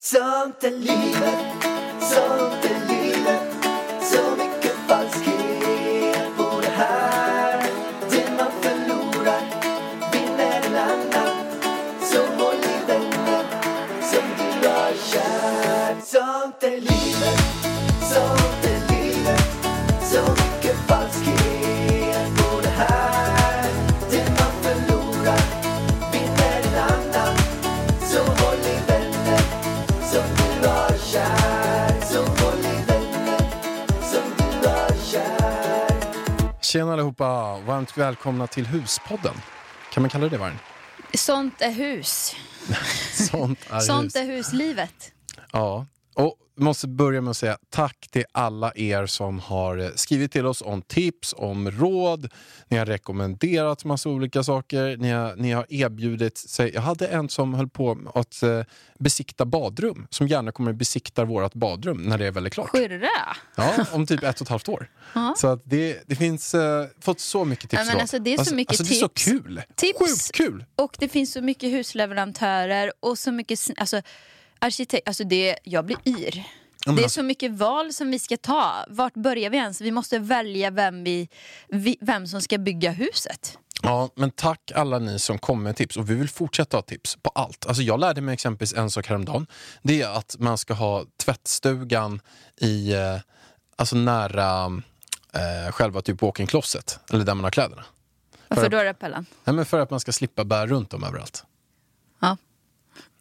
Sånt 0.00 0.64
är 0.64 0.70
livet, 0.70 1.62
sånt 2.00 2.64
är 2.64 2.68
livet 2.68 2.87
Tjena 36.68 36.92
allihopa, 36.92 37.58
varmt 37.60 37.98
välkomna 37.98 38.46
till 38.46 38.66
Huspodden. 38.66 39.34
Kan 39.92 40.02
man 40.02 40.10
kalla 40.10 40.28
det 40.28 40.38
Vargen? 40.38 40.58
Sånt 41.14 41.62
är 41.62 41.70
hus. 41.70 42.36
Sånt 43.30 43.58
är 43.70 43.80
Sånt 43.80 44.04
hus. 44.04 44.16
är 44.16 44.24
huslivet. 44.24 45.12
Ja, 45.52 45.86
och 46.14 46.36
måste 46.58 46.88
börja 46.88 47.20
med 47.20 47.30
att 47.30 47.36
säga 47.36 47.58
tack 47.70 48.08
till 48.10 48.24
alla 48.32 48.72
er 48.74 49.06
som 49.06 49.38
har 49.40 49.78
eh, 49.78 49.88
skrivit 49.94 50.32
till 50.32 50.46
oss 50.46 50.62
om 50.62 50.82
tips, 50.82 51.34
om 51.38 51.70
råd. 51.70 52.28
Ni 52.68 52.76
har 52.78 52.86
rekommenderat 52.86 53.84
massa 53.84 54.08
olika 54.08 54.42
saker. 54.42 54.96
Ni 54.96 55.10
har, 55.10 55.36
ni 55.36 55.52
har 55.52 55.66
erbjudit 55.68 56.38
sig. 56.38 56.70
Jag 56.74 56.82
hade 56.82 57.06
en 57.06 57.28
som 57.28 57.54
höll 57.54 57.68
på 57.68 57.98
att 58.14 58.42
eh, 58.42 58.62
besikta 58.98 59.44
badrum, 59.44 60.06
som 60.10 60.26
gärna 60.28 60.52
kommer 60.52 60.72
besikta 60.72 61.24
vårt 61.24 61.54
badrum 61.54 62.02
när 62.02 62.18
det 62.18 62.26
är 62.26 62.30
väldigt 62.30 62.52
klart. 62.54 62.68
Skyrra. 62.68 63.08
Ja, 63.56 63.74
om 63.92 64.06
typ 64.06 64.22
ett 64.22 64.40
och 64.40 64.42
ett 64.46 64.48
halvt 64.48 64.68
år. 64.68 64.90
Så 65.36 65.48
att 65.48 65.62
det, 65.64 66.02
det 66.06 66.16
finns 66.16 66.54
eh, 66.54 66.86
fått 67.00 67.20
så 67.20 67.44
mycket 67.44 67.70
tips. 67.70 67.82
Ja, 67.86 67.92
men 67.92 68.00
alltså, 68.00 68.18
det 68.18 68.34
är 68.34 68.44
så 68.44 68.54
mycket 68.54 68.80
alltså, 68.80 68.84
Det 68.94 68.98
är 68.98 69.00
så 69.00 69.08
tips. 69.08 69.24
kul! 69.24 69.62
Tips. 69.74 69.98
Sjukt 69.98 70.32
kul! 70.32 70.64
Och 70.76 70.96
det 70.98 71.08
finns 71.08 71.32
så 71.32 71.40
mycket 71.42 71.70
husleverantörer 71.72 72.92
och 73.00 73.18
så 73.18 73.32
mycket 73.32 73.60
alltså, 73.76 74.02
arkitekt. 74.58 75.08
Alltså 75.08 75.24
det, 75.24 75.58
jag 75.64 75.84
blir 75.86 75.98
yr. 76.04 76.30
Det 76.84 76.90
är 76.90 76.92
alltså- 76.92 77.08
så 77.08 77.22
mycket 77.22 77.52
val 77.52 77.92
som 77.92 78.10
vi 78.10 78.18
ska 78.18 78.36
ta. 78.36 78.72
Vart 78.88 79.14
börjar 79.14 79.50
vi 79.50 79.56
ens? 79.56 79.80
Vi 79.80 79.90
måste 79.90 80.18
välja 80.18 80.70
vem, 80.70 81.04
vi, 81.04 81.28
vem 82.00 82.26
som 82.26 82.42
ska 82.42 82.58
bygga 82.58 82.90
huset. 82.90 83.58
Ja, 83.82 84.10
men 84.14 84.30
tack 84.30 84.72
alla 84.74 84.98
ni 84.98 85.18
som 85.18 85.38
kommer 85.38 85.62
med 85.62 85.76
tips 85.76 85.96
och 85.96 86.10
vi 86.10 86.14
vill 86.14 86.28
fortsätta 86.28 86.76
ha 86.76 86.82
tips 86.82 87.16
på 87.16 87.30
allt. 87.34 87.66
Alltså 87.66 87.82
jag 87.82 88.00
lärde 88.00 88.20
mig 88.20 88.32
exempelvis 88.34 88.74
en 88.74 88.90
sak 88.90 89.06
häromdagen. 89.06 89.46
Det 89.82 90.02
är 90.02 90.08
att 90.08 90.36
man 90.38 90.58
ska 90.58 90.74
ha 90.74 91.04
tvättstugan 91.24 92.20
i, 92.60 92.92
eh, 92.92 93.16
alltså 93.76 93.96
nära 93.96 94.64
eh, 95.34 95.72
själva 95.72 96.02
typ 96.02 96.22
walk-in 96.22 96.46
closet, 96.46 96.98
eller 97.12 97.24
där 97.24 97.34
man 97.34 97.44
har 97.44 97.50
kläderna. 97.50 97.84
Varför 98.48 98.62
För- 98.62 98.70
då 98.70 98.82
det 98.82 98.94
Pellan? 98.94 99.26
Nej, 99.44 99.56
men 99.56 99.66
för 99.66 99.78
att 99.80 99.90
man 99.90 100.00
ska 100.00 100.12
slippa 100.12 100.44
bära 100.44 100.66
runt 100.66 100.90
dem 100.90 101.04
överallt. 101.04 101.44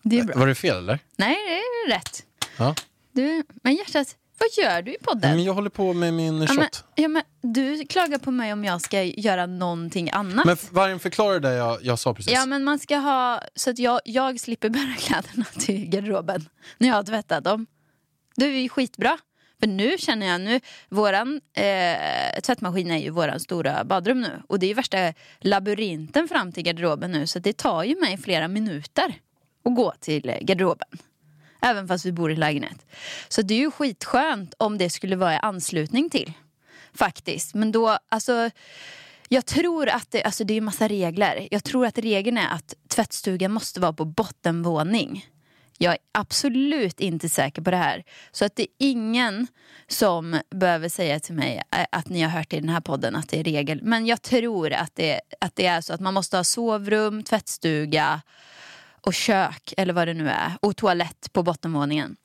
Det 0.02 0.20
är 0.20 0.24
bra. 0.24 0.40
Var 0.40 0.48
det 0.48 0.56
fel 0.56 0.78
eller? 0.78 1.00
Nej, 1.16 1.36
det 1.48 1.92
är 1.94 1.98
rätt. 1.98 2.24
Ja. 2.58 2.76
Du, 3.12 3.44
men 3.64 3.76
hjärtat, 3.76 4.16
vad 4.40 4.66
gör 4.66 4.82
du 4.82 4.94
i 4.94 4.98
podden? 5.04 5.32
Men 5.36 5.44
jag 5.44 5.54
håller 5.54 5.70
på 5.70 5.94
med 5.94 6.14
min 6.14 6.42
Ja, 6.42 6.48
shot. 6.48 6.58
men, 6.58 6.70
ja, 6.96 7.08
men, 7.08 7.24
du 7.42 7.86
klagar 7.86 8.18
på 8.18 8.32
mig 8.32 8.54
om 8.54 8.64
jag 8.66 8.82
ska 8.82 9.04
göra 9.04 9.46
någonting 9.46 10.10
annat. 10.12 10.46
Men 10.46 10.58
Vargen, 10.72 11.00
förklara 11.00 11.40
det 11.40 11.54
jag, 11.54 11.78
jag 11.82 12.00
sa 12.00 12.14
precis. 12.14 12.34
Ja 12.34 12.46
men 12.46 12.64
man 12.64 12.80
ska 12.80 12.98
ha 12.98 13.42
så 13.56 13.70
att 13.70 13.80
jag, 13.80 14.02
jag 14.06 14.40
slipper 14.40 14.70
bära 14.70 14.94
kläderna 15.00 15.46
till 15.60 15.90
garderoben 15.90 16.50
när 16.78 16.88
jag 16.88 16.96
har 16.96 17.04
tvättat 17.04 17.44
dem. 17.44 17.66
Det 18.36 18.46
är 18.46 18.50
ju 18.50 18.70
skitbra. 18.70 19.18
För 19.60 19.68
nu 19.68 19.98
känner 19.98 20.28
jag 20.28 20.42
nu, 20.42 20.60
våran 20.90 21.42
eh, 21.54 22.42
tvättmaskin 22.44 22.92
är 22.92 22.98
ju 22.98 23.10
våran 23.10 23.40
stora 23.40 23.84
badrum 23.84 24.22
nu. 24.22 24.42
Och 24.48 24.60
det 24.60 24.66
är 24.66 24.68
ju 24.68 24.74
värsta 24.74 25.14
labyrinten 25.40 26.28
fram 26.28 26.52
till 26.52 26.64
garderoben 26.64 27.12
nu. 27.12 27.28
Så 27.28 27.40
det 27.40 27.58
tar 27.58 27.84
ju 27.84 28.00
mig 28.00 28.18
flera 28.18 28.48
minuter 28.48 29.16
och 29.68 29.76
gå 29.76 29.94
till 30.00 30.30
eh, 30.30 30.38
garderoben. 30.42 30.88
Även 31.62 31.88
fast 31.88 32.06
vi 32.06 32.12
bor 32.12 32.32
i 32.32 32.36
lägenhet. 32.36 32.86
Så 33.28 33.42
det 33.42 33.54
är 33.54 33.60
ju 33.60 33.72
skitskönt 33.72 34.54
om 34.58 34.78
det 34.78 34.90
skulle 34.90 35.16
vara 35.16 35.34
i 35.34 35.38
anslutning 35.38 36.10
till. 36.10 36.34
Faktiskt. 36.94 37.54
Men 37.54 37.72
då, 37.72 37.98
alltså 38.10 38.50
jag 39.28 39.46
tror 39.46 39.90
att 39.90 40.12
det, 40.12 40.24
alltså 40.24 40.44
det 40.44 40.54
är 40.54 40.62
massa 40.62 40.88
regler. 40.88 41.48
Jag 41.52 41.64
tror 41.64 41.86
att 41.86 41.98
regeln 41.98 42.38
är 42.38 42.50
att 42.50 42.74
tvättstugan 42.88 43.52
måste 43.52 43.80
vara 43.80 43.94
på 43.94 44.06
bottenvåning. 44.06 45.26
Jag 45.78 45.94
är 45.94 46.00
absolut 46.12 47.00
inte 47.00 47.30
säker 47.30 47.62
på 47.62 47.72
det 47.72 47.78
här. 47.78 48.04
Så 48.32 48.46
att 48.46 48.56
det 48.56 48.64
är 48.64 48.68
ingen 48.78 49.48
som 49.88 50.40
behöver 50.56 50.90
säga 50.90 51.20
till 51.20 51.36
mig 51.36 51.64
eh, 51.72 51.86
att 51.92 52.10
ni 52.10 52.22
har 52.22 52.30
hört 52.30 52.54
i 52.54 52.60
den 52.60 52.70
här 52.70 52.82
podden 52.82 53.16
att 53.16 53.30
det 53.30 53.40
är 53.40 53.44
regel. 53.44 53.80
Men 53.84 54.06
jag 54.06 54.22
tror 54.22 54.74
att 54.74 54.96
det, 54.96 55.22
att 55.42 55.56
det 55.56 55.66
är 55.66 55.82
så 55.82 55.94
att 55.94 56.00
man 56.00 56.14
måste 56.14 56.38
ha 56.38 56.44
sovrum, 56.44 57.24
tvättstuga 57.24 58.22
och 59.08 59.14
kök 59.14 59.74
eller 59.78 59.94
vad 59.94 60.08
det 60.08 60.14
nu 60.14 60.30
är. 60.30 60.52
Och 60.62 60.76
toalett 60.76 61.34
på 61.34 61.44
bottenvåningen. 61.44 62.16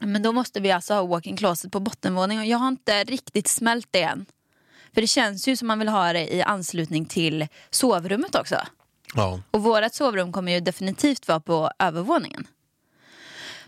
Men 0.00 0.22
då 0.22 0.32
måste 0.32 0.60
vi 0.60 0.70
alltså 0.70 0.94
ha 0.94 1.02
walk-in 1.06 1.36
closet 1.36 1.72
på 1.72 1.80
bottenvåningen 1.80 2.42
och 2.42 2.46
jag 2.48 2.58
har 2.58 2.68
inte 2.68 3.04
riktigt 3.04 3.48
smält 3.48 3.88
det 3.90 4.02
än. 4.02 4.26
För 4.94 5.00
det 5.00 5.06
känns 5.06 5.48
ju 5.48 5.56
som 5.56 5.68
man 5.68 5.78
vill 5.78 5.88
ha 5.88 6.12
det 6.12 6.34
i 6.34 6.42
anslutning 6.42 7.04
till 7.06 7.46
sovrummet 7.70 8.34
också. 8.34 8.56
Ja. 9.14 9.40
Och 9.50 9.62
vårt 9.62 9.94
sovrum 9.94 10.32
kommer 10.32 10.52
ju 10.52 10.60
definitivt 10.60 11.28
vara 11.28 11.40
på 11.40 11.70
övervåningen. 11.78 12.46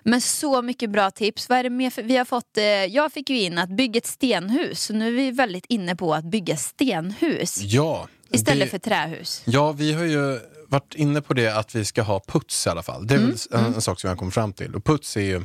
Men 0.03 0.21
så 0.21 0.63
mycket 0.63 0.91
bra 0.91 1.11
tips. 1.11 1.49
Vad 1.49 1.59
är 1.59 1.63
det 1.63 1.71
mer 1.71 1.91
för? 1.91 2.03
Vi 2.03 2.17
har 2.17 2.25
fått, 2.25 2.57
eh, 2.59 2.65
jag 2.65 3.13
fick 3.13 3.31
ju 3.31 3.41
in 3.41 3.59
att 3.59 3.69
bygga 3.71 3.99
ett 3.99 4.07
stenhus. 4.07 4.83
Så 4.85 4.93
nu 4.93 5.07
är 5.09 5.13
vi 5.13 5.31
väldigt 5.31 5.67
inne 5.69 5.97
på 5.97 6.15
att 6.15 6.25
bygga 6.25 6.57
stenhus 6.57 7.59
ja 7.63 8.09
istället 8.31 8.67
det- 8.67 8.71
för 8.71 8.79
trähus. 8.79 9.43
Ja, 9.45 9.73
vi 9.73 9.93
har 9.93 10.05
ju 10.05 10.41
varit 10.69 10.95
inne 10.95 11.21
på 11.21 11.35
det 11.35 11.49
att 11.49 11.75
vi 11.75 11.85
ska 11.85 12.03
ha 12.03 12.21
puts 12.27 12.67
i 12.67 12.71
alla 12.71 12.83
fall. 12.83 13.07
Det 13.07 13.15
är 13.15 13.19
Mm, 13.19 13.37
en, 13.53 13.65
en 13.75 13.81
sak 13.83 14.01
som 14.01 14.09
har 14.11 14.17
kommit 14.17 14.35
fram 14.35 14.53
till. 14.53 14.75
Och 14.75 14.85
puts 14.85 15.17
är 15.17 15.21
ju, 15.21 15.45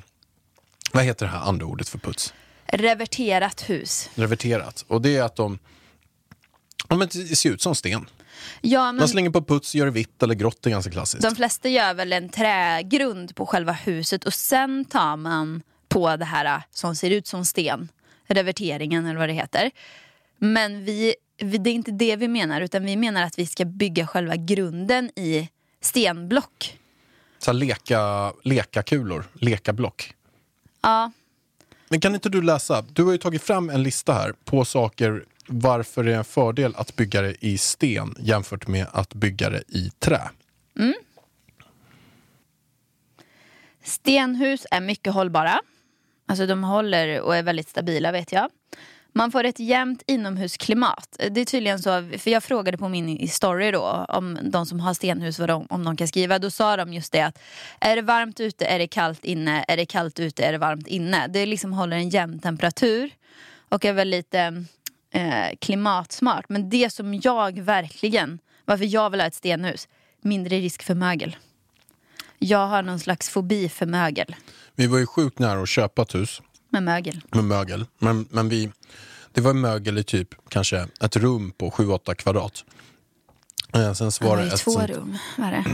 vad 0.92 1.04
heter 1.04 1.26
det 1.26 1.32
här 1.32 1.40
andra 1.40 1.66
ordet 1.66 1.90
för 1.90 1.98
puts? 1.98 2.34
Reverterat 2.68 3.70
hus. 3.70 4.10
Reverterat. 4.16 4.86
Och 4.88 5.02
det 5.02 5.18
är 5.18 5.24
att 5.24 5.36
de, 5.36 5.60
ja, 6.88 6.96
men 6.96 7.08
det 7.14 7.36
ser 7.36 7.50
ut 7.50 7.62
som 7.62 7.76
sten. 7.76 8.06
Ja, 8.62 8.86
men 8.86 8.96
Man 8.96 9.08
slänger 9.08 9.30
på 9.30 9.42
puts, 9.44 9.76
gör 9.76 9.86
det 9.86 9.92
vitt 9.92 10.24
eller 10.24 10.36
grått, 10.36 10.58
det 10.62 10.70
är 10.70 10.72
ganska 10.72 10.92
klassiskt. 10.92 11.24
de 11.24 11.36
flesta 11.36 11.70
gör 11.70 11.94
väl 11.94 12.14
en 12.14 12.30
trägrund 12.30 13.36
på 13.36 13.46
själva 13.46 13.72
huset 13.72 14.24
och 14.26 14.34
sen 14.34 14.86
tar 14.86 15.16
man 15.16 15.62
på 15.90 16.16
det 16.16 16.26
här 16.26 16.46
äh, 16.46 16.62
som 16.72 16.96
ser 16.96 17.10
ut 17.12 17.28
som 17.28 17.46
sten. 17.46 17.92
Reverteringen 18.28 19.06
eller 19.06 19.20
vad 19.20 19.30
det 19.30 19.34
heter. 19.34 19.72
Men 20.38 20.86
vi, 20.86 21.16
det 21.40 21.70
är 21.70 21.74
inte 21.74 21.92
det 21.92 22.16
vi 22.16 22.28
menar 22.28 22.62
utan 22.62 22.86
vi 22.86 22.96
menar 22.96 23.24
att 23.24 23.40
vi 23.40 23.46
ska 23.46 23.66
bygga 23.66 24.08
själva 24.08 24.36
grunden 24.36 25.12
i 25.16 25.50
stenblock. 25.82 26.80
Så 27.40 27.52
här 27.52 27.58
leka, 27.58 28.34
lekakulor, 28.44 29.26
lekablock. 29.34 30.14
Ja, 30.82 31.12
Men 31.90 32.00
kan 32.00 32.16
inte 32.16 32.30
du 32.30 32.42
läsa? 32.42 32.82
Du 32.82 33.04
har 33.04 33.12
ju 33.12 33.18
tagit 33.18 33.44
fram 33.44 33.70
en 33.70 33.84
lista 33.84 34.14
här 34.14 34.34
på 34.46 34.66
saker 34.66 35.26
varför 35.48 36.04
det 36.04 36.14
är 36.14 36.18
en 36.18 36.24
fördel 36.24 36.74
att 36.76 36.96
bygga 36.96 37.22
det 37.22 37.46
i 37.46 37.58
sten 37.58 38.16
jämfört 38.20 38.68
med 38.68 38.88
att 38.92 39.14
bygga 39.14 39.50
det 39.50 39.64
i 39.68 39.92
trä. 40.00 40.30
Stenhus 43.84 44.66
är 44.72 44.82
mycket 44.82 45.14
hållbara. 45.14 45.60
Alltså 46.28 46.46
de 46.46 46.64
håller 46.64 47.22
och 47.22 47.36
är 47.36 47.44
väldigt 47.44 47.70
stabila 47.70 48.12
vet 48.12 48.32
jag. 48.32 48.50
Man 49.14 49.32
får 49.32 49.44
ett 49.44 49.60
jämnt 49.60 50.04
inomhusklimat. 50.08 51.16
Eh, 51.20 51.32
det 51.32 51.42
är 51.42 51.46
tydligen 51.46 51.80
så, 51.80 52.10
för 52.18 52.32
jag 52.32 52.44
frågade 52.44 52.78
på 52.78 52.90
min 52.90 53.28
story 53.28 53.72
då 53.72 54.06
om 54.10 54.38
de 54.44 54.66
som 54.66 54.80
har 54.80 54.94
stenhus 54.94 55.40
vad 55.40 55.50
de, 55.50 55.68
om 55.70 55.84
de 55.84 55.98
kan 55.98 56.08
skriva. 56.08 56.40
Då 56.40 56.50
sa 56.50 56.78
de 56.78 56.94
just 56.94 57.12
det 57.12 57.22
att 57.22 57.40
är 57.80 57.96
det 57.96 58.02
varmt 58.02 58.40
ute 58.40 58.66
är 58.66 58.80
det 58.80 58.88
kallt 58.88 59.26
inne, 59.26 59.66
är 59.68 59.78
det 59.78 59.86
kallt 59.86 60.20
ute 60.20 60.46
är 60.46 60.52
det 60.52 60.58
varmt 60.58 60.88
inne. 60.88 61.28
Det 61.28 61.46
liksom 61.46 61.74
håller 61.74 61.98
en 61.98 62.10
jämn 62.10 62.40
temperatur 62.40 63.12
och 63.70 63.86
är 63.86 63.94
väl 63.94 64.10
lite 64.10 64.66
eh, 65.14 65.58
klimatsmart. 65.62 66.46
Men 66.50 66.70
det 66.70 66.94
som 66.94 67.14
jag 67.24 67.60
verkligen, 67.60 68.40
varför 68.66 68.86
jag 68.86 69.10
vill 69.10 69.20
ha 69.20 69.28
ett 69.28 69.36
stenhus, 69.36 69.88
mindre 70.22 70.56
risk 70.56 70.84
för 70.84 70.96
mögel. 70.96 71.36
Jag 72.38 72.68
har 72.68 72.84
någon 72.84 73.00
slags 73.00 73.30
fobi 73.30 73.70
för 73.70 73.86
mögel. 73.86 74.36
Vi 74.76 74.88
var 74.88 74.98
ju 74.98 75.06
sjukt 75.06 75.40
nära 75.40 75.62
att 75.62 75.70
köpa 75.70 76.02
ett 76.02 76.16
hus 76.16 76.42
med 76.70 76.84
mögel. 76.84 77.22
med 77.32 77.44
mögel. 77.44 77.86
Men, 78.00 78.28
men 78.32 78.50
vi, 78.50 78.72
det 79.34 79.42
var 79.42 79.54
mögel 79.54 79.98
i 79.98 80.04
typ 80.04 80.28
kanske 80.50 80.88
ett 81.02 81.16
rum 81.16 81.52
på 81.58 81.70
7-8 81.70 82.14
kvadrat. 82.16 82.64
Eh, 83.74 83.94
sen 83.94 84.12
så 84.12 84.24
Det 84.24 84.30
var 84.30 84.36
var 84.36 84.44
det 84.44 84.48
ju 84.50 84.54
ett 84.54 84.60
två 84.60 84.72
sånt, 84.72 84.90
rum. 84.90 85.18
Var 85.38 85.52
det? 85.52 85.66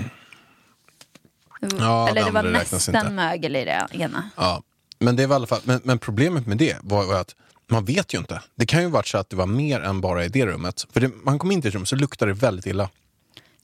Ja, 1.80 2.10
Eller 2.10 2.22
det 2.22 2.28
det 2.28 2.32
var 2.32 2.44
nästan 2.44 2.96
inte. 2.96 3.12
mögel 3.12 3.56
i 3.56 3.66
det 3.66 3.88
ena. 3.92 4.30
Ja, 4.36 4.64
men, 5.00 5.16
det 5.16 5.28
var 5.28 5.44
i 5.44 5.48
fall, 5.48 5.62
men, 5.64 5.82
men 5.84 6.00
problemet 6.00 6.48
med 6.48 6.58
det 6.58 6.78
var 6.82 7.22
att 7.22 7.36
man 7.68 7.86
vet 7.86 8.14
ju 8.14 8.18
inte. 8.18 8.42
Det 8.56 8.66
kan 8.66 8.82
ju 8.82 8.88
varit 8.90 9.08
så 9.08 9.18
att 9.18 9.30
det 9.30 9.36
var 9.36 9.46
mer 9.46 9.80
än 9.80 10.02
bara 10.02 10.26
i 10.26 10.30
det 10.30 10.46
rummet. 10.46 10.88
För 10.92 11.00
det, 11.00 11.12
man 11.24 11.40
kom 11.40 11.52
in 11.52 11.62
till 11.62 11.70
ett 11.70 11.76
rum 11.76 11.86
så 11.86 11.96
luktar 11.96 12.28
det 12.28 12.34
väldigt 12.34 12.66
illa. 12.66 12.90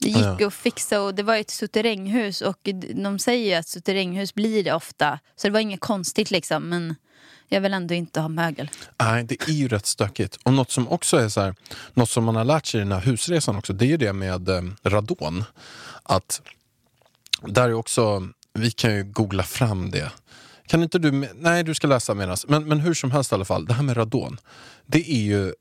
Det 0.02 0.08
gick 0.08 0.40
Ja. 0.40 0.46
att 0.46 0.54
fixa 0.54 1.00
och 1.02 1.14
det 1.14 1.22
var 1.22 1.36
ett 1.36 1.50
suterränghus 1.50 2.40
och 2.40 2.68
de 2.94 3.18
säger 3.18 3.48
ju 3.50 3.54
att 3.54 3.68
suterränghus 3.68 4.34
blir 4.34 4.64
det 4.64 4.72
ofta. 4.72 5.18
Så 5.36 5.46
det 5.46 5.52
var 5.52 5.60
inget 5.60 5.80
konstigt 5.80 6.30
liksom 6.30 6.68
men 6.68 6.94
jag 7.48 7.60
vill 7.60 7.74
ändå 7.74 7.94
inte 7.94 8.20
ha 8.20 8.28
mögel. 8.28 8.70
Nej, 9.00 9.24
det 9.24 9.42
är 9.48 9.52
ju 9.52 9.68
rätt 9.68 9.86
stökigt. 9.86 10.36
Och 10.42 10.52
något 10.52 10.70
som 10.70 10.88
också 10.88 11.16
är 11.16 11.28
så 11.28 11.40
här, 11.40 11.54
något 11.94 12.10
som 12.10 12.24
man 12.24 12.36
har 12.36 12.44
lärt 12.44 12.66
sig 12.66 12.80
i 12.80 12.82
den 12.82 12.92
här 12.92 13.00
husresan 13.00 13.56
också, 13.56 13.72
det 13.72 13.84
är 13.84 13.88
ju 13.88 13.96
det 13.96 14.12
med 14.12 14.48
eh, 14.48 14.62
radon. 14.84 15.44
Att 16.02 16.40
där 17.46 17.68
är 17.68 17.72
också, 17.74 18.28
vi 18.52 18.70
kan 18.70 18.94
ju 18.94 19.04
googla 19.04 19.42
fram 19.42 19.90
det. 19.90 20.12
Kan 20.66 20.82
inte 20.82 20.98
du, 20.98 21.10
nej 21.34 21.64
du 21.64 21.74
ska 21.74 21.86
läsa 21.86 22.14
medan, 22.14 22.36
men, 22.48 22.68
men 22.68 22.80
hur 22.80 22.94
som 22.94 23.10
helst 23.10 23.32
i 23.32 23.34
alla 23.34 23.44
fall, 23.44 23.66
det 23.66 23.74
här 23.74 23.82
med 23.82 23.96
radon, 23.96 24.38
det 24.86 25.10
är 25.10 25.22
ju 25.22 25.54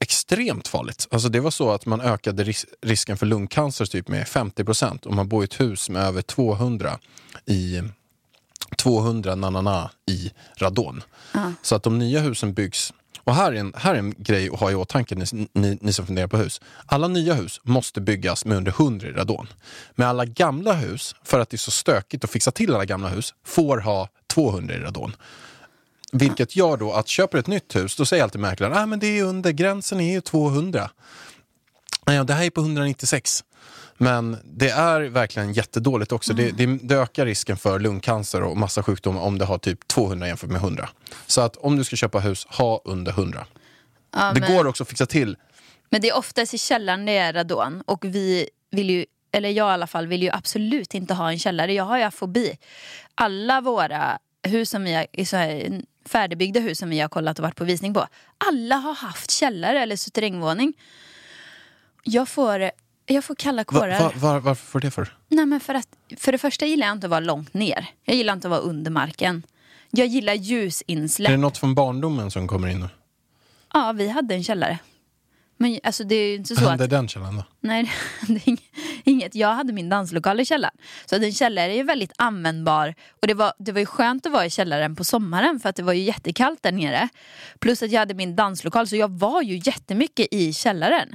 extremt 0.00 0.68
farligt. 0.68 1.08
Alltså 1.10 1.28
det 1.28 1.40
var 1.40 1.50
så 1.50 1.70
att 1.70 1.86
man 1.86 2.00
ökade 2.00 2.44
ris- 2.44 2.66
risken 2.82 3.16
för 3.16 3.26
lungcancer 3.26 3.84
typ 3.84 4.08
med 4.08 4.26
50% 4.26 5.06
om 5.06 5.16
man 5.16 5.28
bor 5.28 5.42
i 5.42 5.44
ett 5.44 5.60
hus 5.60 5.90
med 5.90 6.02
över 6.02 6.22
200 6.22 6.98
i 7.46 7.82
200 8.76 9.34
nanana 9.34 9.90
i 10.06 10.32
radon. 10.56 11.02
Så 11.62 11.74
att 11.74 11.82
de 11.82 11.98
nya 11.98 12.20
husen 12.20 12.52
byggs 12.54 12.92
och 13.28 13.34
här 13.34 13.52
är, 13.52 13.56
en, 13.56 13.72
här 13.76 13.94
är 13.94 13.98
en 13.98 14.14
grej 14.18 14.50
att 14.52 14.60
ha 14.60 14.70
i 14.70 14.74
åtanke 14.74 15.14
ni, 15.14 15.48
ni, 15.52 15.78
ni 15.80 15.92
som 15.92 16.06
funderar 16.06 16.26
på 16.26 16.36
hus. 16.36 16.60
Alla 16.86 17.08
nya 17.08 17.34
hus 17.34 17.60
måste 17.62 18.00
byggas 18.00 18.44
med 18.44 18.56
under 18.56 18.72
100 18.72 19.08
i 19.08 19.12
radon. 19.12 19.46
Men 19.94 20.08
alla 20.08 20.24
gamla 20.24 20.72
hus, 20.72 21.14
för 21.24 21.40
att 21.40 21.50
det 21.50 21.54
är 21.54 21.58
så 21.58 21.70
stökigt 21.70 22.24
att 22.24 22.30
fixa 22.30 22.50
till 22.50 22.74
alla 22.74 22.84
gamla 22.84 23.08
hus, 23.08 23.34
får 23.44 23.78
ha 23.78 24.08
200 24.26 24.74
i 24.74 24.78
radon. 24.78 25.16
Vilket 26.12 26.56
gör 26.56 26.76
då 26.76 26.92
att 26.92 27.08
köper 27.08 27.38
ett 27.38 27.46
nytt 27.46 27.76
hus, 27.76 27.96
då 27.96 28.06
säger 28.06 28.22
alltid 28.22 28.40
mäklaren 28.40 28.76
ah, 28.76 28.86
men 28.86 28.98
det 28.98 29.18
är 29.18 29.24
under, 29.24 29.50
gränsen 29.50 30.00
är 30.00 30.12
ju 30.12 30.20
200. 30.20 30.90
Nej, 32.06 32.24
det 32.24 32.34
här 32.34 32.44
är 32.44 32.50
på 32.50 32.60
196. 32.60 33.44
Men 33.98 34.36
det 34.44 34.70
är 34.70 35.00
verkligen 35.00 35.52
jättedåligt 35.52 36.12
också. 36.12 36.32
Det, 36.32 36.50
det, 36.50 36.78
det 36.82 36.94
ökar 36.94 37.26
risken 37.26 37.56
för 37.56 37.78
lungcancer 37.78 38.42
och 38.42 38.56
massa 38.56 38.82
sjukdomar 38.82 39.20
om 39.20 39.38
det 39.38 39.44
har 39.44 39.58
typ 39.58 39.88
200 39.88 40.28
jämfört 40.28 40.50
med 40.50 40.60
100. 40.60 40.88
Så 41.26 41.40
att 41.40 41.56
om 41.56 41.76
du 41.76 41.84
ska 41.84 41.96
köpa 41.96 42.18
hus, 42.20 42.46
ha 42.50 42.80
under 42.84 43.12
100. 43.12 43.46
Ja, 44.16 44.32
det 44.32 44.40
men, 44.40 44.56
går 44.56 44.66
också 44.66 44.82
att 44.82 44.88
fixa 44.88 45.06
till. 45.06 45.36
men 45.90 46.00
det 46.00 46.08
är 46.08 46.16
oftast 46.16 46.54
i 46.54 46.58
källaren 46.58 47.06
det 47.06 47.16
är 47.16 47.32
radon 47.32 47.82
och 47.86 48.04
vi 48.04 48.48
vill 48.70 48.90
ju, 48.90 49.06
eller 49.32 49.48
jag 49.48 49.70
i 49.70 49.72
alla 49.72 49.86
fall, 49.86 50.06
vill 50.06 50.22
ju 50.22 50.30
absolut 50.30 50.94
inte 50.94 51.14
ha 51.14 51.30
en 51.30 51.38
källare. 51.38 51.72
Jag 51.72 51.84
har 51.84 51.98
ju 51.98 52.10
fobi. 52.10 52.58
Alla 53.14 53.60
våra 53.60 54.18
hus 54.42 54.70
som 54.70 54.84
vi 54.84 54.94
har, 54.94 55.06
färdigbyggda 56.08 56.60
hus 56.60 56.78
som 56.78 56.90
vi 56.90 57.00
har 57.00 57.08
kollat 57.08 57.38
och 57.38 57.42
varit 57.42 57.56
på 57.56 57.64
visning 57.64 57.94
på. 57.94 58.06
Alla 58.48 58.76
har 58.76 58.94
haft 58.94 59.30
källare 59.30 59.82
eller 59.82 59.96
suterrängvåning. 59.96 60.72
Jag 62.02 62.28
får, 62.28 62.70
jag 63.06 63.24
får 63.24 63.34
kalla 63.34 63.58
Va, 63.60 63.64
kårar. 63.64 64.00
va, 64.00 64.12
var, 64.14 64.40
varför 64.40 64.66
får 64.66 64.80
det 64.80 64.90
för? 64.90 65.16
Nej, 65.28 65.46
men 65.46 65.60
för, 65.60 65.74
att, 65.74 65.88
för 66.16 66.32
det 66.32 66.38
första 66.38 66.66
gillar 66.66 66.86
jag 66.86 66.96
inte 66.96 67.06
att 67.06 67.10
vara 67.10 67.20
långt 67.20 67.54
ner. 67.54 67.86
Jag 68.04 68.16
gillar 68.16 68.32
inte 68.32 68.48
att 68.48 68.50
vara 68.50 68.60
under 68.60 68.90
marken. 68.90 69.42
Jag 69.90 70.06
gillar 70.06 70.32
Är 70.32 70.36
det 70.38 70.42
ljusinsläpp. 70.44 71.38
något 71.38 71.58
från 71.58 71.74
barndomen 71.74 72.30
som 72.30 72.48
kommer 72.48 72.68
in? 72.68 72.80
nu? 72.80 72.88
Ja, 73.74 73.92
vi 73.92 74.08
hade 74.08 74.34
en 74.34 74.44
källare. 74.44 74.78
Men 75.56 75.80
alltså, 75.84 76.04
det 76.04 76.14
är 76.14 76.28
ju 76.28 76.34
inte 76.34 76.56
så 76.56 76.62
att... 76.62 76.68
hände 76.68 76.84
i 76.84 76.86
den 76.86 77.08
källan 77.08 77.36
då? 77.36 77.44
Nej, 77.60 77.92
det 78.28 78.34
är 78.34 78.38
ing- 78.50 78.62
inget. 79.08 79.34
Jag 79.34 79.54
hade 79.54 79.72
min 79.72 79.88
danslokal 79.88 80.40
i 80.40 80.44
källaren. 80.44 80.76
Så 81.06 81.16
att 81.16 81.22
en 81.22 81.32
källare 81.32 81.72
är 81.72 81.76
ju 81.76 81.82
väldigt 81.82 82.12
användbar. 82.16 82.94
Och 83.20 83.26
det 83.26 83.34
var, 83.34 83.52
det 83.58 83.72
var 83.72 83.80
ju 83.80 83.86
skönt 83.86 84.26
att 84.26 84.32
vara 84.32 84.46
i 84.46 84.50
källaren 84.50 84.96
på 84.96 85.04
sommaren 85.04 85.60
för 85.60 85.68
att 85.68 85.76
det 85.76 85.82
var 85.82 85.92
ju 85.92 86.02
jättekallt 86.02 86.62
där 86.62 86.72
nere. 86.72 87.08
Plus 87.58 87.82
att 87.82 87.90
jag 87.90 87.98
hade 87.98 88.14
min 88.14 88.36
danslokal 88.36 88.88
så 88.88 88.96
jag 88.96 89.10
var 89.10 89.42
ju 89.42 89.60
jättemycket 89.64 90.26
i 90.30 90.52
källaren. 90.52 91.08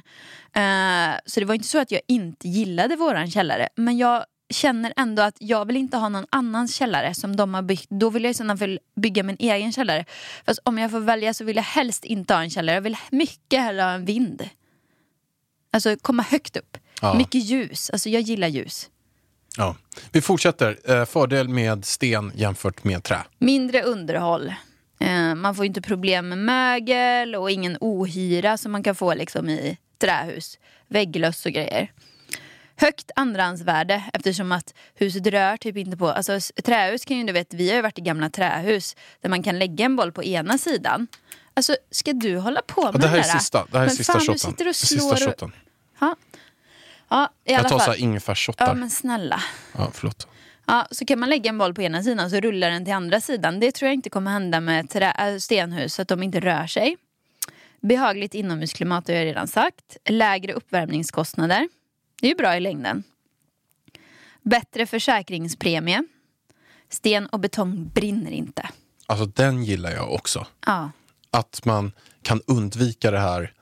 Uh, 0.58 1.16
så 1.26 1.40
det 1.40 1.46
var 1.46 1.56
inte 1.56 1.68
så 1.68 1.80
att 1.80 1.92
jag 1.92 2.02
inte 2.08 2.48
gillade 2.48 2.96
våran 2.96 3.32
källare. 3.32 3.70
Men 3.76 3.98
jag 3.98 4.26
känner 4.50 4.94
ändå 4.98 5.22
att 5.22 5.36
jag 5.40 5.66
vill 5.66 5.78
inte 5.78 5.98
ha 5.98 6.10
någon 6.10 6.26
annans 6.30 6.76
källare 6.76 7.14
som 7.14 7.36
de 7.36 7.54
har 7.54 7.62
byggt. 7.62 7.90
Då 7.90 8.10
vill 8.10 8.24
jag 8.24 8.32
i 8.32 8.34
sådana 8.34 8.58
fall 8.58 8.80
bygga 8.96 9.24
min 9.24 9.38
egen 9.40 9.72
källare. 9.72 10.06
Fast 10.46 10.60
om 10.64 10.78
jag 10.78 10.92
får 10.92 11.00
välja 11.00 11.34
så 11.34 11.44
vill 11.44 11.56
jag 11.56 11.64
helst 11.64 12.06
inte 12.06 12.34
ha 12.34 12.42
en 12.42 12.50
källare. 12.50 12.76
Jag 12.76 12.82
vill 12.82 12.98
mycket 13.12 13.62
hellre 13.62 13.82
ha 13.82 13.92
en 13.92 14.06
vind. 14.06 14.50
Alltså 15.72 15.96
komma 16.02 16.24
högt 16.24 16.58
upp. 16.58 16.78
Ja. 17.02 17.14
Mycket 17.14 17.44
ljus. 17.44 17.90
Alltså 17.90 18.10
jag 18.10 18.22
gillar 18.22 18.48
ljus. 18.48 18.90
Ja. 19.58 19.76
Vi 20.12 20.22
fortsätter. 20.22 20.80
Eh, 20.92 21.06
fördel 21.06 21.50
med 21.50 21.86
sten 21.86 22.32
jämfört 22.36 22.84
med 22.84 23.04
trä. 23.04 23.24
Mindre 23.38 23.82
underhåll. 23.84 24.54
Eh, 25.00 25.36
man 25.36 25.56
får 25.56 25.66
inte 25.66 25.82
problem 25.82 26.30
med 26.30 26.38
mögel 26.38 27.36
och 27.36 27.52
ingen 27.52 27.78
ohyra 27.82 28.58
som 28.58 28.72
man 28.72 28.84
kan 28.84 28.96
få 28.96 29.14
liksom 29.14 29.50
i 29.50 29.78
trähus. 30.02 30.60
Vägglöss 30.88 31.46
och 31.46 31.52
grejer. 31.52 31.92
Högt 32.76 33.12
andrahandsvärde 33.16 34.04
eftersom 34.14 34.52
att 34.52 34.74
huset 34.96 35.28
rör 35.28 35.58
typ 35.58 35.78
inte 35.78 35.98
på... 35.98 36.10
Alltså 36.10 36.40
trähus 36.64 37.06
kan 37.06 37.18
ju 37.18 37.24
du 37.24 37.34
vet, 37.34 37.54
vi 37.54 37.70
har 37.70 37.76
ju 37.76 37.82
varit 37.82 37.98
i 37.98 38.02
gamla 38.02 38.30
trähus 38.30 38.96
där 39.22 39.30
man 39.30 39.44
kan 39.44 39.60
lägga 39.60 39.86
en 39.86 39.96
boll 39.96 40.12
på 40.12 40.24
ena 40.24 40.58
sidan. 40.58 41.08
Alltså 41.54 41.76
ska 41.92 42.14
du 42.14 42.38
hålla 42.38 42.62
på 42.68 42.82
med 42.82 42.92
Ja, 42.94 42.98
det 42.98 43.08
här 43.08 43.18
är 43.18 43.24
sista, 43.24 43.66
det 43.72 43.78
här 43.78 43.84
är 43.84 43.88
Men 43.88 43.96
sista 43.96 44.14
fan, 44.14 44.20
du 44.20 44.26
shotten. 44.26 44.40
sitter 44.52 44.68
och 44.70 44.76
Sista 44.76 45.00
slår 45.00 45.14
och... 45.14 45.20
shotten. 45.20 45.52
Ja. 47.14 47.30
i 47.46 47.54
alla 47.54 47.62
Jag 47.64 47.70
tar 47.70 47.80
så 47.80 47.86
fall. 47.86 47.94
här 47.96 48.02
ingefärsshottar. 48.02 48.68
Ja 48.68 48.74
men 48.74 48.90
snälla. 48.90 49.44
Ja, 49.78 49.90
förlåt. 49.94 50.28
Ja, 50.66 50.88
så 50.92 51.06
kan 51.06 51.20
man 51.20 51.30
lägga 51.30 51.50
en 51.50 51.58
boll 51.58 51.74
på 51.74 51.82
ena 51.82 52.04
sidan 52.04 52.30
så 52.30 52.40
rullar 52.40 52.70
den 52.70 52.86
till 52.86 52.94
andra 52.94 53.22
sidan. 53.22 53.60
Det 53.60 53.72
tror 53.72 53.88
jag 53.88 53.94
inte 53.94 54.10
kommer 54.10 54.32
hända 54.32 54.60
med 54.60 54.90
trä, 54.90 55.12
äh, 55.34 55.38
stenhus, 55.38 55.94
så 55.94 56.02
att 56.02 56.08
de 56.08 56.24
inte 56.24 56.40
rör 56.40 56.68
sig. 56.68 56.98
Behagligt 57.82 58.34
inomhusklimat 58.34 59.08
har 59.08 59.16
jag 59.16 59.26
redan 59.26 59.48
sagt. 59.48 59.98
Lägre 60.10 60.54
uppvärmningskostnader. 60.54 61.70
Det 62.22 62.28
är 62.28 62.30
ju 62.30 62.36
bra 62.36 62.58
i 62.58 62.60
längden. 62.60 63.04
Bättre 64.42 64.86
försäkringspremie. 64.86 66.04
Sten 66.90 67.26
och 67.28 67.40
betong 67.40 67.88
brinner 67.94 68.32
inte. 68.32 68.70
Alltså 69.06 69.26
den 69.26 69.64
gillar 69.64 69.92
jag 69.92 70.14
också. 70.14 70.48
Ja, 70.66 70.92
Att 71.32 71.66
man 71.66 71.92
kan 72.22 72.42
undvika 72.48 73.12
det 73.12 73.20
här, 73.20 73.54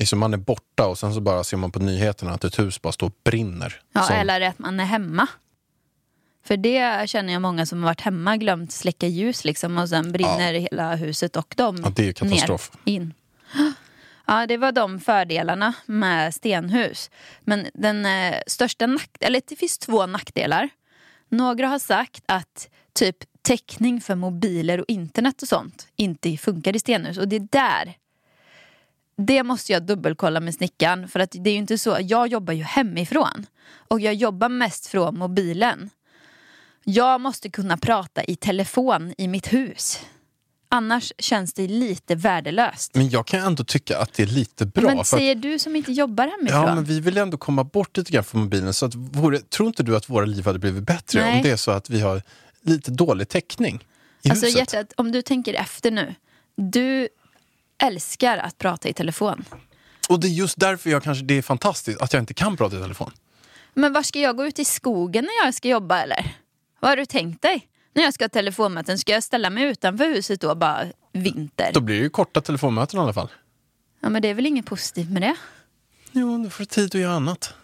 liksom 0.00 0.18
man 0.18 0.34
är 0.34 0.38
borta 0.38 0.86
och 0.86 0.98
sen 0.98 1.14
så 1.14 1.20
bara 1.20 1.44
ser 1.44 1.56
man 1.56 1.72
på 1.72 1.78
nyheterna 1.78 2.32
att 2.32 2.44
ett 2.44 2.58
hus 2.58 2.82
bara 2.82 2.92
står 2.92 3.06
och 3.06 3.16
brinner. 3.24 3.80
ja 3.92 4.02
Som- 4.02 4.16
eller 4.16 4.40
att 4.40 4.58
man 4.58 4.80
är 4.80 4.84
hemma. 4.84 5.26
För 6.44 6.56
det 6.56 7.10
känner 7.10 7.32
jag 7.32 7.42
många 7.42 7.66
som 7.66 7.78
har 7.82 7.90
varit 7.90 8.00
hemma 8.00 8.36
glömt 8.36 8.72
släcka 8.72 9.06
ljus 9.06 9.44
liksom 9.44 9.78
och 9.78 9.88
sen 9.88 10.12
brinner 10.12 10.52
hela 10.52 10.94
huset 10.96 11.36
och 11.36 11.54
dem 11.56 11.80
Ja, 11.84 11.92
det 11.96 12.08
är 12.08 12.12
katastrof. 12.12 12.70
ner, 12.84 12.94
in. 12.94 13.14
Ja, 14.26 14.46
det 14.46 14.56
var 14.56 14.72
de 14.72 15.00
fördelarna 15.00 15.72
med 15.86 16.34
stenhus. 16.34 17.10
Men 17.40 17.66
den 17.74 18.06
eh, 18.06 18.34
största 18.46 18.86
nack... 18.86 19.10
eller 19.20 19.42
det 19.48 19.56
finns 19.56 19.78
två 19.78 20.06
nackdelar. 20.06 20.68
Några 21.28 21.66
har 21.68 21.78
sagt 21.78 22.22
att 22.26 22.68
typ 22.92 23.16
täckning 23.42 24.00
för 24.00 24.14
mobiler 24.14 24.78
och 24.80 24.84
internet 24.88 25.42
och 25.42 25.48
sånt 25.48 25.88
inte 25.96 26.36
funkar 26.36 26.76
i 26.76 26.78
stenhus. 26.78 27.18
Och 27.18 27.28
det 27.28 27.36
är 27.36 27.48
där 27.50 27.94
det 29.26 29.42
måste 29.42 29.72
jag 29.72 29.82
dubbelkolla 29.82 30.40
med 30.40 30.54
snickaren. 30.54 31.08
För 31.08 31.20
att 31.20 31.30
det 31.30 31.50
är 31.50 31.54
ju 31.54 31.58
inte 31.58 31.78
så, 31.78 31.96
jag 32.00 32.28
jobbar 32.28 32.52
ju 32.52 32.62
hemifrån. 32.62 33.46
Och 33.72 34.00
jag 34.00 34.14
jobbar 34.14 34.48
mest 34.48 34.86
från 34.86 35.18
mobilen. 35.18 35.90
Jag 36.84 37.20
måste 37.20 37.50
kunna 37.50 37.76
prata 37.76 38.24
i 38.24 38.36
telefon 38.36 39.14
i 39.18 39.28
mitt 39.28 39.52
hus. 39.52 40.00
Annars 40.68 41.12
känns 41.18 41.52
det 41.52 41.68
lite 41.68 42.14
värdelöst. 42.14 42.94
Men 42.94 43.08
jag 43.08 43.26
kan 43.26 43.40
ändå 43.40 43.64
tycka 43.64 43.98
att 43.98 44.12
det 44.12 44.22
är 44.22 44.26
lite 44.26 44.66
bra. 44.66 44.82
men 44.82 44.92
för 44.92 45.00
att, 45.00 45.06
säger 45.06 45.34
du 45.34 45.58
som 45.58 45.76
inte 45.76 45.92
jobbar 45.92 46.26
hemifrån? 46.26 46.62
ja, 46.62 46.74
men 46.74 46.84
vi 46.84 47.00
vill 47.00 47.18
ändå 47.18 47.38
komma 47.38 47.64
bort 47.64 47.96
lite 47.96 48.12
grann 48.12 48.24
från 48.24 48.40
mobilen. 48.40 48.74
Så 48.74 48.86
att 48.86 48.94
vore, 48.94 49.38
tror 49.38 49.66
inte 49.66 49.82
du 49.82 49.96
att 49.96 50.08
våra 50.08 50.24
liv 50.24 50.44
hade 50.44 50.58
blivit 50.58 50.82
bättre 50.82 51.20
Nej. 51.20 51.36
om 51.36 51.42
det 51.42 51.50
är 51.50 51.56
så 51.56 51.70
att 51.70 51.90
vi 51.90 52.00
har 52.00 52.22
lite 52.62 52.90
dålig 52.90 53.28
täckning 53.28 53.84
i 54.22 54.30
alltså 54.30 54.46
huset? 54.46 54.72
hjärtat, 54.72 54.92
om 54.96 55.12
du 55.12 55.22
tänker 55.22 55.54
efter 55.54 55.90
nu. 55.90 56.14
Du 56.56 57.08
älskar 57.82 58.38
att 58.38 58.58
prata 58.58 58.88
i 58.88 58.92
telefon. 58.92 59.44
Och 60.08 60.20
det 60.20 60.26
är 60.26 60.30
just 60.30 60.60
därför 60.60 60.90
jag 60.90 61.02
kanske, 61.02 61.24
det 61.24 61.34
är 61.34 61.42
fantastiskt 61.42 62.00
att 62.00 62.12
jag 62.12 62.22
inte 62.22 62.34
kan 62.34 62.56
prata 62.56 62.76
i 62.76 62.80
telefon. 62.80 63.10
Men 63.74 63.92
var 63.92 64.02
ska 64.02 64.18
jag 64.18 64.36
gå 64.36 64.46
ut 64.46 64.58
i 64.58 64.64
skogen 64.64 65.24
när 65.24 65.46
jag 65.46 65.54
ska 65.54 65.68
jobba 65.68 66.02
eller? 66.02 66.34
Vad 66.80 66.90
har 66.90 66.96
du 66.96 67.06
tänkt 67.06 67.42
dig? 67.42 67.66
När 67.94 68.02
jag 68.02 68.14
ska 68.14 68.24
ha 68.24 68.28
telefonmöten, 68.28 68.98
ska 68.98 69.12
jag 69.12 69.22
ställa 69.22 69.50
mig 69.50 69.64
utanför 69.64 70.04
huset 70.08 70.40
då 70.40 70.54
bara 70.54 70.84
vinter? 71.12 71.70
Då 71.74 71.80
blir 71.80 71.96
det 71.96 72.02
ju 72.02 72.10
korta 72.10 72.40
telefonmöten 72.40 73.00
i 73.00 73.02
alla 73.02 73.12
fall. 73.12 73.28
Ja 74.00 74.08
men 74.08 74.22
det 74.22 74.28
är 74.28 74.34
väl 74.34 74.46
inget 74.46 74.66
positivt 74.66 75.10
med 75.10 75.22
det? 75.22 75.34
Jo, 76.12 76.38
då 76.44 76.50
får 76.50 76.62
du 76.62 76.66
tid 76.66 76.84
att 76.94 77.00
göra 77.00 77.12
annat. 77.12 77.54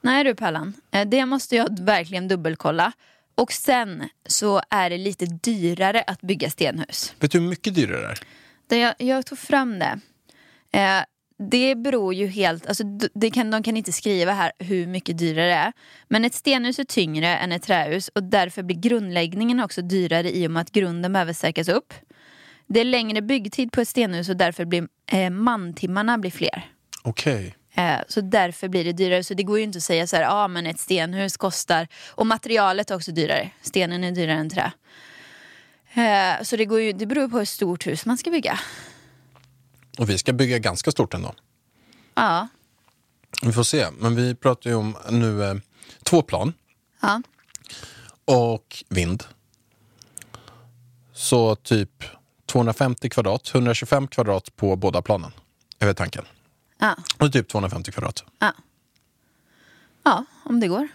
Nej 0.00 0.24
du 0.24 0.34
Pallan, 0.34 0.74
Eh, 0.90 1.08
det 1.08 1.26
måste 1.26 1.56
jag 1.56 1.80
verkligen 1.80 2.28
dubbelkolla. 2.28 2.92
Och 3.34 3.52
sen 3.52 4.08
så 4.28 4.62
är 4.70 4.90
det 4.90 4.98
lite 4.98 5.26
dyrare 5.26 6.02
att 6.06 6.20
bygga 6.20 6.50
stenhus. 6.50 7.14
Vet 7.20 7.30
du 7.32 7.38
hur 7.40 7.48
mycket 7.48 7.74
dyrare 7.74 8.00
det 8.00 8.06
är? 8.08 8.18
Det 8.70 8.78
jag, 8.78 8.94
jag 8.98 9.26
tog 9.26 9.38
fram 9.38 9.78
det. 9.78 10.00
Eh, 10.72 11.04
det 11.38 11.74
beror 11.74 12.14
ju 12.14 12.26
helt, 12.26 12.66
alltså 12.66 12.84
det 13.14 13.30
kan, 13.30 13.50
de 13.50 13.62
kan 13.62 13.76
inte 13.76 13.92
skriva 13.92 14.32
här 14.32 14.52
hur 14.58 14.86
mycket 14.86 15.18
dyrare 15.18 15.46
det 15.46 15.54
är. 15.54 15.72
Men 16.08 16.24
ett 16.24 16.34
stenhus 16.34 16.78
är 16.78 16.84
tyngre 16.84 17.36
än 17.36 17.52
ett 17.52 17.62
trähus 17.62 18.08
och 18.08 18.22
därför 18.22 18.62
blir 18.62 18.76
grundläggningen 18.76 19.60
också 19.60 19.82
dyrare 19.82 20.30
i 20.30 20.46
och 20.46 20.50
med 20.50 20.60
att 20.60 20.70
grunden 20.70 21.12
behöver 21.12 21.32
stärkas 21.32 21.68
upp. 21.68 21.94
Det 22.66 22.80
är 22.80 22.84
längre 22.84 23.22
byggtid 23.22 23.72
på 23.72 23.80
ett 23.80 23.88
stenhus 23.88 24.28
och 24.28 24.36
därför 24.36 24.64
blir 24.64 24.88
eh, 25.12 25.30
mantimmarna 25.30 26.18
blir 26.18 26.30
fler. 26.30 26.70
Okej. 27.02 27.56
Eh, 27.74 27.98
så 28.08 28.20
därför 28.20 28.68
blir 28.68 28.84
det 28.84 28.92
dyrare. 28.92 29.24
Så 29.24 29.34
det 29.34 29.42
går 29.42 29.58
ju 29.58 29.64
inte 29.64 29.76
att 29.76 29.82
säga 29.82 30.06
så 30.06 30.16
här, 30.16 30.22
ja 30.22 30.44
ah, 30.44 30.48
men 30.48 30.66
ett 30.66 30.80
stenhus 30.80 31.36
kostar, 31.36 31.88
och 32.08 32.26
materialet 32.26 32.90
är 32.90 32.94
också 32.94 33.12
dyrare. 33.12 33.50
Stenen 33.62 34.04
är 34.04 34.12
dyrare 34.12 34.38
än 34.38 34.50
trä. 34.50 34.72
Eh, 35.94 36.42
så 36.42 36.56
det, 36.56 36.64
går 36.64 36.80
ju, 36.80 36.92
det 36.92 37.06
beror 37.06 37.28
på 37.28 37.38
hur 37.38 37.44
stort 37.44 37.86
hus 37.86 38.06
man 38.06 38.18
ska 38.18 38.30
bygga. 38.30 38.60
Och 39.98 40.10
vi 40.10 40.18
ska 40.18 40.32
bygga 40.32 40.58
ganska 40.58 40.90
stort 40.90 41.14
ändå. 41.14 41.34
Ja. 42.14 42.48
Vi 43.42 43.52
får 43.52 43.62
se. 43.62 43.86
Men 43.98 44.16
vi 44.16 44.34
pratar 44.34 44.70
ju 44.70 44.76
om 44.76 44.96
nu 45.10 45.44
eh, 45.44 45.54
två 46.02 46.22
plan 46.22 46.52
ja. 47.00 47.22
och 48.24 48.84
vind. 48.88 49.24
Så 51.12 51.56
typ 51.56 52.04
250 52.46 53.08
kvadrat, 53.08 53.50
125 53.54 54.08
kvadrat 54.08 54.56
på 54.56 54.76
båda 54.76 55.02
planen. 55.02 55.32
Är 55.78 55.86
väl 55.86 55.94
tanken. 55.94 56.24
Ja. 56.78 56.96
Och 57.18 57.32
typ 57.32 57.48
250 57.48 57.92
kvadrat. 57.92 58.24
Ja. 58.38 58.52
ja, 60.02 60.24
om 60.44 60.60
det 60.60 60.68
går. 60.68 60.88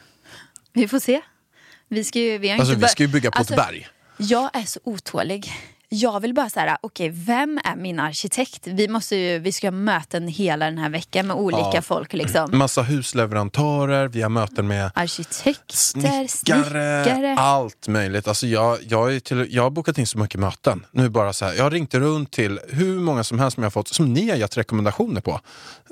Vi 0.73 0.87
får 0.87 0.99
se. 0.99 1.21
Vi 1.87 2.03
ska 2.03 2.19
ju, 2.19 2.37
vi 2.37 2.49
har 2.49 2.57
Alltså 2.57 2.73
inte 2.73 2.85
vi 2.85 2.89
ska 2.89 3.03
ju 3.03 3.09
bygga 3.09 3.31
på 3.31 3.37
Alltså, 3.37 3.53
ett 3.53 3.57
berg. 3.57 3.87
Jag 4.17 4.49
är 4.53 4.63
så 4.65 4.79
otålig. 4.83 5.51
Jag 5.89 6.19
vill 6.19 6.33
bara 6.33 6.49
säga, 6.49 6.77
okej, 6.81 7.09
vem 7.09 7.59
är 7.63 7.75
min 7.75 7.99
arkitekt? 7.99 8.67
Vi, 8.67 8.87
måste 8.87 9.15
ju, 9.15 9.39
vi 9.39 9.51
ska 9.51 9.67
ha 9.67 9.71
möten 9.71 10.27
hela 10.27 10.65
den 10.65 10.77
här 10.77 10.89
veckan 10.89 11.27
med 11.27 11.35
olika 11.35 11.69
Ja. 11.73 11.81
folk. 11.81 12.13
Liksom. 12.13 12.57
Massa 12.57 12.81
husleverantörer, 12.81 14.07
vi 14.07 14.21
har 14.21 14.29
möten 14.29 14.67
med 14.67 14.91
Arkitekter, 14.95 15.75
snickare, 15.75 16.27
snickare. 16.27 17.35
allt 17.37 17.87
möjligt. 17.87 18.27
Alltså 18.27 18.47
jag, 18.47 18.77
jag, 18.87 19.23
till, 19.23 19.47
jag 19.49 19.63
har 19.63 19.69
bokat 19.69 19.97
in 19.97 20.07
så 20.07 20.17
mycket 20.17 20.39
möten. 20.39 20.85
Nu 20.91 21.09
bara 21.09 21.33
så 21.33 21.45
här, 21.45 21.53
jag 21.53 21.63
har 21.63 21.71
ringt 21.71 21.93
runt 21.93 22.31
till 22.31 22.59
hur 22.69 22.99
många 22.99 23.23
som 23.23 23.39
helst 23.39 23.55
som 23.55 23.63
jag 23.63 23.65
har 23.65 23.71
fått, 23.71 23.87
som 23.87 24.13
ni 24.13 24.29
har 24.29 24.37
gett 24.37 24.57
rekommendationer 24.57 25.21
på. 25.21 25.39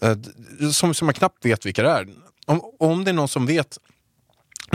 Eh, 0.02 0.18
Som, 0.72 0.94
som 0.94 1.08
jag 1.08 1.16
knappt 1.16 1.46
vet 1.46 1.66
vilka 1.66 1.84
det 1.84 1.90
är. 1.90 2.08
Om, 2.46 2.62
om 2.80 3.04
det 3.04 3.12
är 3.12 3.14
någon 3.14 3.28
som 3.28 3.46
vet 3.46 3.78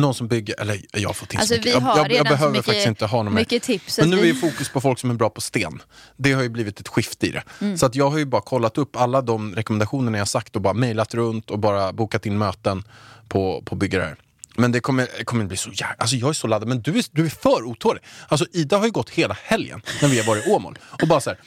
någon 0.01 0.15
som 0.15 0.29
bygger, 0.29 0.61
eller 0.61 0.81
jag 0.93 1.09
har 1.09 1.15
fått 1.15 1.33
in 1.33 1.39
Alltså, 1.41 1.55
så 1.55 1.59
mycket. 1.61 1.75
vi 1.77 1.81
har 1.81 1.97
jag, 1.99 2.11
jag, 2.11 2.17
jag 2.19 2.27
behöver 2.27 2.53
mycket- 2.53 2.65
faktiskt 2.67 2.87
inte 2.87 3.07
ha 3.07 3.23
någon 3.23 3.35
mer. 3.35 3.41
mycket 3.41 3.63
tips, 3.63 3.99
Men 3.99 4.11
nu 4.11 4.17
vi- 4.17 4.31
är 4.31 4.35
fokus 4.35 4.69
på 4.69 4.81
folk 4.81 4.99
som 4.99 5.11
är 5.11 5.15
bra 5.15 5.31
på 5.31 5.41
sten. 5.41 5.83
Det 6.17 6.33
har 6.33 6.43
ju 6.43 6.49
blivit 6.49 6.81
ett 6.81 6.89
skift 6.89 7.25
i 7.25 7.31
det. 7.31 7.43
Mm. 7.61 7.79
Så 7.79 7.87
att 7.87 7.95
jag 7.95 8.11
har 8.11 8.19
ju 8.19 8.25
bara 8.25 8.43
kollat 8.43 8.79
upp 8.79 8.97
alla 8.97 9.23
de 9.23 9.55
rekommendationerna 9.55 10.19
jag 10.19 10.29
sagt 10.29 10.57
och 10.57 10.63
bara 10.63 10.75
mejlat 10.75 11.15
runt 11.15 11.51
och 11.51 11.59
bara 11.59 11.93
bokat 11.93 12.27
in 12.27 12.39
möten 12.39 12.85
på, 13.29 13.63
på 13.67 13.75
byggare. 13.75 14.17
Men 14.57 14.73
det 14.73 14.81
kommer, 14.81 15.25
kommer 15.25 15.45
bli 15.45 15.57
så 15.57 15.71
jävla... 15.71 15.95
Alltså 15.99 16.17
jag 16.17 16.29
är 16.29 16.33
så 16.33 16.47
laddad, 16.47 16.69
men 16.69 16.83
du 16.83 16.99
är, 16.99 17.05
du 17.11 17.25
är 17.27 17.31
för 17.31 17.63
otålig. 17.65 18.03
Alltså 18.29 18.47
Ida 18.53 18.79
har 18.79 18.85
ju 18.85 18.91
gått 18.91 19.11
hela 19.11 19.37
helgen 19.43 19.83
när 20.03 20.09
vi 20.09 20.19
har 20.19 20.27
varit 20.27 20.47
i 20.47 20.51
Åmål 20.51 20.79
och 21.03 21.09
bara 21.09 21.21
så 21.21 21.31
här. 21.31 21.39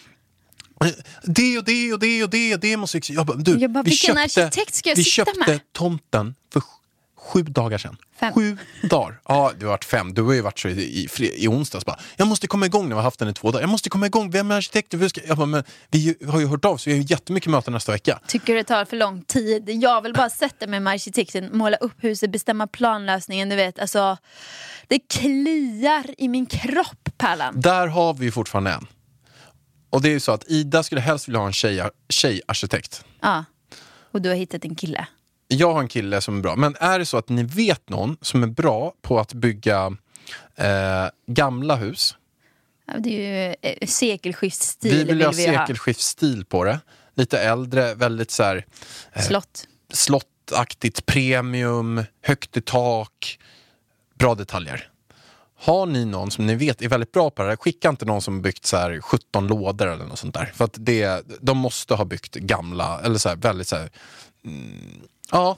"Eh, 0.85 0.91
Det 1.23 1.57
och 1.57 1.63
det 1.63 1.93
och 1.93 1.99
det 1.99 2.23
och 2.23 2.29
det, 2.29 2.55
det 2.57 2.77
måste 2.77 2.99
vi... 3.07 3.13
Jag 3.15 3.25
bara, 3.25 3.37
du, 3.37 3.57
Jag 3.59 3.71
bara, 3.71 3.83
vi 3.83 3.89
vilken 3.89 4.15
köpte, 4.15 4.43
arkitekt 4.45 4.75
ska 4.75 4.89
jag 4.89 4.95
vi 4.95 5.03
sitta 5.03 5.25
köpte 5.31 5.51
med? 5.51 5.59
tomten 5.73 6.35
för 6.53 6.61
sju 7.21 7.41
dagar 7.43 7.77
sedan. 7.77 7.97
Fem. 8.19 8.33
Sju 8.33 8.57
dagar. 8.83 9.21
Ja, 9.27 9.51
det 9.59 9.65
har 9.65 9.71
varit 9.71 9.85
fem. 9.85 10.13
Du 10.13 10.21
har 10.21 10.33
ju 10.33 10.41
varit 10.41 10.59
så 10.59 10.67
i, 10.67 11.03
i, 11.03 11.07
fre- 11.07 11.33
i 11.35 11.47
onsdags 11.47 11.85
bara. 11.85 11.99
Jag 12.15 12.27
måste 12.27 12.47
komma 12.47 12.65
igång 12.65 12.83
när 12.83 12.89
vi 12.89 12.95
har 12.95 13.01
haft 13.03 13.19
den 13.19 13.29
i 13.29 13.33
två 13.33 13.51
dagar. 13.51 13.61
Jag 13.61 13.69
måste 13.69 13.89
komma 13.89 14.05
igång. 14.05 14.31
Vem 14.31 14.51
är 14.51 14.55
arkitekten? 14.55 15.09
Jag 15.27 15.37
bara, 15.37 15.45
men 15.45 15.63
vi 15.91 16.15
har 16.27 16.39
ju 16.39 16.47
hört 16.47 16.65
av 16.65 16.77
så 16.77 16.89
vi 16.89 16.95
har 16.95 17.01
ju 17.01 17.07
jättemycket 17.09 17.51
möten 17.51 17.73
nästa 17.73 17.91
vecka. 17.91 18.19
Tycker 18.27 18.55
det 18.55 18.63
tar 18.63 18.85
för 18.85 18.97
lång 18.97 19.21
tid. 19.21 19.69
Jag 19.69 20.01
vill 20.01 20.13
bara 20.13 20.29
sätta 20.29 20.67
mig 20.67 20.79
med 20.79 20.93
arkitekten, 20.93 21.57
måla 21.57 21.77
upp 21.77 21.93
huset, 21.97 22.31
bestämma 22.31 22.67
planlösningen. 22.67 23.49
Du 23.49 23.55
vet, 23.55 23.79
alltså, 23.79 24.17
det 24.87 24.99
kliar 24.99 26.05
i 26.17 26.27
min 26.27 26.45
kropp, 26.45 27.09
Pärlan. 27.17 27.61
Där 27.61 27.87
har 27.87 28.13
vi 28.13 28.31
fortfarande 28.31 28.71
en. 28.71 28.87
Och 29.89 30.01
det 30.01 30.09
är 30.09 30.13
ju 30.13 30.19
så 30.19 30.31
att 30.31 30.43
Ida 30.47 30.83
skulle 30.83 31.01
helst 31.01 31.27
vilja 31.27 31.39
ha 31.39 31.47
en 31.47 31.53
tjej, 31.53 31.89
tjejarkitekt. 32.09 33.05
Ja. 33.21 33.45
Och 34.11 34.21
du 34.21 34.29
har 34.29 34.35
hittat 34.35 34.65
en 34.65 34.75
kille. 34.75 35.07
Jag 35.53 35.73
har 35.73 35.79
en 35.79 35.87
kille 35.87 36.21
som 36.21 36.37
är 36.37 36.41
bra. 36.41 36.55
Men 36.55 36.75
är 36.79 36.99
det 36.99 37.05
så 37.05 37.17
att 37.17 37.29
ni 37.29 37.43
vet 37.43 37.89
någon 37.89 38.17
som 38.21 38.43
är 38.43 38.47
bra 38.47 38.93
på 39.01 39.19
att 39.19 39.33
bygga 39.33 39.97
eh, 40.55 41.05
gamla 41.27 41.75
hus. 41.75 42.15
Ja, 42.87 42.93
Det 42.99 43.09
är 43.09 43.47
ju 43.47 43.55
eh, 43.61 43.87
sekelskiftsstil 43.87 44.97
vi 44.97 45.03
vill 45.03 45.21
ha 45.25 45.31
vi 45.31 45.47
ha. 45.47 45.59
sekelskiftsstil 45.59 46.45
på 46.45 46.63
det. 46.63 46.79
Lite 47.15 47.39
äldre, 47.39 47.95
väldigt 47.95 48.31
så 48.31 48.43
här 48.43 48.65
Slott. 49.27 49.67
slottaktigt, 49.93 51.05
premium, 51.05 52.03
högt 52.21 52.57
i 52.57 52.61
tak, 52.61 53.39
bra 54.19 54.35
detaljer. 54.35 54.87
Har 55.59 55.85
ni 55.85 56.05
någon 56.05 56.31
som 56.31 56.47
ni 56.47 56.55
vet 56.55 56.81
är 56.81 56.89
väldigt 56.89 57.11
bra 57.11 57.29
på 57.29 57.43
det 57.43 57.49
här, 57.49 57.55
skicka 57.55 57.89
inte 57.89 58.05
någon 58.05 58.21
som 58.21 58.41
byggt 58.41 58.65
så 58.65 58.77
här 58.77 59.01
17 59.01 59.47
lådor 59.47 59.87
eller 59.87 60.05
något 60.05 60.19
sånt 60.19 60.33
där. 60.33 60.51
För 60.55 60.65
att 60.65 60.75
det, 60.77 61.25
de 61.41 61.57
måste 61.57 61.95
ha 61.95 62.05
byggt 62.05 62.35
gamla, 62.35 63.01
eller 63.03 63.17
så 63.17 63.29
här, 63.29 63.35
väldigt 63.35 63.67
så 63.67 63.75
här, 63.75 63.89
mm, 64.45 65.01
ja, 65.31 65.57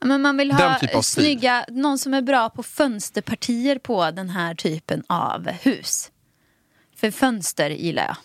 Men 0.00 0.22
man 0.22 0.36
vill 0.36 0.52
ha 0.52 0.78
typ 0.78 1.04
snygga, 1.04 1.64
någon 1.68 1.98
som 1.98 2.14
är 2.14 2.22
bra 2.22 2.50
på 2.50 2.62
fönsterpartier 2.62 3.78
på 3.78 4.10
den 4.10 4.30
här 4.30 4.54
typen 4.54 5.02
av 5.06 5.46
hus. 5.50 6.10
För 6.96 7.10
fönster 7.10 7.70
gillar 7.70 8.06
jag. 8.06 8.16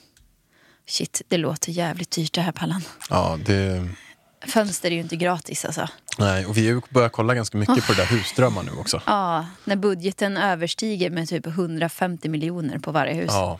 Shit, 0.86 1.22
det 1.28 1.38
låter 1.38 1.72
jävligt 1.72 2.12
dyrt 2.12 2.34
det 2.34 2.42
här 2.42 2.52
Pallan. 2.52 2.82
ja 3.10 3.40
det, 3.46 3.90
Fönster 4.48 4.92
är 4.92 4.96
ju 4.96 5.02
inte 5.02 5.16
gratis 5.16 5.66
alltså. 5.66 5.88
nej, 6.18 6.46
och 6.46 6.58
vi 6.58 6.82
börjat 6.90 7.12
kolla 7.12 7.36
ganska 7.36 7.58
mycket 7.58 7.88
på 7.88 7.94
det 7.94 8.02
där 8.02 8.06
husdrömmar 8.06 8.64
nu 8.64 8.72
också. 8.72 9.02
Ja, 9.06 9.46
när 9.64 9.76
budgeten 9.76 10.38
överstiger 10.38 11.10
med 11.10 11.30
typ 11.30 11.48
150 11.48 12.30
miljoner 12.30 12.80
på 12.80 12.92
varje 12.92 13.14
hus. 13.14 13.32
Ja, 13.32 13.60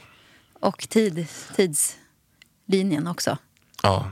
Och 0.60 0.90
tid, 0.90 1.28
tidslinjen 1.56 3.08
också. 3.08 3.38
ja. 3.84 4.12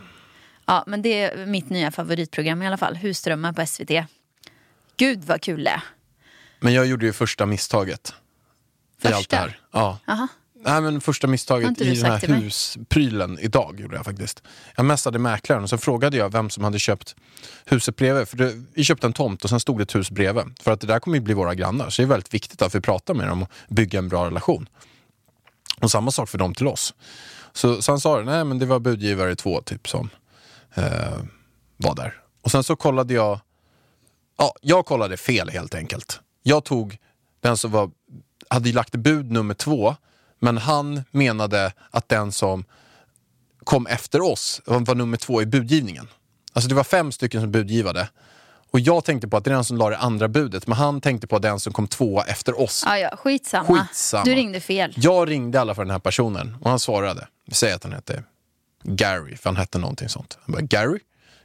Ja, 0.65 0.83
men 0.87 1.01
det 1.01 1.21
är 1.21 1.45
mitt 1.45 1.69
nya 1.69 1.91
favoritprogram 1.91 2.61
i 2.61 2.67
alla 2.67 2.77
fall. 2.77 2.95
Husdrömmar 2.95 3.53
på 3.53 3.65
SVT. 3.65 3.91
Gud 4.97 5.23
vad 5.23 5.41
kul 5.41 5.63
det 5.63 5.69
är. 5.69 5.81
Men 6.59 6.73
jag 6.73 6.85
gjorde 6.85 7.05
ju 7.05 7.13
första 7.13 7.45
misstaget. 7.45 8.13
I 9.01 9.07
allt 9.07 9.13
det 9.13 9.17
Första? 9.17 9.37
här. 9.37 9.59
Ja. 9.71 9.99
Aha. 10.07 10.27
Nej, 10.65 10.81
men 10.81 11.01
första 11.01 11.27
misstaget 11.27 11.81
i 11.81 11.95
den 11.95 12.11
här 12.11 12.27
husprylen 12.27 13.39
idag 13.39 13.79
gjorde 13.79 13.95
jag 13.95 14.05
faktiskt. 14.05 14.43
Jag 14.75 14.85
messade 14.85 15.19
mäklaren 15.19 15.63
och 15.63 15.69
sen 15.69 15.79
frågade 15.79 16.17
jag 16.17 16.31
vem 16.31 16.49
som 16.49 16.63
hade 16.63 16.79
köpt 16.79 17.15
huset 17.65 17.95
bredvid. 17.95 18.27
För 18.27 18.37
det, 18.37 18.63
vi 18.73 18.83
köpte 18.83 19.07
en 19.07 19.13
tomt 19.13 19.43
och 19.43 19.49
sen 19.49 19.59
stod 19.59 19.79
det 19.79 19.83
ett 19.83 19.95
hus 19.95 20.11
bredvid. 20.11 20.43
För 20.61 20.71
att 20.71 20.81
det 20.81 20.87
där 20.87 20.99
kommer 20.99 21.17
ju 21.17 21.21
bli 21.21 21.33
våra 21.33 21.55
grannar. 21.55 21.89
Så 21.89 22.01
det 22.01 22.05
är 22.05 22.09
väldigt 22.09 22.33
viktigt 22.33 22.61
att 22.61 22.75
vi 22.75 22.81
pratar 22.81 23.13
med 23.13 23.27
dem 23.27 23.43
och 23.43 23.49
bygger 23.67 23.99
en 23.99 24.09
bra 24.09 24.25
relation. 24.25 24.69
Och 25.79 25.91
samma 25.91 26.11
sak 26.11 26.29
för 26.29 26.37
dem 26.37 26.53
till 26.53 26.67
oss. 26.67 26.93
Så, 27.53 27.81
så 27.81 27.91
han 27.91 27.99
sa 27.99 28.17
det, 28.17 28.23
nej 28.25 28.43
men 28.43 28.59
det 28.59 28.65
var 28.65 28.79
budgivare 28.79 29.35
två 29.35 29.61
typ 29.61 29.87
som 29.87 30.09
eh, 30.75 31.17
var 31.77 31.95
där. 31.95 32.21
Och 32.41 32.51
sen 32.51 32.63
så 32.63 32.75
kollade 32.75 33.13
jag, 33.13 33.39
ja 34.37 34.53
jag 34.61 34.85
kollade 34.85 35.17
fel 35.17 35.49
helt 35.49 35.75
enkelt. 35.75 36.19
Jag 36.43 36.63
tog 36.63 36.97
den 37.41 37.57
som 37.57 37.71
var, 37.71 37.91
hade 38.49 38.71
lagt 38.71 38.95
bud 38.95 39.31
nummer 39.31 39.53
två, 39.53 39.95
men 40.39 40.57
han 40.57 41.03
menade 41.11 41.73
att 41.91 42.09
den 42.09 42.31
som 42.31 42.65
kom 43.63 43.87
efter 43.87 44.21
oss 44.21 44.61
var 44.65 44.79
var 44.79 44.95
nummer 44.95 45.17
två 45.17 45.41
i 45.41 45.45
budgivningen. 45.45 46.07
Alltså 46.53 46.69
det 46.69 46.75
var 46.75 46.83
fem 46.83 47.11
stycken 47.11 47.41
som 47.41 47.51
budgivade. 47.51 48.09
Och 48.71 48.79
jag 48.79 49.03
tänkte 49.03 49.27
på 49.27 49.37
att 49.37 49.43
det 49.43 49.51
är 49.51 49.55
den 49.55 49.63
som 49.63 49.77
la 49.77 49.89
det 49.89 49.97
andra 49.97 50.27
budet, 50.27 50.67
men 50.67 50.77
han 50.77 51.01
tänkte 51.01 51.27
på 51.27 51.39
den 51.39 51.59
som 51.59 51.73
kom 51.73 51.87
tvåa 51.87 52.23
efter 52.23 52.61
oss. 52.61 52.83
Ja, 52.85 52.97
ja, 52.97 53.17
skitsamma. 53.17 53.67
Skitsamma. 53.67 54.23
Du 54.23 54.35
ringde 54.35 54.59
fel. 54.59 54.93
Jag 54.97 55.29
ringde 55.29 55.61
alla 55.61 55.75
för 55.75 55.83
den 55.83 55.91
här 55.91 55.99
personen 55.99 56.57
och 56.61 56.69
han 56.69 56.79
svarade. 56.79 57.27
Vi 57.45 57.53
säger 57.53 57.75
att 57.75 57.83
han 57.83 57.93
hette 57.93 58.23
Gary, 58.85 59.37
för 59.37 59.49
han 59.49 59.57
hette 59.57 59.77
någonting 59.77 60.09
sånt. 60.09 60.37
Han 60.41 60.53
bara, 60.53 60.61
Gary? 60.61 60.99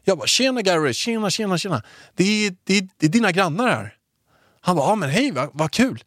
Jag 0.05 0.19
bara, 0.19 0.27
tjena 0.27 0.63
Gary, 0.63 0.95
tjena, 0.95 1.31
tjena, 1.31 1.59
tjena. 1.59 1.83
Det 2.15 2.25
är, 2.47 2.57
det 2.65 2.79
är, 2.79 2.89
det 2.97 3.07
är 3.07 3.11
dina 3.11 3.33
grannar 3.33 3.69
här. 3.69 3.95
Han 4.61 4.77
bara, 4.77 4.89
ja 4.91 4.95
men 4.95 5.11
hej, 5.11 5.33
vad, 5.33 5.51
vad 5.53 5.71
kul. 5.71 6.05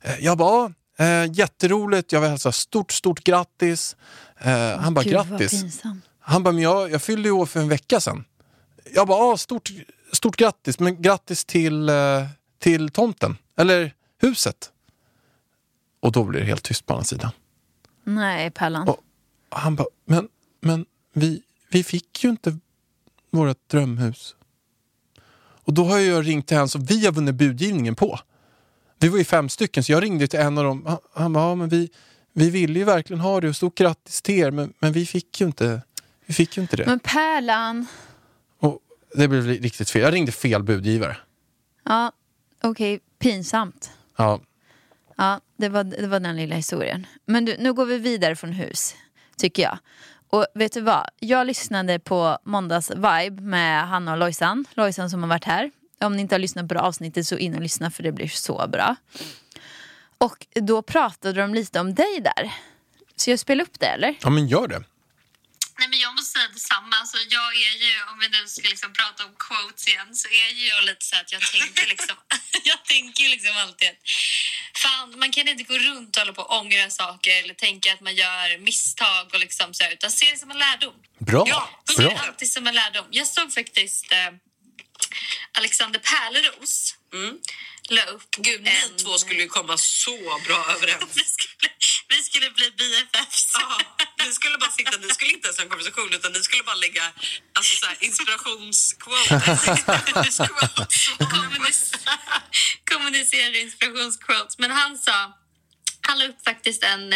Eh, 0.00 0.18
Jag 0.24 0.38
bara, 0.38 0.72
eh, 0.98 1.32
jätteroligt, 1.32 2.12
jag 2.12 2.20
vill 2.20 2.30
hälsa 2.30 2.52
stort, 2.52 2.92
stort 2.92 3.24
grattis. 3.24 3.96
Eh, 4.38 4.78
han 4.78 4.94
bara, 4.94 5.04
Gud, 5.04 5.12
grattis. 5.12 5.82
Han 6.20 6.42
bara, 6.42 6.52
men 6.52 6.62
jag, 6.62 6.90
jag 6.90 7.02
fyllde 7.02 7.28
ju 7.28 7.32
år 7.32 7.46
för 7.46 7.60
en 7.60 7.68
vecka 7.68 8.00
sedan. 8.00 8.24
Jag 8.94 9.06
bara, 9.06 9.18
ah, 9.32 9.36
stort, 9.36 9.70
stort 10.12 10.36
grattis, 10.36 10.78
men 10.78 11.02
grattis 11.02 11.44
till, 11.44 11.88
eh, 11.88 11.94
till 12.58 12.88
tomten, 12.90 13.36
eller 13.56 13.92
huset. 14.20 14.70
Och 16.00 16.12
då 16.12 16.24
blir 16.24 16.40
det 16.40 16.46
helt 16.46 16.62
tyst 16.62 16.86
på 16.86 16.92
andra 16.92 17.04
sidan. 17.04 17.30
Nej, 18.04 18.50
Pallan. 18.50 18.88
Och 18.88 19.00
han 19.50 19.76
bara, 19.76 19.86
men, 20.06 20.28
men 20.64 20.86
vi, 21.12 21.42
vi 21.68 21.84
fick 21.84 22.24
ju 22.24 22.30
inte 22.30 22.58
vårt 23.30 23.68
drömhus. 23.68 24.36
Och 25.36 25.74
då 25.74 25.84
har 25.84 25.98
jag 25.98 26.26
ringt 26.26 26.46
till 26.46 26.56
han 26.56 26.68
som 26.68 26.84
vi 26.84 27.04
har 27.04 27.12
vunnit 27.12 27.34
budgivningen 27.34 27.94
på. 27.94 28.18
Vi 28.98 29.08
var 29.08 29.18
ju 29.18 29.24
fem 29.24 29.48
stycken, 29.48 29.84
så 29.84 29.92
jag 29.92 30.02
ringde 30.02 30.26
till 30.26 30.40
en 30.40 30.58
av 30.58 30.64
dem. 30.64 30.86
Han, 30.86 30.98
han 31.14 31.32
bara, 31.32 31.48
ja, 31.48 31.54
men 31.54 31.68
vi, 31.68 31.90
vi 32.32 32.50
ville 32.50 32.78
ju 32.78 32.84
verkligen 32.84 33.20
ha 33.20 33.40
det 33.40 33.48
och 33.48 33.56
stort 33.56 33.74
grattis 33.74 34.22
till 34.22 34.34
er, 34.34 34.50
men, 34.50 34.72
men 34.78 34.92
vi 34.92 35.06
fick 35.06 35.40
ju 35.40 35.46
inte, 35.46 35.82
vi 36.26 36.34
fick 36.34 36.56
ju 36.56 36.62
inte 36.62 36.76
det. 36.76 36.86
Men 36.86 37.00
Pärlan. 37.00 37.86
Och 38.58 38.78
det 39.14 39.28
blev 39.28 39.46
riktigt 39.46 39.90
fel. 39.90 40.02
Jag 40.02 40.14
ringde 40.14 40.32
fel 40.32 40.62
budgivare. 40.62 41.16
Ja, 41.84 42.12
okej. 42.62 43.00
Pinsamt. 43.18 43.90
Ja, 44.16 44.40
Ja, 45.16 45.40
det 45.56 45.68
var, 45.68 45.84
det 45.84 46.06
var 46.06 46.20
den 46.20 46.36
lilla 46.36 46.56
historien. 46.56 47.06
Men 47.26 47.44
du, 47.44 47.56
nu 47.58 47.72
går 47.72 47.86
vi 47.86 47.98
vidare 47.98 48.36
från 48.36 48.52
hus, 48.52 48.94
tycker 49.36 49.62
jag. 49.62 49.78
Och 50.34 50.46
vet 50.54 50.72
du 50.72 50.80
vad? 50.80 51.10
Jag 51.20 51.46
lyssnade 51.46 51.98
på 51.98 52.38
Måndags 52.44 52.90
Vibe 52.90 53.42
med 53.42 53.88
Hanna 53.88 54.12
och 54.12 54.18
Lojsan. 54.18 54.66
Lojsan 54.74 55.10
som 55.10 55.22
har 55.22 55.28
varit 55.28 55.44
här. 55.44 55.70
Om 56.00 56.16
ni 56.16 56.22
inte 56.22 56.34
har 56.34 56.40
lyssnat 56.40 56.68
på 56.68 56.74
det 56.74 56.80
avsnittet 56.80 57.26
så 57.26 57.36
in 57.36 57.54
och 57.54 57.62
lyssna 57.62 57.90
för 57.90 58.02
det 58.02 58.12
blir 58.12 58.28
så 58.28 58.68
bra. 58.68 58.96
Och 60.18 60.46
då 60.54 60.82
pratade 60.82 61.40
de 61.40 61.54
lite 61.54 61.80
om 61.80 61.94
dig 61.94 62.20
där. 62.20 62.54
Så 63.16 63.30
jag 63.30 63.38
spelar 63.38 63.64
upp 63.64 63.80
det 63.80 63.86
eller? 63.86 64.14
Ja, 64.22 64.30
men 64.30 64.46
gör 64.46 64.68
det. 64.68 64.78
Nej, 65.78 65.88
men 65.88 65.98
jag 65.98 66.12
måste 66.14 66.23
säga 66.34 66.48
detsamma. 66.58 66.96
Alltså, 67.00 67.18
jag 67.36 67.50
är 67.68 67.76
ju, 67.84 67.92
om 68.10 68.16
vi 68.22 68.28
nu 68.36 68.42
ska 68.48 68.68
liksom 68.74 68.92
prata 69.00 69.20
om 69.28 69.34
quotes 69.46 69.88
igen, 69.88 70.10
så 70.20 70.28
är 70.28 70.48
ju 70.58 70.64
jag 70.74 70.84
lite 70.84 71.04
så 71.10 71.16
att 71.16 71.32
jag 71.32 71.42
tänker 71.54 71.86
liksom, 71.94 72.16
jag 72.70 72.84
tänker 72.84 73.24
liksom 73.34 73.54
alltid 73.64 73.88
att 73.88 74.02
fan, 74.84 75.18
man 75.18 75.30
kan 75.32 75.48
inte 75.48 75.64
gå 75.72 75.78
runt 75.78 76.16
och 76.16 76.20
hålla 76.22 76.32
på 76.32 76.42
och 76.42 76.58
ångra 76.60 76.90
saker 76.90 77.32
eller 77.42 77.54
tänka 77.54 77.92
att 77.92 78.00
man 78.00 78.14
gör 78.14 78.58
misstag 78.58 79.24
och 79.34 79.40
liksom 79.40 79.74
så 79.74 79.84
här, 79.84 79.92
utan 79.92 80.10
se 80.10 80.30
det 80.30 80.38
som 80.38 80.50
en 80.50 80.58
lärdom. 80.58 80.94
Bra. 81.18 81.44
Ja, 81.46 81.82
se 81.96 82.02
Bra. 82.02 82.10
det 82.10 82.18
alltid 82.26 82.52
som 82.52 82.66
en 82.66 82.74
lärdom. 82.74 83.06
Jag 83.10 83.26
såg 83.26 83.52
faktiskt 83.52 84.12
eh, 84.12 84.30
Alexander 85.58 86.00
Pärleros 86.00 86.96
la 87.88 88.04
upp 88.04 88.30
Gud, 88.36 88.62
ni 88.62 88.70
en- 88.70 88.96
två 88.96 89.18
skulle 89.18 89.40
ju 89.42 89.48
komma 89.48 89.78
så 89.78 90.40
bra 90.46 90.66
överens. 90.76 91.04
vi, 91.16 91.24
skulle, 91.24 91.72
vi 92.08 92.22
skulle 92.22 92.50
bli 92.50 92.70
BFFs. 92.70 93.50
Ja, 93.54 93.78
ni 94.26 94.32
skulle 94.32 94.58
bara 94.58 94.70
sitta, 94.70 94.96
ni 94.96 95.08
skulle 95.08 95.30
inte 95.30 95.48
ens 95.48 95.58
ha 95.58 95.62
en 95.64 95.68
konversation 95.70 96.12
utan 96.14 96.32
ni 96.32 96.42
skulle 96.42 96.62
bara 96.62 96.74
lägga 96.74 97.12
alltså, 97.54 97.74
så 97.76 97.86
här, 97.86 97.96
inspirationsquotes. 98.00 100.40
Kommunis- 101.18 101.92
kommunicera 102.90 103.56
inspirationsquotes. 103.58 104.58
Men 104.58 104.70
han 104.70 104.98
sa, 104.98 105.38
han 106.00 106.18
la 106.18 106.24
upp 106.24 106.44
faktiskt 106.44 106.82
en, 106.82 107.12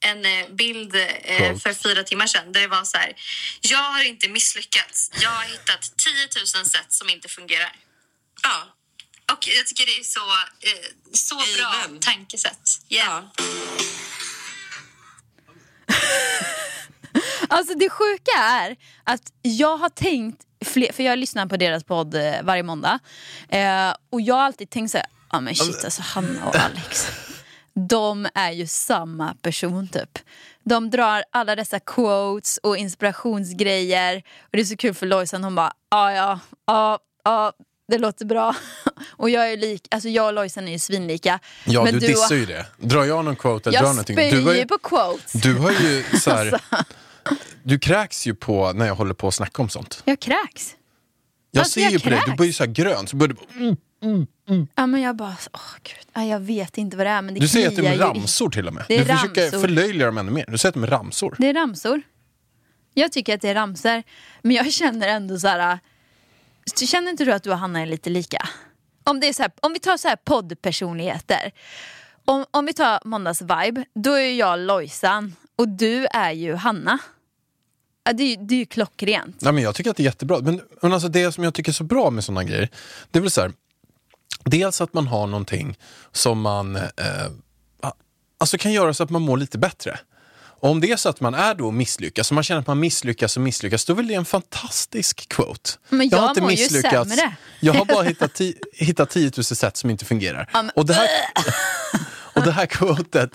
en 0.00 0.56
bild 0.56 0.94
eh, 1.24 1.58
för 1.58 1.74
fyra 1.74 2.02
timmar 2.04 2.26
sedan 2.26 2.52
där 2.52 2.60
det 2.60 2.68
var 2.68 2.84
så 2.84 2.96
här. 2.98 3.12
Jag 3.60 3.78
har 3.92 4.02
inte 4.04 4.28
misslyckats. 4.28 5.10
Jag 5.20 5.30
har 5.30 5.44
hittat 5.44 5.92
10 5.96 6.28
000 6.56 6.66
sätt 6.66 6.92
som 6.92 7.10
inte 7.10 7.28
fungerar. 7.28 7.72
Ja, 8.42 8.75
Och 9.32 9.48
jag 9.58 9.66
tycker 9.66 9.86
det 9.86 10.00
är 10.00 10.04
så, 10.04 10.20
eh, 10.20 10.86
så 11.12 11.34
bra 11.34 11.84
Amen. 11.84 12.00
tankesätt. 12.00 12.70
Yeah. 12.88 13.24
ja. 13.36 13.44
Alltså 17.48 17.74
det 17.74 17.90
sjuka 17.90 18.30
är 18.38 18.76
att 19.04 19.32
jag 19.42 19.76
har 19.76 19.88
tänkt, 19.88 20.42
fler, 20.64 20.92
för 20.92 21.02
jag 21.02 21.18
lyssnar 21.18 21.46
på 21.46 21.56
deras 21.56 21.84
podd 21.84 22.14
eh, 22.14 22.42
varje 22.42 22.62
måndag. 22.62 22.98
Eh, 23.48 23.94
och 24.10 24.20
jag 24.20 24.34
har 24.34 24.42
alltid 24.42 24.70
tänkt 24.70 24.90
så 24.90 24.98
här, 24.98 25.06
ja 25.32 25.40
men 25.40 25.54
shit 25.54 25.84
alltså 25.84 26.02
Hanna 26.02 26.46
och 26.46 26.56
Alex. 26.56 27.06
De 27.74 28.28
är 28.34 28.50
ju 28.50 28.66
samma 28.66 29.34
person 29.34 29.88
typ. 29.88 30.18
De 30.64 30.90
drar 30.90 31.24
alla 31.30 31.56
dessa 31.56 31.80
quotes 31.80 32.58
och 32.58 32.76
inspirationsgrejer. 32.76 34.22
Och 34.40 34.50
det 34.52 34.60
är 34.60 34.64
så 34.64 34.76
kul 34.76 34.94
för 34.94 35.06
Lojsan, 35.06 35.44
hon 35.44 35.54
bara, 35.54 35.72
ja 35.90 36.12
ja, 36.12 36.40
ja, 36.66 36.98
ja, 37.24 37.52
det 37.88 37.98
låter 37.98 38.24
bra. 38.24 38.56
Och 39.10 39.30
jag 39.30 39.52
är 39.52 39.56
lik, 39.56 39.88
alltså 39.90 40.08
jag 40.08 40.26
och 40.26 40.32
Lojsan 40.32 40.68
är 40.68 40.72
ju 40.72 40.78
svinlika. 40.78 41.38
Ja, 41.64 41.84
Men 41.84 41.92
du 41.92 41.98
och- 41.98 42.02
dissar 42.06 42.34
ju 42.36 42.46
det. 42.46 42.66
Drar 42.78 43.04
jag 43.04 43.24
någon 43.24 43.36
quote 43.36 43.68
eller 43.70 43.78
drar 43.78 43.86
Jag 43.86 43.94
någonting. 43.94 44.16
spyr 44.16 44.30
Du, 44.30 44.42
har 44.44 44.54
ju 44.54 44.66
på 44.66 44.78
quotes. 44.78 45.32
du 45.32 45.54
har 45.54 45.70
ju 45.70 46.04
så 46.20 46.30
här, 46.30 46.46
Alltså. 46.70 46.94
Du 47.62 47.78
kräks 47.78 48.26
ju 48.26 48.34
på 48.34 48.72
när 48.72 48.86
jag 48.86 48.94
håller 48.94 49.14
på 49.14 49.28
att 49.28 49.34
snacka 49.34 49.62
om 49.62 49.68
sånt. 49.68 50.02
Jag 50.04 50.20
kräks. 50.20 50.74
Jag 51.50 51.60
Alltså, 51.60 51.74
ser 51.74 51.80
jag 51.80 51.92
ju 51.92 51.98
på 52.00 52.10
dig, 52.10 52.22
du 52.26 52.32
blir 52.34 52.46
ju 52.46 52.52
så 52.52 52.64
här 52.64 52.70
grön. 52.72 53.06
Så 53.06 53.16
börjar 53.16 53.36
du, 53.58 53.76
Ja 54.76 54.86
men 54.86 55.00
jag 55.00 55.16
bara, 55.16 55.36
åh 55.52 55.60
gud, 55.82 56.06
ja, 56.14 56.24
jag 56.24 56.40
vet 56.40 56.78
inte 56.78 56.96
vad 56.96 57.06
det 57.06 57.10
är 57.10 57.22
men 57.22 57.34
det 57.34 57.40
du 57.40 57.48
säger 57.48 57.68
att 57.68 57.76
det 57.76 57.86
är 57.86 57.98
ramsor 57.98 58.50
till 58.50 58.68
och 58.68 58.74
med. 58.74 58.84
Det 58.88 58.94
är 58.96 59.04
du 59.04 59.04
försöker 59.14 59.42
ramsor. 59.42 59.60
förlöjliga 59.60 60.06
dem 60.06 60.18
ännu 60.18 60.30
mer. 60.30 60.44
Du 60.48 60.58
säger 60.58 60.70
att 60.70 60.74
de 60.74 60.82
är 60.84 60.86
ramsor. 60.88 61.34
Det 61.38 61.46
är 61.48 61.54
ramsor. 61.54 62.02
Jag 62.94 63.12
tycker 63.12 63.34
att 63.34 63.40
det 63.40 63.48
är 63.48 63.54
ramsor. 63.54 64.02
Men 64.42 64.56
jag 64.56 64.72
känner 64.72 65.08
ändå 65.08 65.38
så 65.38 65.48
här 65.48 65.78
så 66.74 66.86
Känner 66.86 67.10
inte 67.10 67.24
du 67.24 67.32
att 67.32 67.42
du 67.42 67.50
och 67.50 67.58
Hanna 67.58 67.80
är 67.80 67.86
lite 67.86 68.10
lika? 68.10 68.48
Om, 69.04 69.20
det 69.20 69.26
är 69.28 69.32
så 69.32 69.42
här, 69.42 69.52
om 69.62 69.72
vi 69.72 69.78
tar 69.78 69.96
så 69.96 70.08
här 70.08 70.16
poddpersonligheter. 70.16 71.52
Om, 72.24 72.44
om 72.50 72.66
vi 72.66 72.72
tar 72.72 73.00
måndags 73.04 73.42
vibe, 73.42 73.84
då 73.94 74.12
är 74.12 74.32
jag 74.34 74.58
Lojsan 74.58 75.36
och 75.56 75.68
du 75.68 76.06
är 76.06 76.32
ju 76.32 76.54
Hanna. 76.54 76.98
Ja, 78.04 78.12
det, 78.12 78.22
är, 78.22 78.28
ju- 78.28 78.36
det 78.46 78.54
är 78.54 78.58
ju 78.58 78.66
klockrent. 78.66 79.40
Nej, 79.40 79.52
men 79.52 79.62
jag 79.62 79.74
tycker 79.74 79.90
att 79.90 79.96
det 79.96 80.02
är 80.02 80.04
jättebra. 80.04 80.38
Men, 80.40 80.60
men 80.82 80.92
alltså 80.92 81.08
det 81.08 81.32
som 81.32 81.44
jag 81.44 81.54
tycker 81.54 81.72
är 81.72 81.74
så 81.74 81.84
bra 81.84 82.10
med 82.10 82.24
sådana 82.24 82.44
grejer, 82.44 82.68
det 83.10 83.18
är 83.18 83.20
väl 83.20 83.30
så 83.30 83.40
här, 83.40 83.52
dels 84.44 84.80
att 84.80 84.94
man 84.94 85.06
har 85.06 85.26
någonting 85.26 85.78
som 86.12 86.40
man 86.40 86.76
eh, 86.76 86.82
alltså 88.38 88.58
kan 88.58 88.72
göra 88.72 88.94
så 88.94 89.02
att 89.02 89.10
man 89.10 89.22
mår 89.22 89.36
lite 89.36 89.58
bättre. 89.58 89.98
Om 90.66 90.80
det 90.80 90.90
är 90.92 90.96
så 90.96 91.08
att 91.08 91.20
man 91.20 91.34
är 91.34 91.54
då 91.54 91.70
misslyckas, 91.70 92.32
man 92.32 92.44
känner 92.44 92.60
att 92.60 92.66
man 92.66 92.80
misslyckas 92.80 93.36
och 93.36 93.42
misslyckas, 93.42 93.84
då 93.84 93.92
är 93.92 93.96
väl 93.96 94.06
det 94.06 94.14
en 94.14 94.24
fantastisk 94.24 95.28
quote. 95.28 95.70
Men 95.88 96.08
jag 96.08 96.40
mår 96.42 96.50
ju 96.52 96.56
sämre. 96.68 97.36
Jag 97.60 97.74
har 97.74 97.84
bara 97.84 98.02
hittat, 98.08 98.32
ti- 98.32 98.54
hittat 98.72 99.10
10 99.10 99.30
000 99.36 99.44
sätt 99.44 99.76
som 99.76 99.90
inte 99.90 100.04
fungerar. 100.04 100.50
Men- 100.52 100.70
och, 100.70 100.86
det 100.86 100.94
här, 100.94 101.08
och 102.34 102.42
det 102.42 102.52
här 102.52 102.66
quotet, 102.66 103.30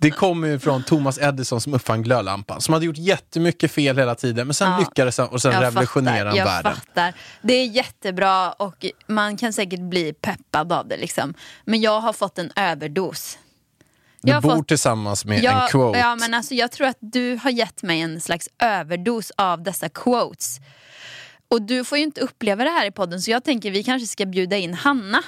det 0.00 0.10
kommer 0.10 0.48
ju 0.48 0.58
från 0.58 0.82
Thomas 0.82 1.18
Edison 1.18 1.60
som 1.60 1.74
uppfann 1.74 2.02
glödlampan, 2.02 2.60
som 2.60 2.72
hade 2.74 2.86
gjort 2.86 2.98
jättemycket 2.98 3.72
fel 3.72 3.98
hela 3.98 4.14
tiden, 4.14 4.46
men 4.46 4.54
sen 4.54 4.72
Ja. 4.72 4.78
lyckades 4.78 5.18
han 5.18 5.28
och 5.28 5.42
sen 5.42 5.60
revolutionerade 5.60 6.28
han 6.30 6.36
jag 6.38 6.44
världen. 6.44 6.74
fattar. 6.74 7.14
Det 7.42 7.54
är 7.54 7.66
jättebra 7.66 8.52
och 8.52 8.86
man 9.06 9.36
kan 9.36 9.52
säkert 9.52 9.80
bli 9.80 10.12
peppad 10.12 10.72
av 10.72 10.88
det. 10.88 10.96
Liksom. 10.96 11.34
Men 11.64 11.80
jag 11.80 12.00
har 12.00 12.12
fått 12.12 12.38
en 12.38 12.52
överdos. 12.56 13.38
Du 14.22 14.32
Jag 14.32 14.42
bor 14.42 14.56
fått- 14.56 14.68
tillsammans 14.68 15.24
med 15.24 15.42
Ja, 15.44 15.62
en 15.64 15.68
quote. 15.68 15.98
ja, 15.98 16.16
men 16.16 16.34
alltså, 16.34 16.54
jag 16.54 16.70
tror 16.70 16.86
att 16.86 16.96
du 17.00 17.36
har 17.42 17.50
gett 17.50 17.82
mig 17.82 18.00
en 18.00 18.20
slags 18.20 18.48
överdos 18.58 19.32
av 19.36 19.62
dessa 19.62 19.88
quotes. 19.88 20.56
Och 21.48 21.62
du 21.62 21.84
får 21.84 21.98
ju 21.98 22.04
inte 22.04 22.20
uppleva 22.20 22.64
det 22.64 22.70
här 22.70 22.86
i 22.86 22.90
podden 22.90 23.22
så 23.22 23.30
jag 23.30 23.44
tänker 23.44 23.70
vi 23.70 23.84
kanske 23.84 24.06
ska 24.08 24.26
bjuda 24.26 24.56
in 24.56 24.74
Hanna 24.74 25.22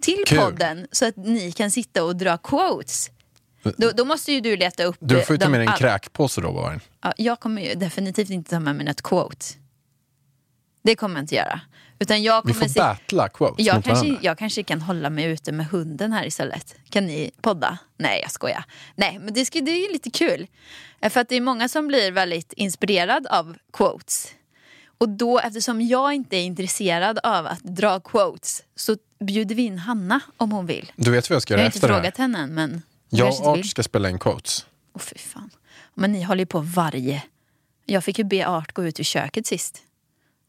till 0.00 0.24
Kul. 0.26 0.38
podden 0.38 0.86
så 0.92 1.06
att 1.08 1.16
ni 1.16 1.52
kan 1.52 1.70
sitta 1.70 2.04
och 2.04 2.16
dra 2.16 2.38
quotes. 2.38 3.10
Då, 3.76 3.90
då 3.90 4.04
måste 4.04 4.32
ju 4.32 4.40
du 4.40 4.56
leta 4.56 4.84
upp... 4.84 4.96
Du 5.00 5.22
får 5.22 5.34
ju 5.34 5.38
ta 5.38 5.48
med 5.48 5.60
dig 5.60 5.66
en 5.68 5.76
kräkpåse 5.76 6.40
då 6.40 6.52
bara. 6.52 6.80
Ja, 7.02 7.12
jag 7.16 7.40
kommer 7.40 7.62
ju 7.62 7.74
definitivt 7.74 8.30
inte 8.30 8.50
ta 8.50 8.60
med 8.60 8.76
mig 8.76 8.86
något 8.86 9.02
quote. 9.02 9.46
Det 10.82 10.96
kommer 10.96 11.14
jag 11.16 11.22
inte 11.22 11.34
göra. 11.34 11.60
Utan 11.98 12.22
jag 12.22 12.42
Vi 12.46 12.52
kommer 12.52 12.64
får 12.66 12.72
se- 12.72 12.80
battla 12.80 13.28
quotes 13.28 13.66
jag 13.66 13.84
kanske, 13.84 14.16
jag 14.22 14.38
kanske 14.38 14.62
kan 14.62 14.80
hålla 14.80 15.10
mig 15.10 15.24
ute 15.24 15.52
med 15.52 15.66
hunden 15.66 16.12
här 16.12 16.26
istället. 16.26 16.74
Kan 16.90 17.06
ni 17.06 17.30
podda? 17.40 17.78
Nej, 17.96 18.20
jag 18.22 18.30
skojar. 18.30 18.64
Nej, 18.94 19.18
men 19.18 19.34
det, 19.34 19.44
ska, 19.44 19.60
det 19.60 19.70
är 19.70 19.92
lite 19.92 20.10
kul. 20.10 20.46
Eh, 21.00 21.10
För 21.10 21.20
att 21.20 21.28
det 21.28 21.36
är 21.36 21.40
många 21.40 21.68
som 21.68 21.88
blir 21.88 22.12
väldigt 22.12 22.52
inspirerad 22.52 23.26
av 23.26 23.56
quotes. 23.72 24.28
Och 24.98 25.08
då, 25.08 25.38
eftersom 25.38 25.80
jag 25.82 26.14
inte 26.14 26.36
är 26.36 26.42
intresserad 26.44 27.18
av 27.22 27.46
att 27.46 27.62
dra 27.62 28.00
quotes, 28.00 28.62
så 28.76 28.96
bjuder 29.20 29.54
vi 29.54 29.62
in 29.62 29.78
Hanna 29.78 30.20
om 30.36 30.52
hon 30.52 30.66
vill. 30.66 30.92
Du 30.96 31.10
vet 31.10 31.30
vad 31.30 31.34
jag 31.34 31.42
ska 31.42 31.54
Jag 31.54 31.58
har 31.58 31.62
göra 31.62 31.66
inte 31.66 31.76
efter 31.76 31.88
det 31.88 31.94
här? 31.94 32.00
frågat 32.00 32.16
henne 32.18 32.38
än, 32.38 32.54
men 32.54 32.82
Jag 33.08 33.28
och 33.28 33.34
inte. 33.34 33.48
Art 33.48 33.66
ska 33.66 33.82
spela 33.82 34.10
in 34.10 34.18
quotes. 34.18 34.66
Åh 34.94 35.00
fy 35.02 35.18
fan. 35.18 35.50
Men 35.94 36.12
ni 36.12 36.22
håller 36.22 36.40
ju 36.42 36.46
på 36.46 36.60
varje... 36.60 37.22
Jag 37.86 38.04
fick 38.04 38.18
ju 38.18 38.24
be 38.24 38.46
Art 38.48 38.72
gå 38.72 38.84
ut 38.84 39.00
ur 39.00 39.04
köket 39.04 39.46
sist. 39.46 39.82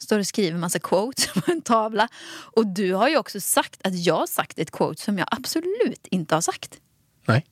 Står 0.03 0.19
och 0.19 0.27
skriver 0.27 0.57
massa 0.57 0.79
quotes 0.79 1.27
på 1.33 1.51
en 1.51 1.61
tavla. 1.61 2.07
Och 2.29 2.67
du 2.67 2.93
har 2.93 3.09
ju 3.09 3.17
också 3.17 3.41
sagt 3.41 3.87
att 3.87 4.05
jag 4.05 4.15
har 4.15 4.27
sagt 4.27 4.59
ett 4.59 4.71
quote 4.71 5.01
som 5.01 5.17
jag 5.17 5.27
absolut 5.31 6.07
inte 6.07 6.35
har 6.35 6.41
sagt. 6.41 6.79
Nej. 7.25 7.45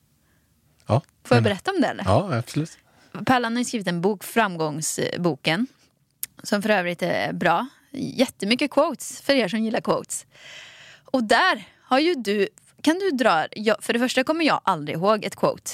Ja, 0.87 1.01
Får 1.23 1.37
jag 1.37 1.43
berätta 1.43 1.71
om 1.71 1.81
det 1.81 1.87
eller? 1.87 2.03
Ja, 2.03 2.37
absolut. 2.37 2.77
Pärlan 3.25 3.57
har 3.57 3.63
skrivit 3.63 3.87
en 3.87 4.01
bok, 4.01 4.23
Framgångsboken. 4.23 5.67
Som 6.43 6.61
för 6.61 6.69
övrigt 6.69 7.01
är 7.01 7.33
bra. 7.33 7.67
Jättemycket 7.91 8.71
quotes 8.71 9.21
för 9.21 9.33
er 9.33 9.47
som 9.47 9.59
gillar 9.59 9.81
quotes. 9.81 10.25
Och 11.05 11.23
där 11.23 11.67
har 11.83 11.99
ju 11.99 12.15
du... 12.15 12.47
Kan 12.81 12.99
du 12.99 13.11
dra... 13.11 13.45
För 13.79 13.93
det 13.93 13.99
första 13.99 14.23
kommer 14.23 14.45
jag 14.45 14.61
aldrig 14.63 14.97
ihåg 14.97 15.25
ett 15.25 15.35
quote. 15.35 15.71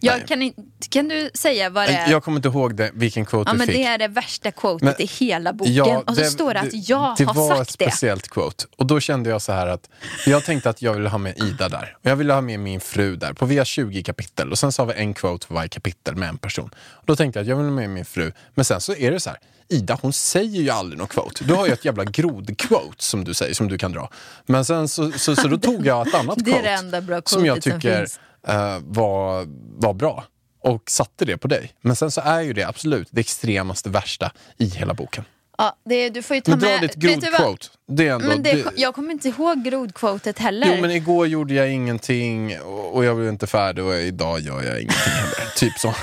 Jag 0.00 0.28
kan, 0.28 0.52
kan 0.90 1.08
du 1.08 1.30
säga 1.34 1.70
vad 1.70 1.88
det 1.88 1.92
är? 1.92 2.10
Jag 2.10 2.24
kommer 2.24 2.36
inte 2.38 2.48
ihåg 2.48 2.74
det, 2.76 2.90
vilken 2.94 3.24
quote 3.26 3.48
Ja 3.48 3.52
du 3.52 3.58
men 3.58 3.66
fick. 3.66 3.76
det 3.76 3.84
är 3.84 3.98
det 3.98 4.08
värsta 4.08 4.50
quotet 4.50 4.82
Men- 4.82 5.02
i 5.02 5.06
hela 5.06 5.52
boken. 5.52 5.74
Ja, 5.74 6.02
och 6.06 6.16
så 6.16 6.24
står 6.24 6.54
det 6.54 6.60
att 6.60 6.88
jag 6.88 7.14
det 7.18 7.24
har 7.24 7.34
var 7.34 7.52
ett 7.52 7.58
sagt 7.68 7.78
det. 7.78 7.84
speciellt 7.84 8.28
quote. 8.28 8.64
Och 8.76 8.86
då 8.86 9.00
kände 9.00 9.30
jag 9.30 9.42
så 9.42 9.52
här 9.52 9.66
att 9.66 9.88
jag 10.26 10.44
tänkte 10.44 10.70
att 10.70 10.82
jag 10.82 10.94
ville 10.94 11.08
ha 11.08 11.18
med 11.18 11.38
Ida 11.38 11.68
där. 11.68 11.96
Och 12.04 12.10
jag 12.10 12.16
ville 12.16 12.32
ha 12.32 12.40
med 12.40 12.60
min 12.60 12.80
fru 12.80 13.16
där. 13.16 13.32
På 13.32 13.46
vi 13.46 13.58
har 13.58 13.64
20 13.64 14.02
kapitel 14.02 14.50
och 14.50 14.58
sen 14.58 14.72
så 14.72 14.82
har 14.82 14.86
vi 14.86 15.00
en 15.00 15.14
quote 15.14 15.46
för 15.46 15.54
varje 15.54 15.68
kapitel 15.68 16.16
med 16.16 16.28
en 16.28 16.38
person. 16.38 16.70
Och 16.76 17.04
då 17.06 17.16
tänkte 17.16 17.38
jag 17.38 17.44
att 17.44 17.48
jag 17.48 17.56
vill 17.56 17.64
ha 17.66 17.72
med 17.72 17.90
min 17.90 18.04
fru. 18.04 18.32
Men 18.54 18.64
sen 18.64 18.80
så 18.80 18.94
är 18.94 19.10
det 19.10 19.20
så 19.20 19.30
här. 19.30 19.38
Ida 19.68 19.98
hon 20.02 20.12
säger 20.12 20.60
ju 20.62 20.70
aldrig 20.70 20.98
något 20.98 21.08
quote. 21.10 21.44
Du 21.44 21.54
har 21.54 21.66
ju 21.66 21.72
ett 21.72 21.84
jävla 21.84 22.04
grodquote 22.04 23.04
som 23.04 23.24
du 23.24 23.34
säger, 23.34 23.54
som 23.54 23.68
du 23.68 23.78
kan 23.78 23.92
dra. 23.92 24.10
Men 24.46 24.64
sen 24.64 24.88
så, 24.88 25.12
så, 25.12 25.36
så 25.36 25.48
då 25.48 25.58
tog 25.58 25.86
jag 25.86 26.08
ett 26.08 26.14
annat 26.14 26.34
Det 26.44 26.50
är 26.50 26.54
quote. 26.54 26.68
det 26.68 26.74
enda 26.74 27.00
bra 27.00 27.20
som 27.24 27.46
jag 27.46 27.54
quotet 27.56 27.72
som 27.72 27.80
tycker 27.80 27.98
finns. 28.00 28.20
Eh, 28.48 28.78
var, 28.82 29.46
var 29.80 29.94
bra. 29.94 30.24
Och 30.62 30.90
satte 30.90 31.24
det 31.24 31.36
på 31.38 31.48
dig. 31.48 31.72
Men 31.80 31.96
sen 31.96 32.10
så 32.10 32.20
är 32.20 32.40
ju 32.40 32.52
det 32.52 32.64
absolut 32.64 33.08
det 33.10 33.20
extremaste 33.20 33.88
värsta 33.90 34.32
i 34.58 34.64
hela 34.66 34.94
boken. 34.94 35.24
Ja, 35.58 35.76
det, 35.84 36.08
du 36.10 36.22
får 36.22 36.36
ju 36.36 36.40
ta 36.42 36.50
Men 36.50 36.58
dra 36.60 36.68
med... 36.68 36.80
ditt 36.80 36.94
grodquote. 36.94 37.66
Det 37.88 38.08
är 38.08 38.14
ändå... 38.14 38.26
Men 38.28 38.42
det, 38.42 38.52
det- 38.52 38.72
jag 38.76 38.94
kommer 38.94 39.10
inte 39.12 39.28
ihåg 39.28 39.64
grodquotet 39.64 40.38
heller. 40.38 40.74
Jo 40.74 40.80
men 40.82 40.90
igår 40.90 41.26
gjorde 41.26 41.54
jag 41.54 41.72
ingenting 41.72 42.60
och 42.60 42.80
och 42.96 43.04
jag 43.04 43.16
blev 43.16 43.28
inte 43.28 43.46
färdig 43.46 43.84
och 43.84 43.94
idag 43.94 44.40
gör 44.40 44.62
jag 44.62 44.80
ingenting 44.80 45.12
heller. 45.12 45.50
typ 45.56 45.78
så. 45.78 45.94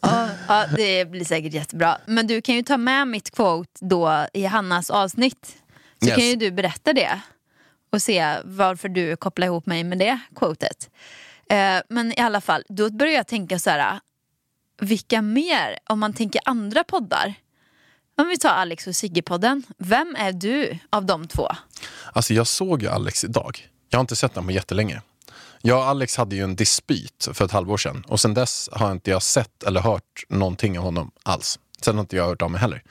Ja, 0.00 0.28
ja, 0.48 0.66
det 0.76 1.04
blir 1.04 1.24
säkert 1.24 1.52
jättebra. 1.52 1.98
Men 2.06 2.26
du 2.26 2.40
kan 2.40 2.54
ju 2.54 2.62
ta 2.62 2.76
med 2.76 3.08
mitt 3.08 3.30
quote 3.30 3.70
då 3.80 4.26
i 4.32 4.44
Hannas 4.44 4.90
avsnitt. 4.90 5.56
Så 6.02 6.06
Yes. 6.08 6.16
kan 6.16 6.24
ju 6.26 6.36
du 6.36 6.50
berätta 6.50 6.92
det. 6.92 7.20
Och 7.92 8.02
se 8.02 8.38
varför 8.44 8.88
du 8.88 9.16
kopplar 9.16 9.46
ihop 9.46 9.66
mig 9.66 9.84
med 9.84 9.98
det 9.98 10.18
quotet. 10.36 10.90
Eh, 11.50 11.80
men 11.88 12.12
i 12.12 12.20
alla 12.20 12.40
fall, 12.40 12.64
då 12.68 12.90
börjar 12.90 13.14
jag 13.14 13.26
tänka 13.26 13.58
så 13.58 13.70
här. 13.70 14.00
Vilka 14.80 15.22
mer, 15.22 15.78
om 15.86 15.98
man 16.00 16.12
tänker 16.12 16.40
andra 16.44 16.84
poddar. 16.84 17.34
Om 18.18 18.28
vi 18.28 18.38
tar 18.38 18.48
Alex 18.48 18.86
och 18.86 18.92
Sigge-podden. 18.92 19.62
Vem 19.78 20.16
är 20.18 20.32
du 20.32 20.78
av 20.90 21.06
de 21.06 21.28
två? 21.28 21.48
Alltså 22.12 22.34
jag 22.34 22.46
såg 22.46 22.82
ju 22.82 22.88
Alex 22.88 23.24
idag. 23.24 23.68
Jag 23.88 23.98
har 23.98 24.00
inte 24.00 24.16
sett 24.16 24.34
honom 24.34 24.46
på 24.46 24.52
jättelänge. 24.52 25.02
Jag 25.62 25.78
och 25.78 25.84
Alex 25.84 26.16
hade 26.16 26.36
ju 26.36 26.44
en 26.44 26.56
dispyt 26.56 27.28
för 27.32 27.44
ett 27.44 27.50
halvår 27.50 27.76
sedan 27.76 28.04
och 28.08 28.20
sen 28.20 28.34
dess 28.34 28.68
har 28.72 28.92
inte 28.92 29.10
jag 29.10 29.22
sett 29.22 29.62
eller 29.62 29.80
hört 29.80 30.24
någonting 30.28 30.78
av 30.78 30.84
honom 30.84 31.10
alls. 31.22 31.58
Sen 31.80 31.94
har 31.94 32.00
inte 32.00 32.16
jag 32.16 32.26
hört 32.26 32.42
av 32.42 32.50
mig 32.50 32.60
heller. 32.60 32.82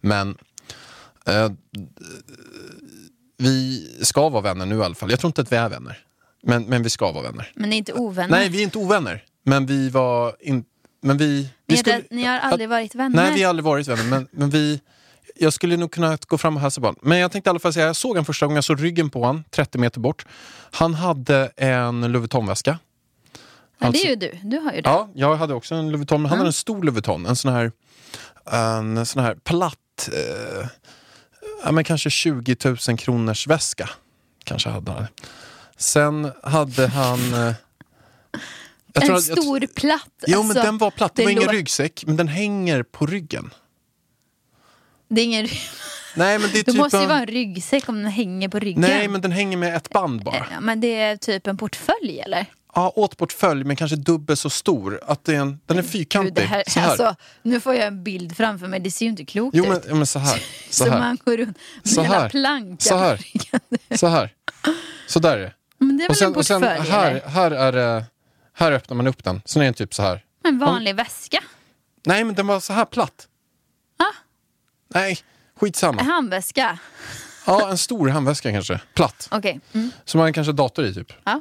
Men 0.00 0.38
eh, 1.26 1.50
vi 3.40 3.86
ska 4.02 4.28
vara 4.28 4.42
vänner 4.42 4.66
nu 4.66 4.76
i 4.78 4.82
alla 4.82 4.94
fall. 4.94 5.10
Jag 5.10 5.20
tror 5.20 5.28
inte 5.28 5.40
att 5.40 5.52
vi 5.52 5.56
är 5.56 5.68
vänner. 5.68 5.98
Men, 6.42 6.64
men 6.64 6.82
vi 6.82 6.90
ska 6.90 7.12
vara 7.12 7.22
vänner. 7.22 7.52
Men 7.54 7.70
ni 7.70 7.76
är 7.76 7.78
inte 7.78 7.92
ovänner? 7.92 8.28
Nej, 8.28 8.48
vi 8.48 8.58
är 8.58 8.62
inte 8.62 8.78
ovänner. 8.78 9.24
Men 9.44 9.66
vi 9.66 9.88
var 9.90 10.36
in, 10.40 10.64
men 11.02 11.18
vi, 11.18 11.26
ni, 11.42 11.48
vi 11.66 11.76
skulle- 11.76 11.96
det- 11.96 12.14
ni 12.16 12.24
har 12.24 12.38
aldrig 12.38 12.68
varit 12.68 12.94
vänner? 12.94 13.16
Nej, 13.16 13.34
vi 13.34 13.42
har 13.42 13.48
aldrig 13.48 13.64
varit 13.64 13.88
vänner. 13.88 14.04
Men, 14.04 14.28
men 14.30 14.50
vi, 14.50 14.80
jag 15.36 15.52
skulle 15.52 15.76
nog 15.76 15.90
kunna 15.92 16.18
gå 16.26 16.38
fram 16.38 16.56
och 16.56 16.62
hälsa 16.62 16.80
på 16.80 16.86
honom. 16.86 17.00
Men 17.02 17.18
jag 17.18 17.32
tänkte 17.32 17.48
i 17.48 17.50
alla 17.50 17.58
fall 17.58 17.72
säga, 17.72 17.86
jag 17.86 17.96
såg 17.96 18.10
honom 18.10 18.24
första 18.24 18.46
gången, 18.46 18.54
jag 18.54 18.64
såg 18.64 18.82
ryggen 18.84 19.10
på 19.10 19.20
honom, 19.24 19.44
30 19.50 19.78
meter 19.78 20.00
bort. 20.00 20.26
Han 20.70 20.94
hade 20.94 21.50
en 21.56 22.00
Louis 22.00 22.20
Vuitton-väska. 22.20 22.78
Ja, 23.78 23.90
det 23.90 23.98
är 24.06 24.08
ju 24.10 24.16
du. 24.16 24.38
Du 24.42 24.58
har 24.58 24.72
ju 24.72 24.80
det. 24.80 24.88
Ja, 24.90 25.08
jag 25.14 25.36
hade 25.36 25.54
också 25.54 25.74
en 25.74 25.86
Louis 25.86 25.98
Vuitton, 25.98 26.22
men 26.22 26.28
han 26.28 26.38
hade 26.38 26.48
en 26.48 26.52
stor 26.52 26.82
Louis 26.82 26.94
Vuitton. 26.94 27.26
En 27.26 27.36
sån 27.36 27.52
här, 27.52 27.72
en 28.52 29.06
sån 29.06 29.22
här 29.22 29.34
platt, 29.34 30.08
eh, 30.12 30.66
ja, 31.64 31.72
men 31.72 31.84
kanske 31.84 32.10
20 32.10 32.56
000 32.88 32.98
kronors 32.98 33.46
väska. 33.46 33.90
Kanske 34.44 34.68
hade 34.68 34.92
han. 34.92 35.06
Sen 35.76 36.32
hade 36.42 36.86
han... 36.88 37.34
Eh, 37.34 37.54
jag 38.92 39.02
tror 39.04 39.10
en 39.12 39.16
att- 39.18 39.28
jag- 39.28 39.38
stor 39.42 39.66
platt. 39.74 40.08
Jo, 40.26 40.38
men 40.42 40.50
alltså, 40.50 40.62
den 40.64 40.78
var 40.78 40.90
platt. 40.90 41.14
Det, 41.14 41.22
det 41.22 41.26
var 41.26 41.30
ingen 41.30 41.42
lå- 41.48 41.52
ryggsäck, 41.52 42.04
men 42.06 42.16
den 42.16 42.28
hänger 42.28 42.82
på 42.82 43.06
ryggen. 43.06 43.50
Det 45.08 45.20
är 45.20 45.24
ingen... 45.24 45.48
Nej, 46.16 46.38
men 46.38 46.50
det 46.52 46.58
är 46.58 46.58
Det 46.64 46.72
typ 46.72 46.76
måste 46.76 46.96
ju 46.96 47.02
en... 47.02 47.08
vara 47.08 47.18
en 47.20 47.26
ryggsäck 47.26 47.88
om 47.88 48.02
den 48.02 48.12
hänger 48.12 48.48
på 48.48 48.58
ryggen. 48.58 48.80
Nej, 48.80 49.08
men 49.08 49.20
den 49.20 49.32
hänger 49.32 49.56
med 49.56 49.76
ett 49.76 49.90
band 49.90 50.22
bara. 50.24 50.46
Ja, 50.52 50.60
men 50.60 50.80
det 50.80 50.94
är 51.00 51.16
typ 51.16 51.46
en 51.46 51.56
portfölj 51.56 52.20
eller? 52.24 52.46
Ja, 52.74 52.92
åtportfölj, 52.96 53.64
men 53.64 53.76
kanske 53.76 53.96
dubbelt 53.96 54.40
så 54.40 54.50
stor. 54.50 55.00
Att 55.06 55.24
det 55.24 55.34
är 55.34 55.40
en, 55.40 55.60
den 55.66 55.78
är 55.78 55.82
Gud, 55.82 55.90
fyrkantig. 55.90 56.34
det 56.34 56.40
här, 56.42 56.64
så 56.68 56.80
här. 56.80 56.88
Alltså, 56.88 57.14
nu 57.42 57.60
får 57.60 57.74
jag 57.74 57.86
en 57.86 58.04
bild 58.04 58.36
framför 58.36 58.66
mig, 58.66 58.80
det 58.80 58.90
ser 58.90 59.04
ju 59.04 59.10
inte 59.10 59.24
klokt 59.24 59.56
jo, 59.56 59.64
ut. 59.64 59.68
men, 59.70 59.80
ja, 59.88 59.94
men 59.94 60.06
så 60.06 60.18
här. 60.18 60.42
Så 60.70 60.84
Så 60.84 60.90
här. 60.90 60.98
man 60.98 61.18
går 61.24 61.36
runt 61.36 61.58
med 61.82 61.92
Så 61.92 62.02
hela 62.02 62.28
plankan 62.28 62.76
Så 62.80 62.96
här. 62.96 63.26
Så 63.96 64.06
här. 64.06 64.34
Så 65.06 65.18
där 65.18 65.36
är 65.36 65.40
det. 65.40 65.52
Men 65.78 65.96
det 65.96 66.04
är 66.04 66.08
väl 66.08 66.10
Och 66.10 66.16
sen, 66.16 66.28
en 66.28 66.36
och 66.36 66.46
sen 66.46 66.60
portfölj 66.62 66.90
här, 66.90 67.20
här, 67.28 67.50
är 67.50 68.04
här 68.52 68.72
öppnar 68.72 68.96
man 68.96 69.06
upp 69.06 69.24
den. 69.24 69.42
Sen 69.44 69.62
är 69.62 69.66
den 69.66 69.74
typ 69.74 69.94
så 69.94 70.02
här. 70.02 70.24
En 70.44 70.58
vanlig 70.58 70.94
väska? 70.94 71.42
Nej, 72.06 72.24
men 72.24 72.34
den 72.34 72.46
var 72.46 72.60
så 72.60 72.72
här 72.72 72.84
platt. 72.84 73.28
Ah. 73.96 74.04
Nej, 74.94 75.18
skitsamma. 75.60 76.00
En 76.00 76.06
handväska? 76.06 76.78
Ja, 77.46 77.70
en 77.70 77.78
stor 77.78 78.08
handväska 78.08 78.52
kanske. 78.52 78.80
Platt. 78.94 79.28
Okej. 79.30 79.60
Mm. 79.72 79.90
Som 80.04 80.18
man 80.18 80.32
kanske 80.32 80.52
dator 80.52 80.84
i 80.84 80.94
typ. 80.94 81.12
Ja. 81.24 81.40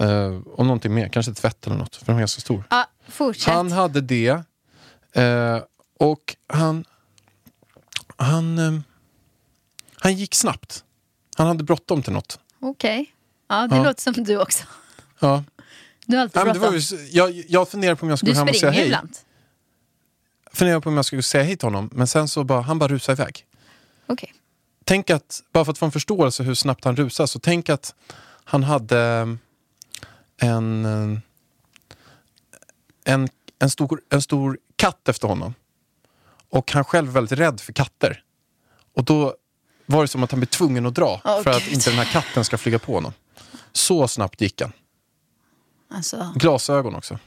Eh, 0.00 0.38
och 0.46 0.66
någonting 0.66 0.94
mer, 0.94 1.08
kanske 1.08 1.32
tvätt 1.34 1.66
eller 1.66 1.76
något. 1.76 1.96
För 1.96 2.06
den 2.06 2.14
var 2.14 2.20
ganska 2.20 2.40
stor. 2.40 2.64
ja, 2.70 2.86
fortsätt. 3.08 3.54
Han 3.54 3.72
hade 3.72 4.00
det. 4.00 4.42
Eh, 5.12 5.58
och 5.98 6.36
han... 6.46 6.84
Han, 8.16 8.58
eh, 8.58 8.80
han 9.96 10.14
gick 10.14 10.34
snabbt. 10.34 10.84
Han 11.36 11.46
hade 11.46 11.64
bråttom 11.64 12.02
till 12.02 12.12
något. 12.12 12.38
Okej. 12.60 13.14
Ja, 13.48 13.66
det 13.66 13.76
Ja. 13.76 13.84
låter 13.84 14.02
som 14.12 14.24
du 14.24 14.38
också. 14.40 14.64
Ja. 15.20 15.44
Du 16.06 16.16
har 16.16 16.22
alltid 16.22 16.42
bråttom. 16.42 16.80
jag, 17.10 17.30
jag 17.48 17.68
funderade 17.68 17.96
på 17.96 18.06
om 18.06 18.10
jag 18.10 18.18
skulle 18.18 18.32
Du 18.32 18.34
gå 18.34 18.38
hem 18.40 18.48
och 18.48 18.54
säga 18.54 18.58
springer 18.72 18.72
hej. 18.78 18.86
ibland. 18.86 19.16
Funderade 20.52 20.80
på 20.80 20.88
om 20.88 20.96
jag 20.96 21.04
skulle 21.04 21.22
säga 21.22 21.44
hej 21.44 21.56
till 21.56 21.66
honom. 21.66 21.90
Men 21.92 22.06
sen 22.06 22.28
så 22.28 22.44
bara, 22.44 22.60
han 22.60 22.78
bara 22.78 22.88
rusade 22.88 23.22
iväg. 23.22 23.46
Okej. 24.06 24.34
Tänk 24.84 25.10
att, 25.10 25.42
bara 25.52 25.64
för 25.64 25.72
att 25.72 25.78
få 25.78 25.84
en 25.86 25.92
förståelse 25.92 26.42
hur 26.42 26.54
snabbt 26.54 26.84
han 26.84 26.96
rusar, 26.96 27.26
så 27.26 27.38
tänk 27.38 27.68
att 27.68 27.94
han 28.44 28.62
hade 28.62 29.26
en, 30.42 30.84
eh, 30.84 31.18
en, 33.04 33.28
en, 33.58 33.70
stor, 33.70 34.00
en 34.10 34.22
stor 34.22 34.58
katt 34.76 35.08
efter 35.08 35.28
honom. 35.28 35.54
Och 36.48 36.72
han 36.72 36.84
själv 36.84 37.08
är 37.08 37.12
väldigt 37.12 37.38
rädd 37.38 37.60
för 37.60 37.72
katter. 37.72 38.22
Och 38.94 39.04
då 39.04 39.34
var 39.86 40.02
det 40.02 40.08
som 40.08 40.22
att 40.22 40.30
han 40.30 40.40
blev 40.40 40.46
tvungen 40.46 40.86
att 40.86 40.94
dra 40.94 41.20
Åh, 41.24 41.42
för 41.42 41.50
att 41.50 41.62
Gud. 41.64 41.72
inte 41.74 41.90
den 41.90 41.98
här 41.98 42.12
katten 42.12 42.44
ska 42.44 42.58
flyga 42.58 42.78
på 42.78 42.94
honom. 42.94 43.12
Så 43.72 44.08
snabbt 44.08 44.40
gick 44.40 44.60
han. 44.60 44.72
Alltså, 45.90 46.32
Glasögon 46.36 46.94
också. 46.94 47.18